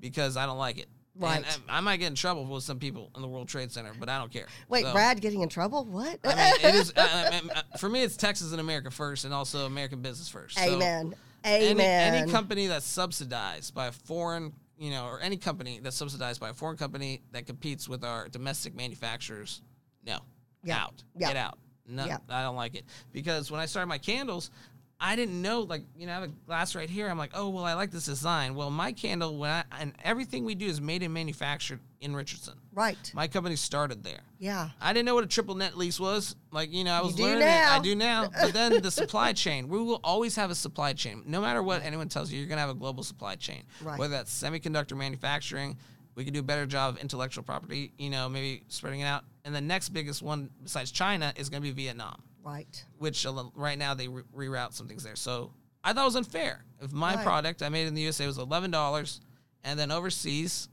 because 0.00 0.36
I 0.36 0.46
don't 0.46 0.58
like 0.58 0.78
it. 0.78 0.88
Right. 1.18 1.36
And 1.38 1.46
I, 1.68 1.78
I 1.78 1.80
might 1.80 1.96
get 1.98 2.08
in 2.08 2.14
trouble 2.14 2.44
with 2.44 2.62
some 2.64 2.78
people 2.78 3.10
in 3.16 3.22
the 3.22 3.28
World 3.28 3.48
Trade 3.48 3.72
Center, 3.72 3.92
but 3.98 4.08
I 4.08 4.18
don't 4.18 4.30
care. 4.30 4.46
Wait, 4.68 4.84
So, 4.84 4.92
Brad 4.92 5.20
getting 5.20 5.40
in 5.42 5.48
trouble? 5.48 5.84
What? 5.84 6.18
I 6.24 6.34
mean, 6.34 6.54
it 6.62 6.74
is 6.74 6.92
I 6.96 7.40
uh, 7.54 7.62
for 7.78 7.88
me. 7.88 8.02
It's 8.02 8.16
Texas 8.16 8.52
and 8.52 8.60
America 8.60 8.90
first, 8.90 9.24
and 9.24 9.32
also 9.32 9.66
American 9.66 10.02
business 10.02 10.28
first. 10.28 10.58
So 10.58 10.64
Amen. 10.64 11.14
any, 11.44 11.66
Amen. 11.70 12.14
any 12.14 12.30
company 12.30 12.66
that's 12.66 12.86
subsidized 12.86 13.74
by 13.74 13.86
a 13.86 13.92
foreign, 13.92 14.52
you 14.78 14.90
know, 14.90 15.06
or 15.06 15.20
any 15.20 15.36
company 15.36 15.80
that's 15.82 15.96
subsidized 15.96 16.40
by 16.40 16.50
a 16.50 16.54
foreign 16.54 16.76
company 16.76 17.22
that 17.32 17.46
competes 17.46 17.88
with 17.88 18.04
our 18.04 18.28
domestic 18.28 18.74
manufacturers, 18.74 19.62
no, 20.04 20.18
Yeah. 20.64 20.82
out, 20.82 21.02
Yeah. 21.16 21.28
get 21.28 21.36
out. 21.36 21.58
No, 21.88 22.04
Yeah. 22.04 22.18
I 22.28 22.42
don't 22.42 22.56
like 22.56 22.74
it 22.74 22.84
because 23.12 23.50
when 23.50 23.60
I 23.60 23.66
started 23.66 23.86
my 23.86 23.98
candles, 23.98 24.50
I 24.98 25.14
didn't 25.14 25.42
know 25.42 25.60
like 25.60 25.82
you 25.96 26.06
know 26.06 26.12
I 26.12 26.14
have 26.16 26.24
a 26.24 26.28
glass 26.46 26.74
right 26.74 26.88
here. 26.88 27.08
I'm 27.08 27.18
like, 27.18 27.32
oh 27.34 27.50
well, 27.50 27.64
I 27.64 27.74
like 27.74 27.90
this 27.90 28.06
design. 28.06 28.54
Well, 28.54 28.70
my 28.70 28.92
candle 28.92 29.36
when 29.36 29.50
I 29.50 29.64
and 29.78 29.92
everything 30.02 30.44
we 30.44 30.54
do 30.54 30.66
is 30.66 30.80
made 30.80 31.02
and 31.02 31.12
manufactured 31.12 31.80
in 32.00 32.14
Richardson. 32.14 32.54
right. 32.74 33.10
My 33.14 33.26
company 33.26 33.56
started 33.56 34.04
there. 34.04 34.20
Yeah. 34.38 34.70
I 34.80 34.92
didn't 34.92 35.06
know 35.06 35.14
what 35.14 35.24
a 35.24 35.26
triple 35.26 35.54
net 35.54 35.76
lease 35.76 35.98
was. 35.98 36.36
Like, 36.52 36.72
you 36.72 36.84
know, 36.84 36.92
I 36.92 37.00
was 37.00 37.18
learning 37.18 37.42
it. 37.42 37.48
I 37.48 37.80
do 37.80 37.94
now. 37.94 38.28
But 38.40 38.52
then 38.52 38.82
the 38.82 38.90
supply 38.90 39.32
chain, 39.32 39.68
we 39.68 39.78
will 39.78 40.00
always 40.04 40.36
have 40.36 40.50
a 40.50 40.54
supply 40.54 40.92
chain. 40.92 41.22
No 41.26 41.40
matter 41.40 41.62
what 41.62 41.82
anyone 41.82 42.08
tells 42.08 42.30
you, 42.30 42.38
you're 42.38 42.48
going 42.48 42.58
to 42.58 42.60
have 42.60 42.70
a 42.70 42.74
global 42.74 43.02
supply 43.02 43.34
chain. 43.36 43.64
Right. 43.82 43.98
Whether 43.98 44.12
that's 44.12 44.42
semiconductor 44.42 44.96
manufacturing, 44.96 45.78
we 46.14 46.24
could 46.24 46.34
do 46.34 46.40
a 46.40 46.44
better 46.44 46.66
job 46.66 46.94
of 46.96 47.00
intellectual 47.00 47.44
property, 47.44 47.92
you 47.98 48.10
know, 48.10 48.28
maybe 48.28 48.62
spreading 48.68 49.00
it 49.00 49.06
out. 49.06 49.24
And 49.44 49.54
the 49.54 49.60
next 49.60 49.88
biggest 49.90 50.22
one 50.22 50.50
besides 50.62 50.90
China 50.90 51.32
is 51.36 51.48
going 51.48 51.62
to 51.62 51.66
be 51.68 51.72
Vietnam, 51.72 52.22
Right. 52.46 52.84
which 52.98 53.26
right 53.54 53.76
now 53.76 53.94
they 53.94 54.06
re- 54.08 54.22
reroute 54.34 54.72
some 54.72 54.86
things 54.86 55.02
there. 55.02 55.16
So 55.16 55.52
I 55.82 55.92
thought 55.92 56.02
it 56.02 56.04
was 56.04 56.16
unfair. 56.16 56.64
If 56.80 56.92
my 56.92 57.16
Right. 57.16 57.24
product 57.24 57.62
I 57.62 57.68
made 57.68 57.86
in 57.88 57.94
the 57.94 58.02
USA 58.02 58.26
was 58.26 58.38
$11 58.38 59.20
and 59.64 59.78
then 59.78 59.90
overseas, 59.90 60.68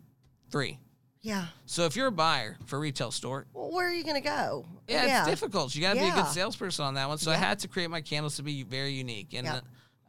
three. 0.51 0.77
Yeah. 1.21 1.47
So 1.65 1.85
if 1.85 1.95
you're 1.95 2.07
a 2.07 2.11
buyer 2.11 2.57
for 2.65 2.75
a 2.77 2.79
retail 2.79 3.09
store, 3.11 3.47
Well, 3.53 3.71
where 3.71 3.87
are 3.87 3.93
you 3.93 4.03
going 4.03 4.15
to 4.15 4.21
go? 4.21 4.65
yeah, 4.87 5.21
it's 5.21 5.29
difficult. 5.29 5.73
You 5.73 5.81
got 5.81 5.93
to 5.95 5.99
be 5.99 6.07
a 6.09 6.13
good 6.13 6.27
salesperson 6.27 6.85
on 6.85 6.93
that 6.95 7.07
one. 7.07 7.17
So 7.17 7.31
I 7.31 7.37
had 7.37 7.59
to 7.59 7.67
create 7.67 7.89
my 7.89 8.01
candles 8.01 8.35
to 8.35 8.43
be 8.43 8.63
very 8.63 8.91
unique. 8.93 9.33
And 9.33 9.45
Yeah. 9.47 9.55
uh, 9.55 9.61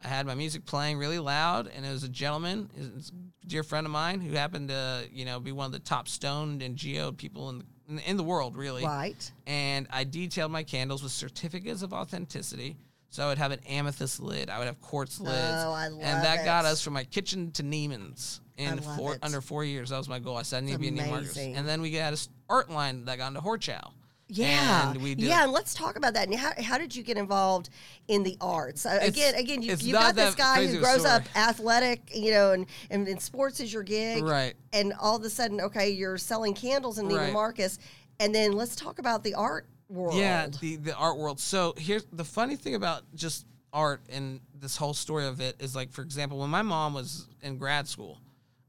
I 0.02 0.08
had 0.08 0.26
my 0.26 0.34
music 0.34 0.66
playing 0.66 0.98
really 0.98 1.18
loud, 1.18 1.68
and 1.68 1.86
it 1.86 1.90
was 1.90 2.02
a 2.02 2.08
gentleman, 2.10 2.68
a 2.76 3.46
dear 3.46 3.62
friend 3.62 3.86
of 3.86 3.90
mine, 3.92 4.20
who 4.20 4.32
happened 4.34 4.68
to, 4.68 5.08
you 5.10 5.24
know, 5.24 5.40
be 5.40 5.50
one 5.52 5.66
of 5.66 5.72
the 5.72 5.78
top 5.78 6.08
stoned 6.08 6.60
and 6.62 6.76
geoed 6.76 7.16
people 7.16 7.48
in 7.48 7.60
the, 7.60 7.64
in, 7.88 8.16
the 8.16 8.22
world, 8.22 8.56
really. 8.56 8.84
Right. 8.84 9.30
And 9.46 9.86
I 9.90 10.04
detailed 10.04 10.50
my 10.52 10.62
candles 10.62 11.02
with 11.02 11.12
certificates 11.12 11.82
of 11.82 11.92
authenticity. 11.92 12.76
So 13.10 13.24
I 13.24 13.28
would 13.28 13.38
have 13.38 13.52
an 13.52 13.60
amethyst 13.68 14.18
lid. 14.18 14.50
I 14.50 14.58
would 14.58 14.66
have 14.66 14.80
quartz 14.80 15.20
lids. 15.20 15.36
Oh, 15.38 15.72
I 15.72 15.86
love 15.88 16.00
and 16.02 16.24
that 16.24 16.44
got 16.44 16.64
us 16.64 16.82
from 16.82 16.94
my 16.94 17.04
kitchen 17.04 17.52
to 17.52 17.62
Neiman's 17.62 18.40
in 18.56 18.80
four, 18.80 19.14
it. 19.14 19.20
under 19.22 19.40
four 19.40 19.64
years. 19.64 19.90
That 19.90 19.98
was 19.98 20.08
my 20.08 20.18
goal. 20.18 20.36
I 20.36 20.42
said 20.42 20.64
I 20.64 20.66
need 20.66 20.72
to 20.72 20.78
be 20.78 20.88
a 20.88 20.92
Neiman 20.92 21.10
Marcus. 21.10 21.36
And 21.38 21.66
then 21.68 21.80
we 21.80 21.92
got 21.92 22.12
a 22.12 22.14
s- 22.14 22.28
art 22.48 22.70
line 22.70 23.04
that 23.04 23.18
got 23.18 23.28
into 23.28 23.40
Horchow. 23.40 23.92
Yeah, 24.36 24.92
And 24.92 25.20
yeah, 25.20 25.44
and 25.44 25.52
let's 25.52 25.74
talk 25.74 25.96
about 25.96 26.14
that. 26.14 26.28
And 26.28 26.36
how, 26.36 26.52
how 26.60 26.78
did 26.78 26.94
you 26.94 27.02
get 27.02 27.16
involved 27.16 27.70
in 28.08 28.22
the 28.22 28.36
arts? 28.40 28.86
Uh, 28.86 28.98
again, 29.00 29.34
again, 29.34 29.62
you, 29.62 29.74
you've 29.78 29.92
got 29.92 30.14
this 30.14 30.34
guy 30.34 30.66
who 30.66 30.78
grows 30.80 31.00
story. 31.00 31.16
up 31.16 31.22
athletic, 31.36 32.14
you 32.14 32.30
know, 32.32 32.52
and, 32.52 32.66
and, 32.90 33.06
and 33.06 33.20
sports 33.20 33.60
is 33.60 33.72
your 33.72 33.82
gig, 33.82 34.24
Right. 34.24 34.54
And 34.72 34.92
all 35.00 35.16
of 35.16 35.22
a 35.24 35.30
sudden, 35.30 35.60
okay, 35.60 35.90
you're 35.90 36.18
selling 36.18 36.54
candles 36.54 36.98
in 36.98 37.06
Neiman 37.06 37.16
Right. 37.16 37.32
Marcus, 37.32 37.78
and 38.18 38.34
then 38.34 38.52
let's 38.52 38.76
talk 38.76 38.98
about 38.98 39.22
the 39.22 39.34
art 39.34 39.66
world. 39.88 40.16
Yeah, 40.16 40.48
the 40.60 40.76
the 40.76 40.96
art 40.96 41.16
world. 41.16 41.40
So 41.40 41.74
here's 41.76 42.04
the 42.12 42.24
funny 42.24 42.56
thing 42.56 42.74
about 42.74 43.02
just 43.14 43.46
art 43.72 44.00
and 44.08 44.40
this 44.54 44.76
whole 44.76 44.94
story 44.94 45.26
of 45.26 45.40
it 45.40 45.56
is 45.60 45.74
like, 45.74 45.92
for 45.92 46.02
example, 46.02 46.38
when 46.38 46.50
my 46.50 46.62
mom 46.62 46.94
was 46.94 47.28
in 47.42 47.58
grad 47.58 47.88
school, 47.88 48.18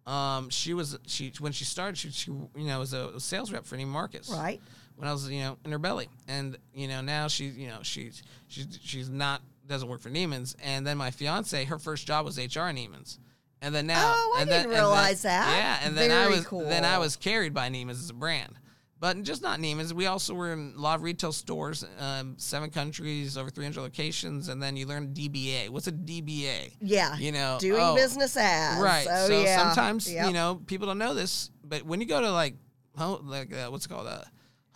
um, 0.05 0.49
she 0.49 0.73
was 0.73 0.97
she 1.07 1.31
when 1.39 1.51
she 1.51 1.63
started, 1.63 1.97
she, 1.97 2.11
she 2.11 2.31
you 2.31 2.49
know 2.55 2.79
was 2.79 2.93
a, 2.93 3.19
sales 3.19 3.51
rep 3.51 3.65
for 3.65 3.77
Neiman 3.77 3.87
Marcus, 3.87 4.29
right. 4.29 4.61
When 4.97 5.07
I 5.07 5.11
was 5.11 5.29
you 5.29 5.41
know 5.41 5.57
in 5.65 5.71
her 5.71 5.79
belly, 5.79 6.07
and 6.27 6.57
you 6.73 6.87
know 6.87 7.01
now 7.01 7.27
she 7.27 7.45
you 7.47 7.67
know 7.67 7.79
she's 7.81 8.23
she's 8.47 8.79
she's 8.81 9.09
not 9.09 9.41
doesn't 9.67 9.89
work 9.89 10.01
for 10.01 10.09
Neiman's, 10.09 10.55
and 10.63 10.85
then 10.85 10.97
my 10.97 11.11
fiance, 11.11 11.65
her 11.65 11.79
first 11.79 12.05
job 12.07 12.23
was 12.25 12.37
HR 12.37 12.61
at 12.61 12.75
Neiman's. 12.75 13.19
And 13.61 13.73
then 13.73 13.87
now, 13.87 14.13
Oh, 14.15 14.35
I 14.37 14.41
and 14.41 14.49
didn't 14.49 14.49
then, 14.49 14.65
and 14.65 14.73
then- 14.73 14.79
realize 14.83 15.21
that. 15.23 15.57
Yeah, 15.57 15.87
and 15.87 15.97
then 15.97 16.11
I 16.11 16.25
Very 16.29 16.35
was 16.59 16.69
then 16.69 16.85
I 16.85 16.99
was 16.99 17.15
carried 17.15 17.53
by 17.53 17.69
Neiman's 17.69 17.99
as 18.03 18.09
a 18.09 18.13
brand. 18.13 18.53
But 18.99 19.21
just 19.23 19.41
not 19.41 19.59
Neiman's. 19.59 19.93
We 19.93 20.05
also 20.05 20.33
were 20.33 20.53
in 20.53 20.73
a 20.77 20.79
lot 20.81 20.95
of 20.95 21.03
retail 21.03 21.31
stores, 21.31 21.83
um, 21.99 22.35
seven 22.37 22.69
countries, 22.69 23.37
over 23.37 23.49
300 23.49 23.81
locations, 23.81 24.47
and 24.49 24.61
then 24.63 24.77
you 24.77 24.85
learn 24.85 25.13
DBA. 25.13 25.69
What's 25.69 25.87
a 25.87 25.91
DBA? 25.91 26.73
Yeah, 26.79 27.17
You 27.17 27.31
know, 27.31 27.57
doing 27.59 27.81
oh, 27.81 27.95
business 27.95 28.37
as 28.37 28.81
Right. 28.81 29.05
Oh, 29.09 29.27
so 29.27 29.41
yeah. 29.41 29.57
sometimes 29.63 30.11
Yep. 30.11 30.27
you 30.27 30.33
know 30.33 30.61
people 30.67 30.87
don't 30.87 30.97
know 30.99 31.13
this, 31.13 31.49
but 31.63 31.83
when 31.83 31.99
you 32.01 32.07
go 32.07 32.21
to 32.21 32.31
like 32.31 32.55
home, 32.97 33.27
like 33.27 33.51
uh, 33.53 33.67
what's 33.69 33.85
it 33.85 33.89
called, 33.89 34.07
uh, 34.07 34.21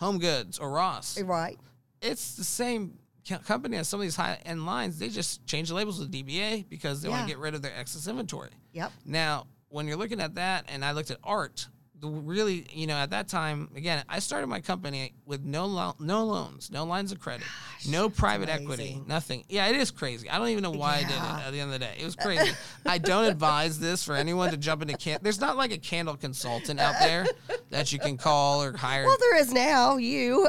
Home 0.00 0.18
Goods 0.18 0.58
or 0.58 0.70
Ross, 0.70 1.18
eh, 1.18 1.22
right. 1.24 1.58
it's 2.02 2.34
the 2.36 2.44
same 2.44 2.98
co- 3.28 3.38
company 3.38 3.76
as 3.76 3.88
some 3.88 4.00
of 4.00 4.04
these 4.04 4.16
high 4.16 4.38
end 4.44 4.66
lines, 4.66 4.98
they 4.98 5.08
just 5.08 5.46
change 5.46 5.68
the 5.68 5.74
labels 5.74 5.98
with 6.00 6.10
DBA 6.10 6.68
because 6.68 7.02
they 7.02 7.08
want 7.08 7.20
Yeah. 7.20 7.26
to 7.26 7.32
get 7.32 7.38
rid 7.38 7.54
of 7.54 7.62
their 7.62 7.76
excess 7.76 8.06
inventory. 8.08 8.50
Yep. 8.72 8.92
Now, 9.04 9.46
when 9.68 9.86
you're 9.86 9.96
looking 9.98 10.20
at 10.20 10.34
that, 10.36 10.64
and 10.68 10.84
I 10.84 10.92
looked 10.92 11.10
at 11.10 11.18
art, 11.22 11.68
the 12.00 12.08
really, 12.08 12.66
you 12.72 12.86
know, 12.86 12.94
at 12.94 13.10
that 13.10 13.28
time, 13.28 13.68
again, 13.76 14.02
I 14.08 14.20
started 14.20 14.46
my 14.46 14.60
company 14.60 15.12
with 15.26 15.44
no 15.44 15.66
lo- 15.66 15.96
no 16.00 16.24
loans, 16.24 16.70
no 16.70 16.84
lines 16.84 17.12
of 17.12 17.20
credit, 17.20 17.46
no 17.88 18.08
private 18.08 18.48
equity, 18.48 19.02
nothing. 19.06 19.44
Yeah, 19.48 19.66
it 19.68 19.76
is 19.76 19.90
crazy. 19.90 20.28
I 20.30 20.38
don't 20.38 20.48
even 20.48 20.62
know 20.62 20.70
why 20.70 20.96
I 20.96 21.00
did 21.02 21.10
it. 21.10 21.46
At 21.46 21.50
the 21.52 21.60
end 21.60 21.72
of 21.72 21.78
the 21.78 21.84
day, 21.84 21.96
it 22.00 22.04
was 22.04 22.16
crazy. 22.16 22.52
I 22.86 22.98
don't 22.98 23.24
advise 23.24 23.78
this 23.78 24.02
for 24.02 24.14
anyone 24.14 24.50
to 24.50 24.56
jump 24.56 24.82
into 24.82 24.96
can. 24.96 25.18
There's 25.22 25.40
not 25.40 25.56
like 25.56 25.72
a 25.72 25.78
candle 25.78 26.16
consultant 26.16 26.80
out 26.80 26.94
there 27.00 27.26
that 27.70 27.92
you 27.92 27.98
can 27.98 28.16
call 28.16 28.62
or 28.62 28.76
hire. 28.76 29.04
Well, 29.04 29.16
there 29.18 29.36
is 29.38 29.52
now 29.52 29.96
you. 29.98 30.48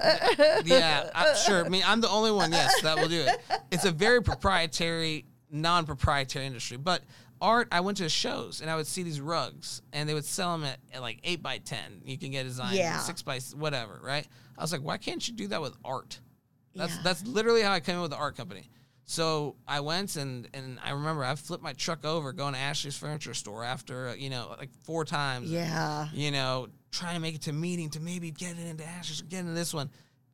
yeah, 0.64 1.10
I'm 1.14 1.36
sure. 1.36 1.66
I 1.66 1.70
mean, 1.70 1.84
I'm 1.86 2.02
the 2.02 2.10
only 2.10 2.32
one, 2.32 2.52
yes, 2.52 2.82
that 2.82 2.97
will 2.97 3.10
do 3.10 3.22
it. 3.22 3.41
It's 3.72 3.86
a 3.86 3.91
very 3.91 4.22
proprietary, 4.24 5.26
non-proprietary 5.49 6.45
industry. 6.45 6.78
But 6.78 7.02
art, 7.42 7.68
I 7.72 7.80
went 7.82 7.98
to 7.98 8.08
shows 8.10 8.62
and 8.62 8.70
I 8.70 8.76
would 8.76 8.88
see 8.88 9.04
these 9.04 9.20
rugs, 9.20 9.82
and 9.92 10.08
they 10.08 10.14
would 10.14 10.26
sell 10.26 10.58
them 10.58 10.64
at, 10.66 10.78
at 10.94 11.02
like 11.02 11.20
eight 11.24 11.42
by 11.42 11.58
ten. 11.58 12.02
You 12.06 12.18
can 12.18 12.32
get 12.32 12.42
a 12.42 12.50
design, 12.50 12.76
Yeah. 12.76 13.00
six 13.00 13.22
by 13.22 13.39
whatever, 13.56 14.00
right? 14.04 14.28
I 14.58 14.62
was 14.62 14.72
like, 14.72 14.82
why 14.82 14.98
can't 14.98 15.26
you 15.28 15.34
do 15.34 15.48
that 15.48 15.62
with 15.62 15.76
art? 15.84 16.20
That's 16.76 16.96
Yeah. 16.96 17.02
that's 17.04 17.26
literally 17.26 17.62
how 17.62 17.72
I 17.74 17.80
came 17.80 17.96
in 17.96 18.02
with 18.02 18.12
the 18.12 18.18
art 18.18 18.38
company. 18.38 18.70
So 19.06 19.56
I 19.68 19.82
went 19.82 20.16
and 20.16 20.48
and 20.54 20.80
I 20.84 20.92
remember 20.92 21.24
I 21.26 21.36
flipped 21.36 21.64
my 21.64 21.74
truck 21.74 22.06
over 22.06 22.32
going 22.32 22.54
to 22.54 22.60
Ashley's 22.60 22.96
furniture 22.96 23.34
store 23.34 23.64
after 23.64 24.16
you 24.16 24.30
know 24.30 24.56
like 24.58 24.70
four 24.84 25.04
times 25.04 25.50
yeah. 25.52 26.08
you 26.14 26.32
know, 26.32 26.68
trying 26.92 27.16
to 27.16 27.20
make 27.20 27.36
it 27.36 27.42
to 27.42 27.50
a 27.50 27.54
meeting 27.54 27.89
to 27.89 28.00
maybe 28.00 28.32
get 28.32 28.58
it 28.58 28.68
into 28.68 28.86
Ashley's, 28.86 29.22
get 29.24 29.39
into 29.39 29.54
this 29.54 29.74
one. 29.74 29.89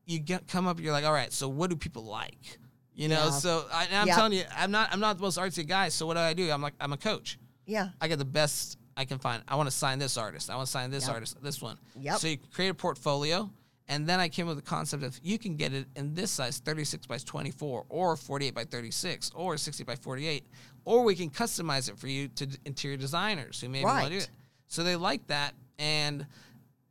You 0.05 0.19
get 0.19 0.47
come 0.47 0.67
up, 0.67 0.79
you're 0.79 0.93
like, 0.93 1.05
all 1.05 1.13
right, 1.13 1.33
so 1.33 1.47
what 1.49 1.69
do 1.69 1.75
people 1.75 2.03
like? 2.03 2.59
You 2.97 3.07
know, 3.09 3.25
Yeah. 3.25 3.29
so 3.29 3.65
I, 3.71 3.87
I'm 3.93 4.07
Yep. 4.07 4.15
telling 4.15 4.33
you, 4.33 4.43
I'm 4.57 4.71
not, 4.71 4.89
I'm 4.91 4.99
not 4.99 5.17
the 5.17 5.21
most 5.21 5.37
artsy 5.37 5.65
guy. 5.65 5.89
So 5.89 6.05
what 6.07 6.15
do 6.15 6.19
I 6.19 6.33
do? 6.33 6.51
I'm 6.51 6.61
like, 6.63 6.73
I'm 6.81 6.93
a 6.93 6.97
coach. 6.97 7.37
Yeah. 7.65 7.89
I 8.01 8.07
get 8.07 8.17
the 8.17 8.25
best 8.25 8.77
I 8.97 9.05
can 9.05 9.19
find. 9.19 9.43
I 9.47 9.55
want 9.55 9.69
to 9.69 9.75
sign 9.75 9.99
this 9.99 10.17
artist. 10.17 10.49
I 10.49 10.55
want 10.55 10.65
to 10.65 10.71
sign 10.71 10.89
this 10.89 11.05
Yep. 11.05 11.13
artist. 11.13 11.37
This 11.43 11.61
one. 11.61 11.77
Yeah. 11.95 12.15
So 12.15 12.27
you 12.27 12.37
create 12.51 12.69
a 12.69 12.73
portfolio, 12.73 13.51
and 13.87 14.07
then 14.09 14.19
I 14.19 14.29
came 14.29 14.47
up 14.47 14.55
with 14.55 14.65
the 14.65 14.69
concept 14.69 15.03
of 15.03 15.19
you 15.21 15.37
can 15.37 15.57
get 15.57 15.73
it 15.73 15.85
in 15.95 16.15
this 16.15 16.31
size, 16.31 16.57
36 16.57 17.05
by 17.05 17.19
24, 17.19 17.85
or 17.87 18.15
48 18.17 18.55
by 18.55 18.63
36, 18.63 19.29
or 19.35 19.57
60 19.57 19.83
by 19.83 19.95
48, 19.95 20.43
or 20.83 21.03
we 21.03 21.15
can 21.15 21.29
customize 21.29 21.87
it 21.89 21.99
for 21.99 22.07
you 22.07 22.29
to 22.29 22.47
interior 22.65 22.97
designers 22.97 23.61
who 23.61 23.69
maybe 23.69 23.85
want 23.85 24.05
to 24.05 24.09
do 24.09 24.17
it. 24.17 24.29
So 24.67 24.83
they 24.83 24.95
like 24.95 25.27
that, 25.27 25.53
and 25.77 26.25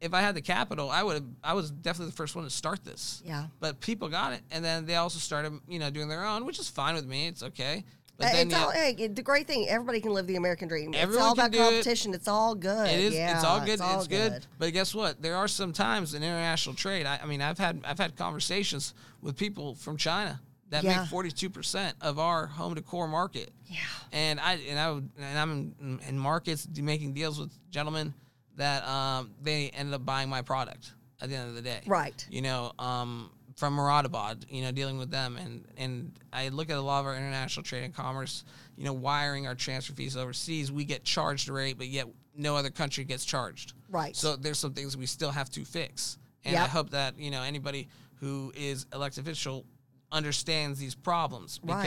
if 0.00 0.12
I 0.14 0.20
had 0.20 0.34
the 0.34 0.42
capital, 0.42 0.90
I 0.90 1.02
would 1.02 1.14
have. 1.14 1.24
I 1.42 1.54
was 1.54 1.70
definitely 1.70 2.10
the 2.10 2.16
first 2.16 2.34
one 2.36 2.44
to 2.44 2.50
start 2.50 2.84
this. 2.84 3.22
Yeah. 3.24 3.46
But 3.60 3.80
people 3.80 4.08
got 4.08 4.32
it, 4.34 4.42
and 4.50 4.64
then 4.64 4.86
they 4.86 4.96
also 4.96 5.18
started, 5.18 5.58
you 5.68 5.78
know, 5.78 5.90
doing 5.90 6.08
their 6.08 6.24
own, 6.24 6.44
which 6.44 6.58
is 6.58 6.68
fine 6.68 6.94
with 6.94 7.06
me. 7.06 7.28
It's 7.28 7.42
okay. 7.42 7.84
But 8.18 8.28
Uh, 8.28 8.32
then 8.32 8.46
it's 8.46 8.56
all, 8.56 8.70
hey, 8.70 9.08
the 9.08 9.22
great 9.22 9.46
thing, 9.46 9.68
everybody 9.68 10.00
can 10.00 10.14
live 10.14 10.26
the 10.26 10.36
American 10.36 10.68
dream. 10.68 10.94
it's 10.94 11.16
all 11.18 11.32
about 11.34 11.50
do 11.50 11.58
it. 11.58 11.62
competition. 11.64 12.14
It's 12.14 12.28
all 12.28 12.54
good. 12.54 12.88
It 12.88 12.98
is. 13.00 13.14
Yeah, 13.14 13.34
it's 13.36 13.44
all 13.44 13.60
good. 13.60 13.68
It's, 13.74 13.82
all 13.82 14.06
good. 14.06 14.46
But 14.58 14.72
guess 14.72 14.94
what? 14.94 15.20
There 15.20 15.36
are 15.36 15.46
some 15.48 15.74
times 15.74 16.14
in 16.14 16.22
international 16.22 16.74
trade. 16.74 17.04
I, 17.04 17.20
I 17.22 17.26
mean, 17.26 17.42
I've 17.42 17.58
had 17.58 17.82
I've 17.84 17.98
had 17.98 18.16
conversations 18.16 18.94
with 19.20 19.36
people 19.36 19.74
from 19.74 19.98
China 19.98 20.40
that 20.70 20.82
Yeah. 20.82 21.00
make 21.00 21.08
forty 21.10 21.30
two 21.30 21.50
percent 21.50 21.94
of 22.00 22.18
our 22.18 22.46
home 22.46 22.72
decor 22.74 23.06
market. 23.06 23.50
Yeah. 23.66 23.80
And 24.12 24.40
I 24.40 24.54
and 24.66 24.78
I 24.78 24.90
would, 24.92 25.10
and 25.18 25.38
I'm 25.38 25.74
in, 25.80 26.00
in 26.08 26.18
markets 26.18 26.66
making 26.74 27.12
deals 27.12 27.38
with 27.38 27.52
gentlemen 27.70 28.14
that 28.56 28.86
um, 28.86 29.30
they 29.42 29.70
ended 29.70 29.94
up 29.94 30.04
buying 30.04 30.28
my 30.28 30.42
product 30.42 30.92
at 31.20 31.28
the 31.28 31.36
end 31.36 31.48
of 31.48 31.54
the 31.54 31.62
day. 31.62 31.80
Right. 31.86 32.26
You 32.30 32.42
know, 32.42 32.72
um, 32.78 33.30
from 33.56 33.76
Moradabad, 33.76 34.44
you 34.50 34.62
know, 34.62 34.70
dealing 34.70 34.98
with 34.98 35.10
them, 35.10 35.36
and 35.36 35.64
and 35.76 36.12
I 36.32 36.48
look 36.48 36.70
at 36.70 36.76
a 36.76 36.80
lot 36.80 37.00
of 37.00 37.06
our 37.06 37.16
international 37.16 37.64
trade 37.64 37.84
and 37.84 37.94
commerce. 37.94 38.44
You 38.76 38.84
know, 38.84 38.92
wiring 38.92 39.46
our 39.46 39.54
transfer 39.54 39.94
fees 39.94 40.16
overseas, 40.16 40.70
we 40.70 40.84
get 40.84 41.04
charged 41.04 41.48
a 41.48 41.52
rate, 41.52 41.78
but 41.78 41.86
yet 41.88 42.06
no 42.36 42.54
other 42.56 42.70
country 42.70 43.04
gets 43.04 43.24
charged. 43.24 43.72
Right. 43.90 44.14
So 44.14 44.36
there's 44.36 44.58
some 44.58 44.74
things 44.74 44.96
we 44.96 45.06
still 45.06 45.30
have 45.30 45.48
to 45.50 45.64
fix, 45.64 46.18
and 46.44 46.56
I 46.56 46.66
hope 46.66 46.90
that 46.90 47.18
you 47.18 47.30
know 47.30 47.42
anybody 47.42 47.88
who 48.20 48.52
is 48.54 48.86
elected 48.92 49.24
official 49.24 49.64
understands 50.12 50.78
these 50.78 50.94
problems 50.94 51.60
Right. 51.62 51.86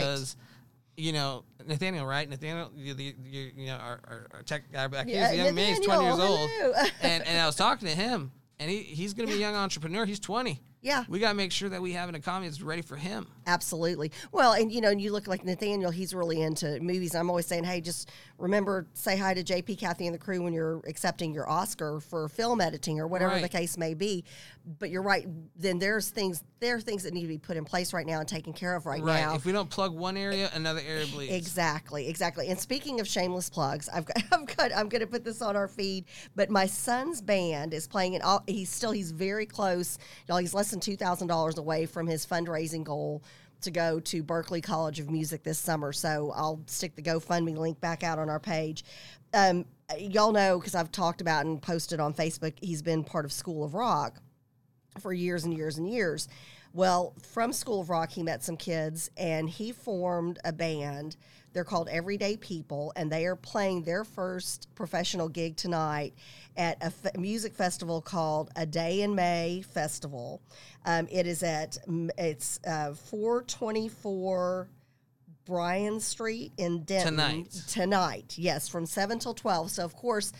You 0.99 1.13
know 1.13 1.45
Nathaniel, 1.65 2.05
right? 2.05 2.29
Nathaniel, 2.29 2.71
you, 2.75 2.93
you, 2.95 3.51
you 3.55 3.67
know 3.67 3.75
our, 3.75 3.99
our, 4.07 4.27
our 4.33 4.43
tech 4.43 4.71
guy 4.71 4.87
back 4.87 5.07
here. 5.07 5.15
Yeah, 5.15 5.31
He's 5.31 5.39
a 5.39 5.43
young 5.45 5.55
man. 5.55 5.69
He's 5.69 5.79
twenty 5.79 6.03
years 6.03 6.19
old, 6.19 6.49
and 7.01 7.25
and 7.25 7.39
I 7.39 7.45
was 7.45 7.55
talking 7.55 7.87
to 7.87 7.95
him, 7.95 8.31
and 8.59 8.69
he, 8.69 8.79
he's 8.79 9.13
going 9.13 9.27
to 9.27 9.33
be 9.33 9.39
a 9.41 9.41
young 9.41 9.55
entrepreneur. 9.55 10.05
He's 10.05 10.19
twenty. 10.19 10.61
Yeah. 10.81 11.03
We 11.09 11.19
got 11.19 11.29
to 11.29 11.35
make 11.35 11.51
sure 11.51 11.67
that 11.69 11.81
we 11.81 11.91
have 11.93 12.07
an 12.09 12.15
economy 12.15 12.47
that's 12.47 12.61
ready 12.61 12.81
for 12.81 12.95
him. 12.95 13.27
Absolutely. 13.47 14.11
Well, 14.31 14.53
and 14.53 14.71
you 14.71 14.79
know, 14.79 14.89
and 14.89 15.01
you 15.01 15.11
look 15.11 15.27
like 15.27 15.43
Nathaniel, 15.43 15.91
he's 15.91 16.13
really 16.13 16.41
into 16.41 16.79
movies. 16.79 17.15
I'm 17.15 17.29
always 17.29 17.47
saying, 17.47 17.65
hey, 17.65 17.81
just 17.81 18.09
remember, 18.37 18.87
say 18.93 19.17
hi 19.17 19.33
to 19.33 19.43
JP, 19.43 19.77
Kathy, 19.77 20.05
and 20.07 20.13
the 20.13 20.19
crew 20.19 20.41
when 20.41 20.53
you're 20.53 20.81
accepting 20.87 21.33
your 21.33 21.49
Oscar 21.49 21.99
for 21.99 22.29
film 22.29 22.61
editing 22.61 22.99
or 22.99 23.07
whatever 23.07 23.39
the 23.39 23.49
case 23.49 23.77
may 23.77 23.93
be. 23.93 24.23
But 24.77 24.89
you're 24.91 25.01
right. 25.01 25.27
Then 25.57 25.79
there's 25.79 26.09
things, 26.09 26.43
there 26.59 26.75
are 26.75 26.81
things 26.81 27.03
that 27.03 27.13
need 27.13 27.23
to 27.23 27.27
be 27.27 27.39
put 27.39 27.57
in 27.57 27.65
place 27.65 27.91
right 27.91 28.05
now 28.05 28.19
and 28.19 28.27
taken 28.27 28.53
care 28.53 28.75
of 28.75 28.85
right, 28.85 29.01
Right. 29.01 29.19
now. 29.21 29.33
If 29.35 29.45
we 29.45 29.51
don't 29.51 29.69
plug 29.69 29.93
one 29.95 30.15
area, 30.15 30.49
another 30.53 30.81
area 30.87 31.07
bleeds. 31.07 31.33
Exactly, 31.33 32.07
exactly. 32.07 32.47
And 32.49 32.59
speaking 32.59 32.99
of 32.99 33.07
shameless 33.07 33.49
plugs, 33.49 33.89
I've 33.89 34.05
got, 34.05 34.17
I've 34.31 34.55
got, 34.55 34.71
I'm 34.75 34.87
going 34.87 35.01
to 35.01 35.07
put 35.07 35.25
this 35.25 35.41
on 35.41 35.55
our 35.57 35.67
feed. 35.67 36.05
But 36.35 36.49
my 36.51 36.67
son's 36.67 37.19
band 37.21 37.73
is 37.73 37.87
playing 37.87 38.13
it. 38.13 38.21
All, 38.23 38.43
he's 38.47 38.69
still, 38.69 38.91
he's 38.91 39.11
very 39.11 39.45
close. 39.47 39.97
Y'all, 40.27 40.37
he's 40.37 40.53
less 40.53 40.68
than 40.71 40.79
two 40.79 40.95
thousand 40.95 41.27
dollars 41.27 41.57
away 41.57 41.85
from 41.85 42.07
his 42.07 42.25
fundraising 42.25 42.83
goal 42.83 43.23
to 43.61 43.71
go 43.71 43.99
to 43.99 44.23
Berklee 44.23 44.63
College 44.63 44.99
of 44.99 45.09
Music 45.09 45.43
this 45.43 45.59
summer. 45.59 45.91
So 45.91 46.31
I'll 46.33 46.61
stick 46.67 46.95
the 46.95 47.01
GoFundMe 47.01 47.57
link 47.57 47.81
back 47.81 48.03
out 48.03 48.17
on 48.17 48.29
our 48.29 48.39
page. 48.39 48.85
Um, 49.33 49.65
y'all 49.97 50.31
know 50.31 50.59
because 50.59 50.75
I've 50.75 50.91
talked 50.91 51.19
about 51.19 51.45
and 51.45 51.61
posted 51.61 51.99
on 51.99 52.13
Facebook. 52.13 52.53
He's 52.61 52.81
been 52.81 53.03
part 53.03 53.25
of 53.25 53.33
School 53.33 53.63
of 53.63 53.73
Rock 53.73 54.21
for 54.99 55.11
years 55.11 55.43
and 55.43 55.53
years 55.53 55.77
and 55.77 55.89
years. 55.89 56.27
Well, 56.73 57.15
from 57.33 57.51
School 57.51 57.81
of 57.81 57.89
Rock, 57.89 58.11
he 58.11 58.23
met 58.23 58.43
some 58.43 58.55
kids 58.55 59.09
and 59.17 59.49
he 59.49 59.71
formed 59.71 60.39
a 60.45 60.53
band. 60.53 61.17
They're 61.53 61.63
called 61.63 61.89
Everyday 61.89 62.37
People, 62.37 62.93
and 62.95 63.11
they 63.11 63.25
are 63.25 63.35
playing 63.35 63.83
their 63.83 64.03
first 64.03 64.67
professional 64.75 65.29
gig 65.29 65.55
tonight 65.57 66.13
at 66.55 66.77
a 66.81 67.19
music 67.19 67.53
festival 67.53 68.01
called 68.01 68.51
A 68.55 68.65
Day 68.65 69.01
in 69.01 69.15
May 69.15 69.63
Festival. 69.73 70.41
Um, 70.85 71.07
it 71.11 71.25
is 71.25 71.43
at 71.43 71.77
it's 72.17 72.59
uh, 72.65 72.93
424 72.93 74.69
Bryan 75.45 75.99
Street 75.99 76.51
in 76.57 76.83
Denton 76.83 77.13
Tonight. 77.13 77.63
Tonight, 77.67 78.35
yes, 78.37 78.67
from 78.67 78.85
seven 78.85 79.17
till 79.17 79.33
twelve. 79.33 79.71
So 79.71 79.83
of 79.83 79.95
course. 79.95 80.31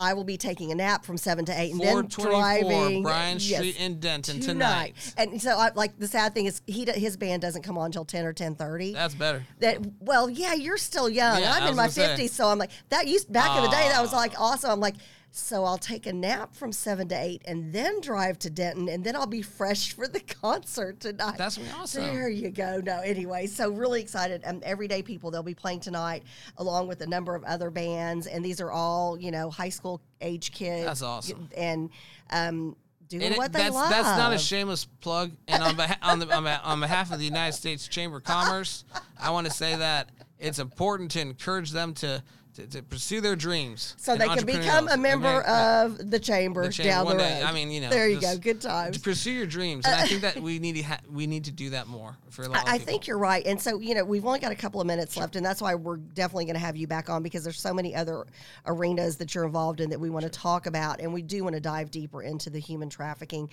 I 0.00 0.14
will 0.14 0.24
be 0.24 0.38
taking 0.38 0.72
a 0.72 0.74
nap 0.74 1.04
from 1.04 1.18
seven 1.18 1.44
to 1.44 1.60
eight, 1.60 1.72
and 1.72 1.80
then 1.80 2.06
driving 2.06 3.02
Bryan 3.02 3.36
yes, 3.38 3.58
Street 3.58 3.78
in 3.78 4.00
Denton 4.00 4.40
tonight. 4.40 4.94
tonight. 4.96 5.14
And 5.18 5.42
so, 5.42 5.58
I, 5.58 5.70
like 5.74 5.98
the 5.98 6.08
sad 6.08 6.32
thing 6.32 6.46
is, 6.46 6.62
he 6.66 6.86
his 6.90 7.18
band 7.18 7.42
doesn't 7.42 7.62
come 7.62 7.76
on 7.76 7.92
till 7.92 8.06
ten 8.06 8.24
or 8.24 8.32
ten 8.32 8.54
thirty. 8.54 8.94
That's 8.94 9.14
better. 9.14 9.44
That 9.58 9.78
well, 10.00 10.30
yeah, 10.30 10.54
you're 10.54 10.78
still 10.78 11.08
young. 11.08 11.40
Yeah, 11.40 11.52
I'm 11.52 11.68
in 11.68 11.76
my 11.76 11.88
fifties, 11.88 12.32
so 12.32 12.48
I'm 12.48 12.58
like 12.58 12.70
that. 12.88 13.06
Used 13.06 13.30
back 13.30 13.56
in 13.58 13.62
the 13.62 13.70
day, 13.70 13.88
that 13.88 14.00
was 14.00 14.14
ah. 14.14 14.16
like 14.16 14.40
awesome. 14.40 14.70
I'm 14.70 14.80
like, 14.80 14.96
so 15.32 15.64
I'll 15.64 15.78
take 15.78 16.06
a 16.06 16.12
nap 16.12 16.54
from 16.54 16.72
seven 16.72 17.08
to 17.08 17.14
eight, 17.14 17.42
and 17.44 17.72
then 17.72 18.00
drive 18.00 18.38
to 18.40 18.50
Denton, 18.50 18.88
and 18.88 19.04
then 19.04 19.14
I'll 19.16 19.26
be 19.26 19.42
fresh 19.42 19.92
for 19.92 20.08
the 20.08 20.20
concert 20.42 21.00
tonight. 21.00 21.38
That's 21.38 21.58
awesome. 21.78 22.02
There 22.04 22.28
you 22.28 22.50
go. 22.50 22.80
No, 22.84 23.00
anyway, 23.00 23.46
so 23.46 23.70
really 23.70 24.00
excited. 24.00 24.42
Um, 24.44 24.60
everyday 24.64 25.02
people 25.02 25.30
they'll 25.30 25.42
be 25.42 25.54
playing 25.54 25.80
tonight, 25.80 26.24
along 26.56 26.88
with 26.88 27.00
a 27.02 27.06
number 27.06 27.34
of 27.34 27.44
other 27.44 27.70
bands, 27.70 28.26
and 28.26 28.44
these 28.44 28.60
are 28.60 28.70
all 28.72 29.18
you 29.18 29.30
know 29.30 29.50
high 29.50 29.68
school 29.68 30.00
age 30.20 30.52
kids. 30.52 30.84
That's 30.84 31.02
awesome. 31.02 31.48
And 31.56 31.90
um, 32.30 32.76
doing 33.08 33.22
And 33.22 33.34
it- 33.34 33.38
what 33.38 33.52
they 33.52 33.60
that's, 33.60 33.74
love. 33.74 33.90
that's 33.90 34.18
not 34.18 34.32
a 34.32 34.38
shameless 34.38 34.84
plug. 35.00 35.32
And 35.48 35.62
on, 35.62 35.76
beha- 35.76 35.98
on, 36.02 36.18
the, 36.20 36.34
on, 36.34 36.46
on 36.46 36.80
behalf 36.80 37.10
of 37.12 37.18
the 37.18 37.24
United 37.24 37.52
States 37.56 37.88
Chamber 37.88 38.18
of 38.18 38.24
Commerce, 38.24 38.84
I 39.20 39.30
want 39.30 39.46
to 39.46 39.52
say 39.52 39.74
that 39.76 40.10
it's 40.38 40.58
important 40.58 41.10
to 41.12 41.20
encourage 41.20 41.70
them 41.72 41.92
to, 41.94 42.22
to, 42.60 42.66
to 42.68 42.82
pursue 42.82 43.20
their 43.20 43.36
dreams. 43.36 43.94
so 43.98 44.16
they 44.16 44.28
can 44.28 44.46
become 44.46 44.88
a 44.88 44.96
member 44.96 45.42
of 45.42 46.10
the 46.10 46.18
chamber, 46.18 46.64
The 46.66 46.72
chamber 46.72 46.90
down 46.90 47.06
the 47.06 47.14
day. 47.16 47.40
road. 47.40 47.48
I 47.48 47.52
mean, 47.52 47.70
you 47.70 47.80
know, 47.80 47.90
there 47.90 48.08
you 48.08 48.20
go. 48.20 48.36
Good 48.36 48.60
times. 48.60 48.96
To 48.96 49.02
pursue 49.02 49.32
your 49.32 49.46
dreams, 49.46 49.84
and 49.86 49.94
I 49.94 50.06
think 50.06 50.22
that 50.22 50.40
we 50.42 50.58
need 50.58 50.76
to 50.76 50.82
ha- 50.82 51.00
we 51.10 51.26
need 51.26 51.44
to 51.44 51.52
do 51.52 51.70
that 51.70 51.86
more 51.86 52.16
for 52.30 52.42
a 52.44 52.48
lot 52.48 52.68
I, 52.68 52.74
I 52.74 52.78
think 52.78 53.06
you're 53.06 53.18
right. 53.18 53.44
And 53.46 53.60
so, 53.60 53.80
you 53.80 53.94
know, 53.94 54.04
we've 54.04 54.24
only 54.24 54.38
got 54.38 54.52
a 54.52 54.56
couple 54.56 54.80
of 54.80 54.86
minutes 54.86 55.16
left, 55.16 55.36
and 55.36 55.44
that's 55.44 55.60
why 55.60 55.74
we're 55.74 55.96
definitely 55.96 56.44
going 56.44 56.54
to 56.54 56.60
have 56.60 56.76
you 56.76 56.86
back 56.86 57.10
on 57.10 57.22
because 57.22 57.44
there's 57.44 57.60
so 57.60 57.74
many 57.74 57.94
other 57.94 58.26
arenas 58.66 59.16
that 59.16 59.34
you're 59.34 59.44
involved 59.44 59.80
in 59.80 59.90
that 59.90 60.00
we 60.00 60.10
want 60.10 60.24
to 60.24 60.30
talk 60.30 60.66
about, 60.66 61.00
and 61.00 61.12
we 61.12 61.22
do 61.22 61.42
want 61.44 61.54
to 61.54 61.60
dive 61.60 61.90
deeper 61.90 62.22
into 62.22 62.50
the 62.50 62.58
human 62.58 62.88
trafficking. 62.88 63.50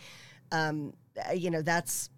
Um, 0.51 0.93
uh, 1.27 1.31
you 1.33 1.49
know, 1.51 1.61
that's 1.61 2.09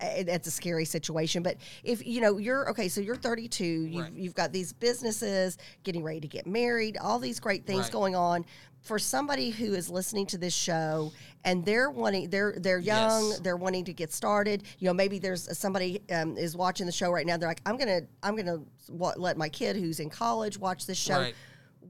that's 0.00 0.46
a 0.46 0.50
scary 0.50 0.84
situation. 0.84 1.42
But 1.42 1.56
if 1.82 2.06
you 2.06 2.20
know 2.20 2.38
you're 2.38 2.70
okay, 2.70 2.88
so 2.88 3.00
you're 3.00 3.16
32, 3.16 3.64
you've, 3.64 4.02
Right. 4.04 4.12
you've 4.12 4.34
got 4.34 4.52
these 4.52 4.72
businesses 4.72 5.58
getting 5.82 6.02
ready 6.02 6.20
to 6.20 6.28
get 6.28 6.46
married, 6.46 6.96
all 6.98 7.18
these 7.18 7.40
great 7.40 7.66
things 7.66 7.84
Right. 7.84 7.92
going 7.92 8.16
on. 8.16 8.44
For 8.80 8.98
somebody 9.00 9.50
who 9.50 9.74
is 9.74 9.90
listening 9.90 10.26
to 10.26 10.38
this 10.38 10.54
show 10.54 11.12
and 11.44 11.64
they're 11.64 11.90
wanting, 11.90 12.30
they're 12.30 12.54
they're 12.58 12.78
young, 12.78 13.30
Yes. 13.30 13.40
they're 13.40 13.56
wanting 13.56 13.84
to 13.86 13.92
get 13.92 14.12
started. 14.12 14.62
You 14.78 14.86
know, 14.86 14.94
maybe 14.94 15.18
there's 15.18 15.58
somebody 15.58 16.00
um, 16.12 16.38
is 16.38 16.56
watching 16.56 16.86
the 16.86 16.92
show 16.92 17.10
right 17.10 17.26
now. 17.26 17.36
They're 17.36 17.48
like, 17.48 17.60
I'm 17.66 17.76
gonna 17.76 18.02
I'm 18.22 18.36
gonna 18.36 18.60
let 18.88 19.36
my 19.36 19.48
kid 19.48 19.74
who's 19.76 19.98
in 19.98 20.10
college 20.10 20.58
watch 20.58 20.86
this 20.86 20.96
show. 20.96 21.18
Right. 21.18 21.34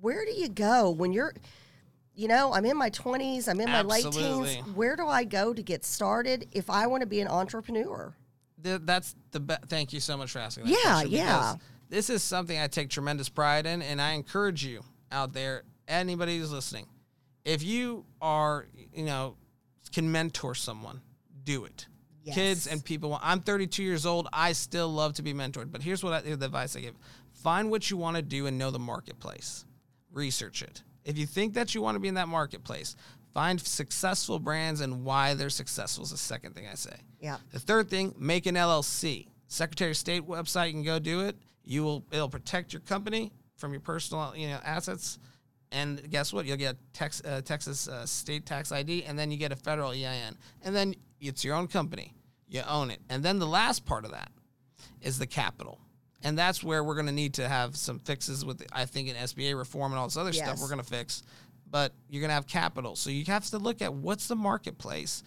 Where 0.01 0.25
do 0.25 0.33
you 0.33 0.49
go 0.49 0.91
when 0.91 1.13
you're 1.13 1.35
you 2.19 2.27
know, 2.27 2.53
I'm 2.53 2.65
in 2.65 2.77
my 2.77 2.91
20s, 2.91 3.49
I'm 3.49 3.61
in 3.61 3.71
my 3.71 3.83
late 3.83 4.05
teens. 4.11 4.57
Where 4.75 4.97
do 4.97 5.07
I 5.07 5.23
go 5.23 5.55
to 5.55 5.63
get 5.63 5.85
started 5.85 6.49
if 6.51 6.69
I 6.69 6.89
want 6.89 7.03
to 7.03 7.07
be 7.07 7.21
an 7.21 7.29
entrepreneur? 7.29 8.13
Th- 8.61 8.81
that's 8.83 9.15
the 9.31 9.39
be- 9.39 9.55
thank 9.69 9.93
you 9.93 10.01
so 10.01 10.17
much 10.17 10.33
for 10.33 10.41
asking 10.41 10.65
that 10.65 10.71
Yeah, 10.73 10.93
question, 10.95 11.11
yeah. 11.13 11.55
this 11.89 12.11
is 12.11 12.25
something 12.25 12.59
i 12.59 12.67
take 12.67 12.91
tremendous 12.91 13.29
pride 13.29 13.67
in 13.67 13.83
and 13.83 14.03
i 14.03 14.15
encourage 14.15 14.65
you 14.65 14.83
out 15.13 15.33
there 15.33 15.63
anybody 15.87 16.39
who's 16.39 16.51
listening 16.51 16.87
if 17.45 17.63
you 17.63 18.05
are 18.21 18.67
you 18.93 19.05
know 19.05 19.37
can 19.93 20.11
mentor 20.11 20.57
someone 20.57 21.01
do 21.45 21.65
it 21.67 21.87
kids 22.35 22.67
and 22.67 22.85
people 22.85 23.17
i'm 23.23 23.41
32 23.41 23.85
years 23.85 24.05
old 24.05 24.27
i 24.33 24.51
still 24.53 24.89
love 24.89 25.13
to 25.15 25.23
be 25.23 25.33
mentored 25.33 25.71
but 25.71 25.81
here's 25.81 26.03
what 26.03 26.13
I, 26.13 26.21
the 26.23 26.33
advice 26.45 26.75
i 26.75 26.81
give 26.81 26.95
find 27.33 27.71
what 27.71 27.89
you 27.91 27.97
want 27.97 28.17
to 28.17 28.23
do 28.23 28.47
and 28.47 28.59
know 28.59 28.73
the 28.73 28.81
marketplace 28.81 29.65
research 30.13 30.63
it 30.63 30.83
if 31.09 31.17
you 31.19 31.27
think 31.27 31.55
that 31.55 31.75
you 31.75 31.81
want 31.83 31.95
to 31.97 32.01
be 32.01 32.09
in 32.09 32.15
that 32.15 32.29
marketplace 32.29 32.95
find 33.35 33.61
successful 33.61 34.39
brands 34.39 34.81
and 34.81 35.05
why 35.05 35.35
they're 35.35 35.51
successful 35.51 36.05
is 36.05 36.11
the 36.11 36.17
second 36.17 36.55
thing 36.55 36.67
i 36.71 36.75
say 36.75 36.97
Yeah. 37.21 37.39
the 37.53 37.59
third 37.59 37.89
thing, 37.91 38.15
make 38.19 38.47
an 38.47 38.55
LLC. 38.55 39.27
Secretary 39.49 39.91
of 39.93 39.97
State 39.97 40.23
website, 40.27 40.67
you 40.69 40.73
can 40.75 40.83
go 40.83 40.99
do 40.99 41.21
it. 41.21 41.35
You 41.65 41.83
will 41.83 42.05
it'll 42.13 42.29
protect 42.29 42.73
your 42.73 42.81
company 42.81 43.33
from 43.57 43.73
your 43.73 43.81
personal 43.81 44.35
you 44.37 44.47
know 44.49 44.61
assets. 44.63 45.19
And 45.73 46.09
guess 46.11 46.33
what? 46.33 46.47
You'll 46.47 46.57
get 46.59 46.77
Tex, 46.95 47.23
uh, 47.25 47.41
Texas 47.43 47.89
uh, 47.89 48.07
state 48.07 48.45
tax 48.47 48.73
ID, 48.73 49.05
and 49.05 49.19
then 49.19 49.31
you 49.31 49.37
get 49.37 49.53
a 49.53 49.57
federal 49.57 49.91
EIN, 49.93 50.37
and 50.63 50.75
then 50.77 50.95
it's 51.21 51.45
your 51.45 51.55
own 51.57 51.67
company. 51.69 52.15
You 52.49 52.63
own 52.69 52.91
it, 52.91 53.01
and 53.11 53.23
then 53.23 53.39
the 53.39 53.47
last 53.47 53.85
part 53.85 54.05
of 54.07 54.11
that 54.13 54.31
is 55.03 55.19
the 55.19 55.27
capital, 55.27 55.79
and 56.23 56.37
that's 56.39 56.63
where 56.63 56.83
we're 56.83 56.95
going 56.95 57.07
to 57.07 57.13
need 57.13 57.35
to 57.35 57.49
have 57.49 57.77
some 57.77 57.99
fixes 57.99 58.45
with, 58.45 58.67
I 58.73 58.85
think, 58.85 59.09
an 59.09 59.15
SBA 59.17 59.57
reform 59.57 59.93
and 59.93 59.99
all 59.99 60.07
this 60.07 60.17
other 60.17 60.33
stuff 60.33 60.61
we're 60.61 60.69
going 60.69 60.81
to 60.83 60.87
fix. 60.89 61.23
But 61.71 61.93
you're 62.09 62.21
going 62.21 62.31
to 62.31 62.35
have 62.35 62.47
capital, 62.47 62.97
so 62.97 63.11
you 63.11 63.25
have 63.27 63.45
to 63.51 63.59
look 63.59 63.83
at 63.83 63.93
what's 63.93 64.27
the 64.27 64.37
marketplace 64.37 65.23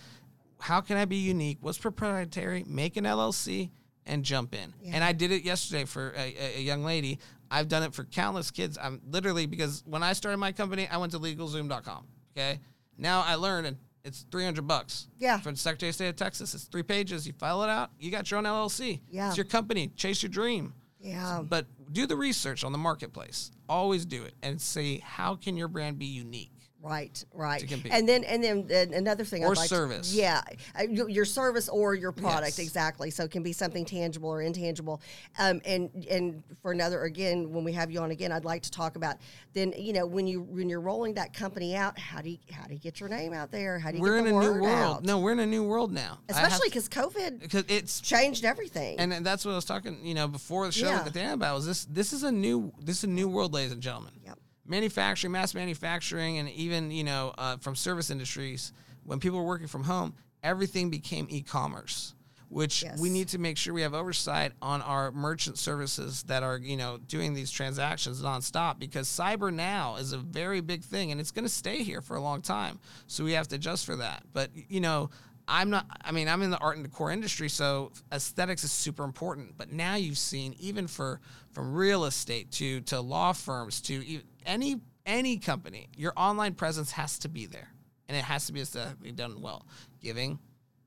how 0.62 0.80
can 0.80 0.96
I 0.96 1.06
be 1.06 1.18
unique? 1.18 1.58
What's 1.62 1.78
proprietary? 1.80 2.64
Make 2.68 2.96
an 2.96 3.04
LLC 3.06 3.72
and 4.06 4.24
jump 4.24 4.54
in. 4.54 4.74
And 4.86 5.04
I 5.04 5.12
did 5.12 5.32
it 5.32 5.44
yesterday 5.44 5.86
for 5.86 6.14
a, 6.16 6.58
a- 6.58 6.62
young 6.62 6.84
lady. 6.84 7.20
I've 7.50 7.68
done 7.68 7.84
it 7.84 7.94
for 7.94 8.04
countless 8.06 8.52
kids. 8.52 8.78
I'm 8.82 9.02
literally 9.10 9.46
because 9.46 9.84
when 9.86 10.04
I 10.04 10.14
started 10.14 10.38
my 10.38 10.52
company, 10.52 10.88
I 10.88 10.98
went 10.98 11.12
to 11.14 11.20
legalzoom.com. 11.20 12.06
Okay. 12.38 12.60
Now 12.98 13.24
I 13.26 13.36
learned 13.36 13.68
and 13.68 13.78
it's 14.06 14.26
300 14.32 14.68
bucks. 14.68 15.08
Yeah. 15.18 15.39
For 15.39 15.52
the 15.52 15.58
Secretary 15.58 15.89
of 15.89 15.96
State 15.96 16.10
of 16.10 16.16
Texas, 16.16 16.54
it's 16.54 16.64
three 16.66 16.84
pages. 16.84 17.28
You 17.28 17.34
file 17.34 17.64
it 17.64 17.70
out. 17.70 17.89
You 18.00 18.10
got 18.12 18.30
your 18.32 18.38
own 18.38 18.46
LLC. 18.46 19.02
Yeah. 19.10 19.28
It's 19.30 19.38
your 19.38 19.46
company. 19.46 19.88
Chase 19.96 20.24
your 20.24 20.30
dream. 20.30 20.74
Yeah. 21.02 21.41
But 21.41 21.66
do 21.91 22.06
the 22.06 22.16
research 22.16 22.64
on 22.64 22.72
the 22.72 22.78
marketplace. 22.78 23.52
Always 23.68 24.06
do 24.06 24.24
it 24.24 24.36
and 24.41 24.62
see 24.62 25.02
how 25.04 25.36
can 25.36 25.58
your 25.58 25.68
brand 25.68 25.97
be 25.99 26.06
unique. 26.06 26.61
Right, 26.84 27.24
right. 27.34 27.62
And 27.92 28.10
then, 28.10 28.24
and 28.24 28.44
then 28.44 28.92
another 28.94 29.24
thing, 29.24 29.44
Or 29.44 29.52
I'd 29.52 29.58
like 29.58 29.70
to- 29.70 29.76
service. 29.76 30.14
yeah, 30.14 30.42
uh, 30.80 30.84
your, 30.84 31.10
your 31.10 31.26
service 31.26 31.70
or 31.70 31.94
your 31.94 32.12
product, 32.12 32.58
Yes. 32.58 32.60
exactly. 32.60 33.12
So 33.12 33.24
it 33.24 33.30
can 33.32 33.44
be 33.44 33.54
something 33.54 33.86
tangible 33.86 34.30
or 34.30 34.42
intangible. 34.42 35.00
Um, 35.38 35.62
and 35.64 35.90
and 36.10 36.44
for 36.62 36.72
another, 36.72 37.04
again, 37.04 37.52
when 37.54 37.64
we 37.64 37.72
have 37.74 37.92
you 37.92 38.00
on 38.00 38.10
again, 38.10 38.32
I'd 38.32 38.46
like 38.46 38.64
to 38.64 38.72
talk 38.72 38.96
about 38.96 39.18
then 39.54 39.74
you 39.78 39.94
know 39.94 40.08
when 40.08 40.26
you 40.26 40.42
when 40.42 40.70
you're 40.70 40.82
rolling 40.82 41.14
that 41.16 41.34
company 41.34 41.76
out, 41.76 42.00
how 42.00 42.20
do 42.22 42.32
you 42.32 42.38
how 42.52 42.64
do 42.66 42.74
you 42.74 42.80
get 42.80 43.00
your 43.00 43.10
name 43.10 43.32
out 43.34 43.52
there? 43.52 43.78
How 43.78 43.92
do 43.92 43.98
you 43.98 44.04
get 44.04 44.10
word 44.10 44.18
out? 44.20 44.24
We're 44.24 44.30
in 44.30 44.36
a 44.36 44.54
new 44.56 44.62
world. 44.62 44.96
out? 44.98 45.04
No, 45.04 45.20
we're 45.20 45.32
in 45.34 45.40
a 45.40 45.46
new 45.46 45.64
world 45.64 45.92
now. 45.92 46.18
Especially 46.30 46.70
because 46.70 46.90
COVID 46.90 47.40
because 47.42 47.66
it's 47.68 48.02
changed 48.02 48.44
everything. 48.44 48.98
and 49.00 49.24
that's 49.24 49.46
what 49.46 49.52
I 49.52 49.56
was 49.56 49.66
talking, 49.66 50.04
you 50.04 50.16
know, 50.16 50.28
before 50.28 50.66
the 50.66 50.72
show 50.72 50.88
Yeah. 50.88 51.04
with 51.04 51.14
Dan 51.14 51.34
about 51.34 51.56
was 51.56 51.68
this. 51.68 51.86
This 51.86 52.12
is 52.14 52.24
a 52.24 52.32
new, 52.32 52.74
this 52.82 52.98
is 53.00 53.04
a 53.04 53.08
new 53.08 53.28
world, 53.28 53.54
ladies 53.54 53.72
and 53.72 53.82
gentlemen. 53.82 54.14
Yep. 54.26 54.40
Manufacturing, 54.72 55.34
mass 55.34 55.54
manufacturing, 55.54 56.38
and 56.38 56.50
even 56.52 56.92
you 56.92 57.04
know 57.04 57.34
uh, 57.38 57.58
from 57.58 57.76
service 57.76 58.10
industries. 58.10 58.72
When 59.04 59.20
people 59.20 59.38
were 59.40 59.46
working 59.46 59.68
from 59.68 59.84
home, 59.84 60.14
everything 60.44 60.90
became 60.90 61.28
e-commerce, 61.30 62.16
which 62.48 62.86
we 62.98 63.10
need 63.10 63.28
to 63.30 63.38
make 63.38 63.58
sure 63.58 63.74
we 63.74 63.82
have 63.82 63.94
oversight 63.94 64.54
on 64.62 64.82
our 64.82 65.12
merchant 65.12 65.58
services 65.58 66.24
that 66.24 66.42
are 66.42 66.58
you 66.58 66.78
know 66.78 66.98
doing 67.06 67.34
these 67.34 67.52
transactions 67.52 68.22
nonstop 68.22 68.80
because 68.80 69.10
cyber 69.10 69.54
now 69.54 69.98
is 69.98 70.14
a 70.14 70.18
very 70.18 70.62
big 70.62 70.84
thing 70.84 71.12
and 71.12 71.20
it's 71.20 71.32
going 71.32 71.44
to 71.44 71.50
stay 71.50 71.84
here 71.84 72.02
for 72.02 72.16
a 72.16 72.22
long 72.22 72.42
time. 72.42 72.80
So 73.08 73.26
we 73.26 73.34
have 73.34 73.50
to 73.50 73.56
adjust 73.56 73.86
for 73.86 73.98
that. 73.98 74.24
But 74.32 74.52
you 74.70 74.80
know. 74.80 75.10
I'm 75.52 75.70
not. 75.70 75.86
I 76.04 76.12
mean, 76.12 76.30
I'm 76.30 76.41
in 76.41 76.49
the 76.49 76.58
art 76.60 76.78
and 76.78 76.86
decor 76.86 77.12
industry, 77.12 77.49
so 77.49 77.91
aesthetics 78.12 78.64
is 78.64 78.72
super 78.72 79.04
important. 79.04 79.58
But 79.58 79.72
now 79.72 79.95
you've 79.95 80.18
seen, 80.18 80.56
even 80.60 80.88
for 80.88 81.20
from 81.52 81.74
real 81.74 82.06
estate 82.06 82.52
to 82.54 82.80
to 82.82 83.02
law 83.02 83.34
firms 83.34 83.82
to 83.82 84.22
any 84.45 84.80
any 85.06 85.38
company, 85.38 85.89
your 85.97 86.14
online 86.16 86.54
presence 86.54 86.91
has 86.93 87.20
to 87.20 87.30
be 87.30 87.47
there, 87.47 87.68
and 88.08 88.18
it 88.18 88.24
has 88.24 88.45
to 88.45 88.54
be 88.54 88.62
aesthetically 88.62 89.12
done 89.12 89.41
well, 89.41 89.66
giving 89.99 90.39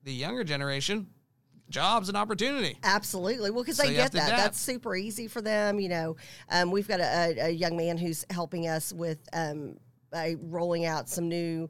the 0.03 0.11
younger 0.13 0.43
generation 0.43 1.07
jobs 1.69 2.09
and 2.09 2.17
opportunity. 2.17 2.77
Absolutely. 2.83 3.51
Well, 3.51 3.63
because 3.63 3.77
So 3.77 3.83
they 3.83 3.93
get 3.93 4.11
that. 4.13 4.27
adapt. 4.27 4.41
That's 4.41 4.59
super 4.59 4.95
easy 4.95 5.27
for 5.27 5.41
them. 5.41 5.79
You 5.79 5.89
know, 5.89 6.15
um, 6.49 6.71
we've 6.71 6.87
got 6.87 6.99
a, 6.99 7.03
a, 7.03 7.45
a 7.45 7.49
young 7.49 7.77
man 7.77 7.97
who's 7.97 8.25
helping 8.29 8.67
us 8.67 8.91
with 8.93 9.19
um, 9.33 9.77
uh, 10.13 10.29
rolling 10.41 10.85
out 10.85 11.09
some 11.09 11.27
new 11.27 11.69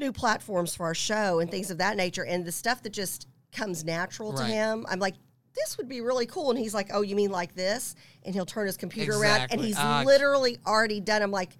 new 0.00 0.12
platforms 0.12 0.74
for 0.74 0.86
our 0.86 0.94
show 0.94 1.38
and 1.38 1.50
things 1.50 1.70
of 1.70 1.78
that 1.78 1.96
nature. 1.96 2.24
And 2.24 2.44
the 2.44 2.50
stuff 2.52 2.82
that 2.82 2.92
just 2.92 3.28
comes 3.52 3.84
natural 3.84 4.32
to 4.32 4.38
Right. 4.42 4.50
him, 4.50 4.86
I'm 4.88 4.98
like, 4.98 5.14
this 5.54 5.76
would 5.78 5.88
be 5.88 6.00
really 6.00 6.26
cool. 6.26 6.50
And 6.50 6.58
he's 6.58 6.74
like, 6.74 6.88
oh, 6.92 7.02
you 7.02 7.14
mean 7.14 7.30
like 7.30 7.54
this? 7.54 7.94
And 8.24 8.34
he'll 8.34 8.46
turn 8.46 8.66
his 8.66 8.76
computer 8.76 9.12
around 9.12 9.48
and 9.50 9.60
he's 9.60 9.76
Ah, 9.78 10.02
literally 10.04 10.58
already 10.66 11.00
done. 11.00 11.22
I'm 11.22 11.30
like, 11.32 11.56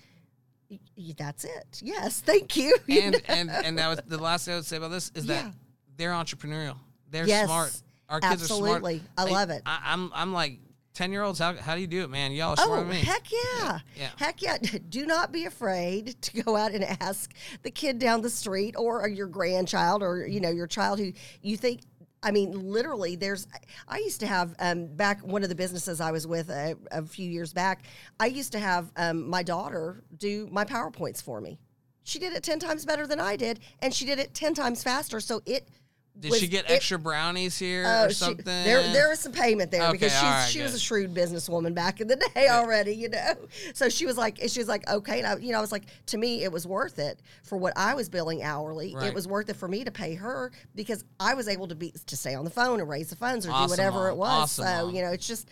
"Y- 0.70 0.78
y- 0.96 1.14
that's 1.16 1.44
it. 1.44 1.80
Yes, 1.82 2.20
thank 2.20 2.56
you. 2.56 2.76
You 2.86 3.00
And 3.02 3.12
know? 3.14 3.18
and 3.28 3.50
and 3.50 3.78
that 3.78 3.88
was 3.88 4.00
the 4.06 4.18
last 4.18 4.44
thing 4.44 4.54
I 4.54 4.56
would 4.58 4.66
say 4.66 4.76
about 4.76 4.90
this 4.90 5.10
is 5.14 5.26
Yeah. 5.26 5.42
that 5.42 5.54
they're 5.96 6.12
entrepreneurial. 6.12 6.76
They're 7.10 7.26
Yes, 7.26 7.46
smart. 7.46 7.82
Our 8.08 8.20
kids 8.20 8.42
absolutely. 8.42 8.96
are 8.96 8.98
smart. 8.98 9.02
I 9.18 9.24
love 9.32 9.50
it. 9.50 9.62
I, 9.66 9.80
I'm 9.86 10.12
I'm 10.14 10.32
like 10.32 10.60
ten 10.94 11.12
year 11.12 11.22
olds. 11.22 11.38
How, 11.38 11.54
how 11.54 11.74
do 11.74 11.80
you 11.80 11.86
do 11.86 12.02
it, 12.02 12.10
man? 12.10 12.32
Y'all 12.32 12.52
are 12.58 12.78
Oh, 12.80 12.84
me. 12.84 12.96
heck 13.00 13.26
yeah. 13.30 13.78
Yeah. 13.96 14.08
Heck 14.16 14.42
yeah. 14.42 14.58
Do 14.88 15.06
not 15.06 15.32
be 15.32 15.44
afraid 15.44 16.20
to 16.22 16.42
go 16.42 16.56
out 16.56 16.72
and 16.72 16.84
ask 17.00 17.32
the 17.62 17.70
kid 17.70 17.98
down 17.98 18.20
the 18.22 18.30
street 18.30 18.74
or 18.76 19.06
your 19.08 19.26
grandchild 19.26 20.02
or, 20.02 20.26
you 20.26 20.40
know, 20.40 20.50
your 20.50 20.66
child 20.66 20.98
who 20.98 21.12
you 21.42 21.56
think, 21.56 21.80
I 22.22 22.32
mean, 22.32 22.52
literally, 22.52 23.16
there's, 23.16 23.46
I 23.88 23.98
used 23.98 24.20
to 24.20 24.26
have, 24.26 24.54
um, 24.58 24.88
back 24.94 25.24
one 25.24 25.42
of 25.42 25.48
the 25.48 25.54
businesses 25.54 26.00
I 26.02 26.10
was 26.10 26.26
with 26.26 26.50
a, 26.50 26.76
a 26.90 27.02
few 27.02 27.30
years 27.30 27.52
back, 27.54 27.84
I 28.18 28.26
used 28.26 28.52
to 28.52 28.58
have 28.58 28.92
um, 28.96 29.26
my 29.28 29.42
daughter 29.42 30.04
do 30.18 30.46
my 30.52 30.64
PowerPoints 30.66 31.22
for 31.22 31.40
me. 31.40 31.58
She 32.02 32.18
did 32.18 32.32
it 32.34 32.42
10 32.42 32.58
times 32.58 32.84
better 32.84 33.06
than 33.06 33.20
I 33.20 33.36
did, 33.36 33.60
and 33.80 33.94
she 33.94 34.04
did 34.04 34.18
it 34.18 34.34
10 34.34 34.52
times 34.54 34.82
faster. 34.82 35.20
So 35.20 35.40
it, 35.46 35.68
Did 36.18 36.34
she 36.34 36.48
get 36.48 36.66
it- 36.66 36.72
extra 36.72 36.98
brownies 36.98 37.58
here 37.58 37.84
Oh, 37.86 38.04
or 38.04 38.08
she- 38.08 38.14
something? 38.14 38.44
there, 38.44 38.82
there 38.92 39.08
was 39.08 39.20
some 39.20 39.32
payment 39.32 39.70
there 39.70 39.82
Okay, 39.84 39.92
because 39.92 40.12
she's, 40.12 40.22
right, 40.22 40.48
she 40.50 40.60
was 40.60 40.74
a 40.74 40.78
shrewd 40.78 41.14
businesswoman 41.14 41.74
back 41.74 42.00
in 42.00 42.08
the 42.08 42.16
day 42.34 42.48
already, 42.48 42.94
you 42.94 43.08
know. 43.08 43.32
So 43.74 43.88
she 43.88 44.04
was 44.04 44.18
like, 44.18 44.38
she 44.48 44.58
was 44.60 44.68
like, 44.68 44.86
okay, 44.90 45.18
and 45.20 45.26
I, 45.26 45.36
you 45.36 45.52
know, 45.52 45.58
I 45.58 45.60
was 45.62 45.72
like, 45.72 45.84
to 46.06 46.18
me, 46.18 46.42
it 46.44 46.52
was 46.52 46.66
worth 46.66 46.98
it 46.98 47.20
for 47.42 47.56
what 47.56 47.72
I 47.76 47.94
was 47.94 48.08
billing 48.10 48.42
hourly. 48.42 48.94
It 49.00 49.14
was 49.14 49.26
worth 49.26 49.48
it 49.48 49.56
for 49.56 49.68
me 49.68 49.84
to 49.84 49.90
pay 49.90 50.14
her 50.16 50.52
because 50.74 51.04
I 51.18 51.34
was 51.34 51.48
able 51.48 51.68
to 51.68 51.74
be 51.74 51.94
to 52.06 52.16
stay 52.16 52.34
on 52.34 52.44
the 52.44 52.50
phone 52.50 52.80
and 52.80 52.88
raise 52.88 53.08
the 53.08 53.16
funds 53.16 53.46
or 53.46 53.52
Awesome, 53.52 53.66
do 53.68 53.70
whatever 53.70 54.08
it 54.10 54.16
was. 54.16 54.28
Awesome, 54.28 54.64
so 54.66 54.86
Mom. 54.86 54.94
you 54.94 55.02
know, 55.02 55.12
it's 55.12 55.26
just 55.26 55.48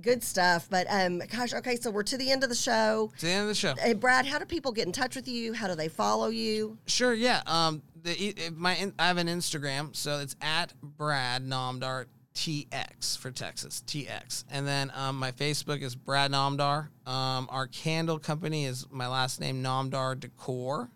good 0.00 0.22
stuff. 0.22 0.68
But 0.70 0.86
um, 0.90 1.20
gosh, 1.30 1.52
okay, 1.54 1.76
so 1.76 1.90
we're 1.90 2.02
to 2.04 2.16
the 2.16 2.30
end 2.30 2.42
of 2.44 2.48
the 2.50 2.54
show. 2.56 3.10
to 3.18 3.26
the 3.26 3.32
end 3.32 3.42
of 3.42 3.48
the 3.48 3.54
show. 3.54 3.74
Hey, 3.78 3.92
Brad, 3.94 4.26
how 4.26 4.38
do 4.38 4.44
people 4.44 4.72
get 4.72 4.86
in 4.86 4.92
touch 4.92 5.14
with 5.16 5.28
you? 5.28 5.52
How 5.52 5.66
do 5.68 5.74
they 5.74 5.88
follow 5.88 6.28
you? 6.28 6.78
Sure, 6.86 7.12
yeah. 7.14 7.42
Um, 7.46 7.82
the 8.02 8.50
my 8.56 8.92
I 8.98 9.06
have 9.06 9.18
an 9.18 9.26
Instagram, 9.28 9.94
so 9.94 10.20
it's 10.20 10.36
at 10.40 10.74
Brad 10.82 11.44
Namdar 11.44 12.06
TX 12.34 13.18
for 13.18 13.30
Texas 13.30 13.82
TX, 13.86 14.44
and 14.50 14.66
then 14.66 14.92
um, 14.94 15.18
my 15.18 15.32
Facebook 15.32 15.82
is 15.82 15.94
Brad 15.94 16.30
Namdar. 16.30 16.88
Um, 17.06 17.48
our 17.50 17.66
candle 17.66 18.18
company 18.18 18.64
is 18.64 18.86
my 18.90 19.08
last 19.08 19.40
name 19.40 19.62
Namdar 19.62 20.18
Decor, 20.20 20.90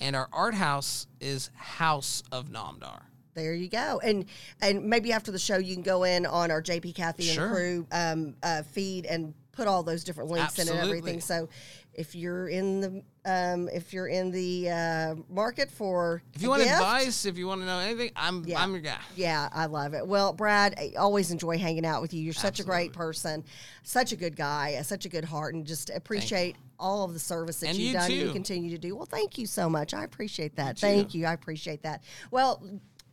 and 0.00 0.16
our 0.16 0.28
art 0.32 0.54
house 0.54 1.06
is 1.20 1.50
House 1.54 2.22
of 2.32 2.46
Namdar. 2.46 3.02
There 3.34 3.54
you 3.54 3.68
go. 3.68 4.00
And 4.02 4.26
and 4.60 4.84
maybe 4.84 5.12
after 5.12 5.30
the 5.32 5.38
show, 5.38 5.58
you 5.58 5.74
can 5.74 5.82
go 5.82 6.04
in 6.04 6.26
on 6.26 6.50
our 6.50 6.62
JP 6.62 6.94
Kathy 6.94 7.28
and 7.28 7.34
Sure. 7.34 7.48
crew 7.50 7.86
um, 7.92 8.36
uh, 8.42 8.62
feed 8.62 9.06
and 9.06 9.34
put 9.52 9.66
all 9.68 9.82
those 9.82 10.04
different 10.04 10.30
links 10.30 10.58
in 10.58 10.68
and 10.68 10.78
everything. 10.78 11.20
So 11.20 11.48
if 11.92 12.14
you're 12.14 12.48
in 12.48 12.80
the 12.80 13.02
um, 13.24 13.68
if 13.72 13.92
you're 13.92 14.06
in 14.08 14.30
the 14.30 14.70
uh, 14.70 15.14
market 15.30 15.70
for 15.70 16.22
If 16.34 16.42
you 16.42 16.50
want 16.50 16.62
gift, 16.62 16.74
advice, 16.74 17.24
if 17.24 17.38
you 17.38 17.46
want 17.46 17.60
to 17.62 17.66
know 17.66 17.78
anything, 17.78 18.10
I'm 18.16 18.44
Yeah. 18.44 18.62
I'm 18.62 18.72
your 18.72 18.80
guy. 18.80 18.98
yeah, 19.16 19.48
I 19.52 19.66
love 19.66 19.94
it. 19.94 20.06
Well, 20.06 20.32
Brad, 20.32 20.74
I 20.78 20.92
always 20.98 21.30
enjoy 21.30 21.58
hanging 21.58 21.86
out 21.86 22.02
with 22.02 22.12
you. 22.12 22.22
You're 22.22 22.34
such 22.34 22.60
a 22.60 22.64
great 22.64 22.92
person, 22.92 23.44
such 23.82 24.12
a 24.12 24.16
good 24.16 24.36
guy, 24.36 24.76
uh, 24.78 24.82
such 24.82 25.06
a 25.06 25.08
good 25.08 25.24
heart, 25.24 25.54
and 25.54 25.66
just 25.66 25.90
appreciate 25.90 26.56
all 26.78 27.04
of 27.04 27.12
the 27.12 27.18
service 27.18 27.60
that 27.60 27.68
And 27.70 27.78
you've 27.78 27.88
you 27.88 27.92
done 27.94 28.10
and 28.10 28.20
you 28.20 28.30
continue 28.32 28.70
to 28.70 28.78
do. 28.78 28.94
Well, 28.96 29.06
thank 29.06 29.38
you 29.38 29.46
so 29.46 29.70
much. 29.70 29.94
I 29.94 30.04
appreciate 30.04 30.56
that. 30.56 30.76
too. 30.76 30.80
Thank 30.80 31.14
you. 31.14 31.24
I 31.26 31.32
appreciate 31.32 31.82
that. 31.82 32.02
Well, 32.30 32.62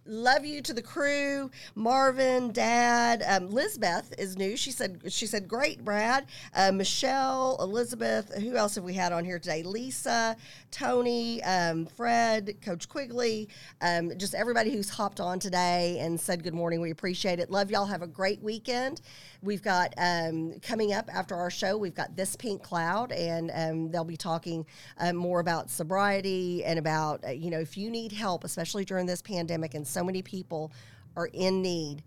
love 0.06 0.46
you 0.46 0.62
to 0.62 0.74
the 0.74 0.82
crew, 0.82 1.52
Marvin, 1.76 2.52
Dad, 2.52 3.24
um, 3.28 3.50
Lizbeth 3.50 4.14
is 4.18 4.36
new. 4.38 4.58
She 4.58 4.72
said 4.72 5.02
she 5.10 5.28
said 5.28 5.48
great, 5.48 5.84
Brad, 5.86 6.26
uh, 6.56 6.72
Michelle, 6.72 7.58
Elizabeth. 7.60 8.34
Who 8.36 8.56
else 8.56 8.76
have 8.76 8.84
we 8.84 8.94
had 8.94 9.12
on 9.12 9.24
here 9.26 9.40
today? 9.40 9.64
Lisa, 9.64 10.36
Tony, 10.72 11.44
um, 11.44 11.86
Fred, 11.86 12.56
Coach 12.62 12.90
Quigley, 12.90 13.48
um, 13.82 14.18
just 14.18 14.34
everybody 14.34 14.72
who's 14.72 14.90
hopped 14.90 15.20
on 15.20 15.40
today 15.40 16.00
and 16.00 16.20
said 16.20 16.44
good 16.44 16.56
morning. 16.56 16.82
We 16.82 16.92
appreciate 16.92 17.40
it. 17.40 17.52
Love 17.52 17.70
y'all. 17.70 17.86
Have 17.86 18.02
a 18.02 18.08
great 18.08 18.42
weekend. 18.42 19.02
We've 19.44 19.64
got 19.64 19.94
um, 19.98 20.60
coming 20.62 20.94
up 20.94 21.10
after 21.14 21.36
our 21.36 21.50
show. 21.50 21.78
We've 21.78 21.96
got 21.96 22.16
this 22.16 22.36
pink 22.36 22.62
cloud, 22.62 23.12
and 23.12 23.52
um, 23.54 23.92
they'll 23.92 24.04
be 24.04 24.18
talking 24.18 24.66
um, 25.00 25.16
more 25.16 25.40
about 25.40 25.70
sobriety 25.70 26.64
and 26.64 26.78
about 26.78 27.24
uh, 27.26 27.32
you 27.32 27.50
know 27.50 27.60
if 27.60 27.78
you 27.78 27.90
need 27.90 28.12
help, 28.12 28.44
especially 28.44 28.86
during 28.86 29.06
this 29.06 29.22
pandemic, 29.22 29.74
and 29.74 29.88
so 29.92 30.04
many 30.04 30.22
people 30.22 30.72
are 31.16 31.30
in 31.34 31.62
need. 31.62 32.04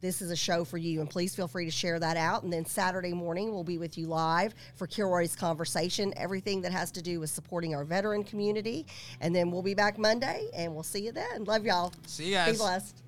This 0.00 0.20
is 0.20 0.30
a 0.30 0.36
show 0.36 0.64
for 0.64 0.76
you, 0.76 1.00
and 1.00 1.08
please 1.08 1.34
feel 1.34 1.48
free 1.48 1.64
to 1.64 1.70
share 1.70 1.98
that 1.98 2.16
out. 2.16 2.42
And 2.42 2.52
then 2.52 2.64
Saturday 2.64 3.12
morning, 3.12 3.50
we'll 3.50 3.64
be 3.64 3.78
with 3.78 3.96
you 3.96 4.06
live 4.06 4.54
for 4.74 4.86
Kilroy's 4.86 5.34
conversation, 5.34 6.12
everything 6.16 6.60
that 6.62 6.72
has 6.72 6.90
to 6.92 7.02
do 7.02 7.18
with 7.18 7.30
supporting 7.30 7.74
our 7.74 7.84
veteran 7.84 8.22
community. 8.22 8.86
And 9.20 9.34
then 9.34 9.50
we'll 9.50 9.62
be 9.62 9.74
back 9.74 9.98
Monday, 9.98 10.48
and 10.54 10.74
we'll 10.74 10.82
see 10.82 11.04
you 11.04 11.12
then. 11.12 11.44
Love 11.44 11.64
y'all. 11.64 11.92
See 12.06 12.26
you 12.26 12.34
guys. 12.34 12.52
Be 12.52 12.58
blessed. 12.58 13.05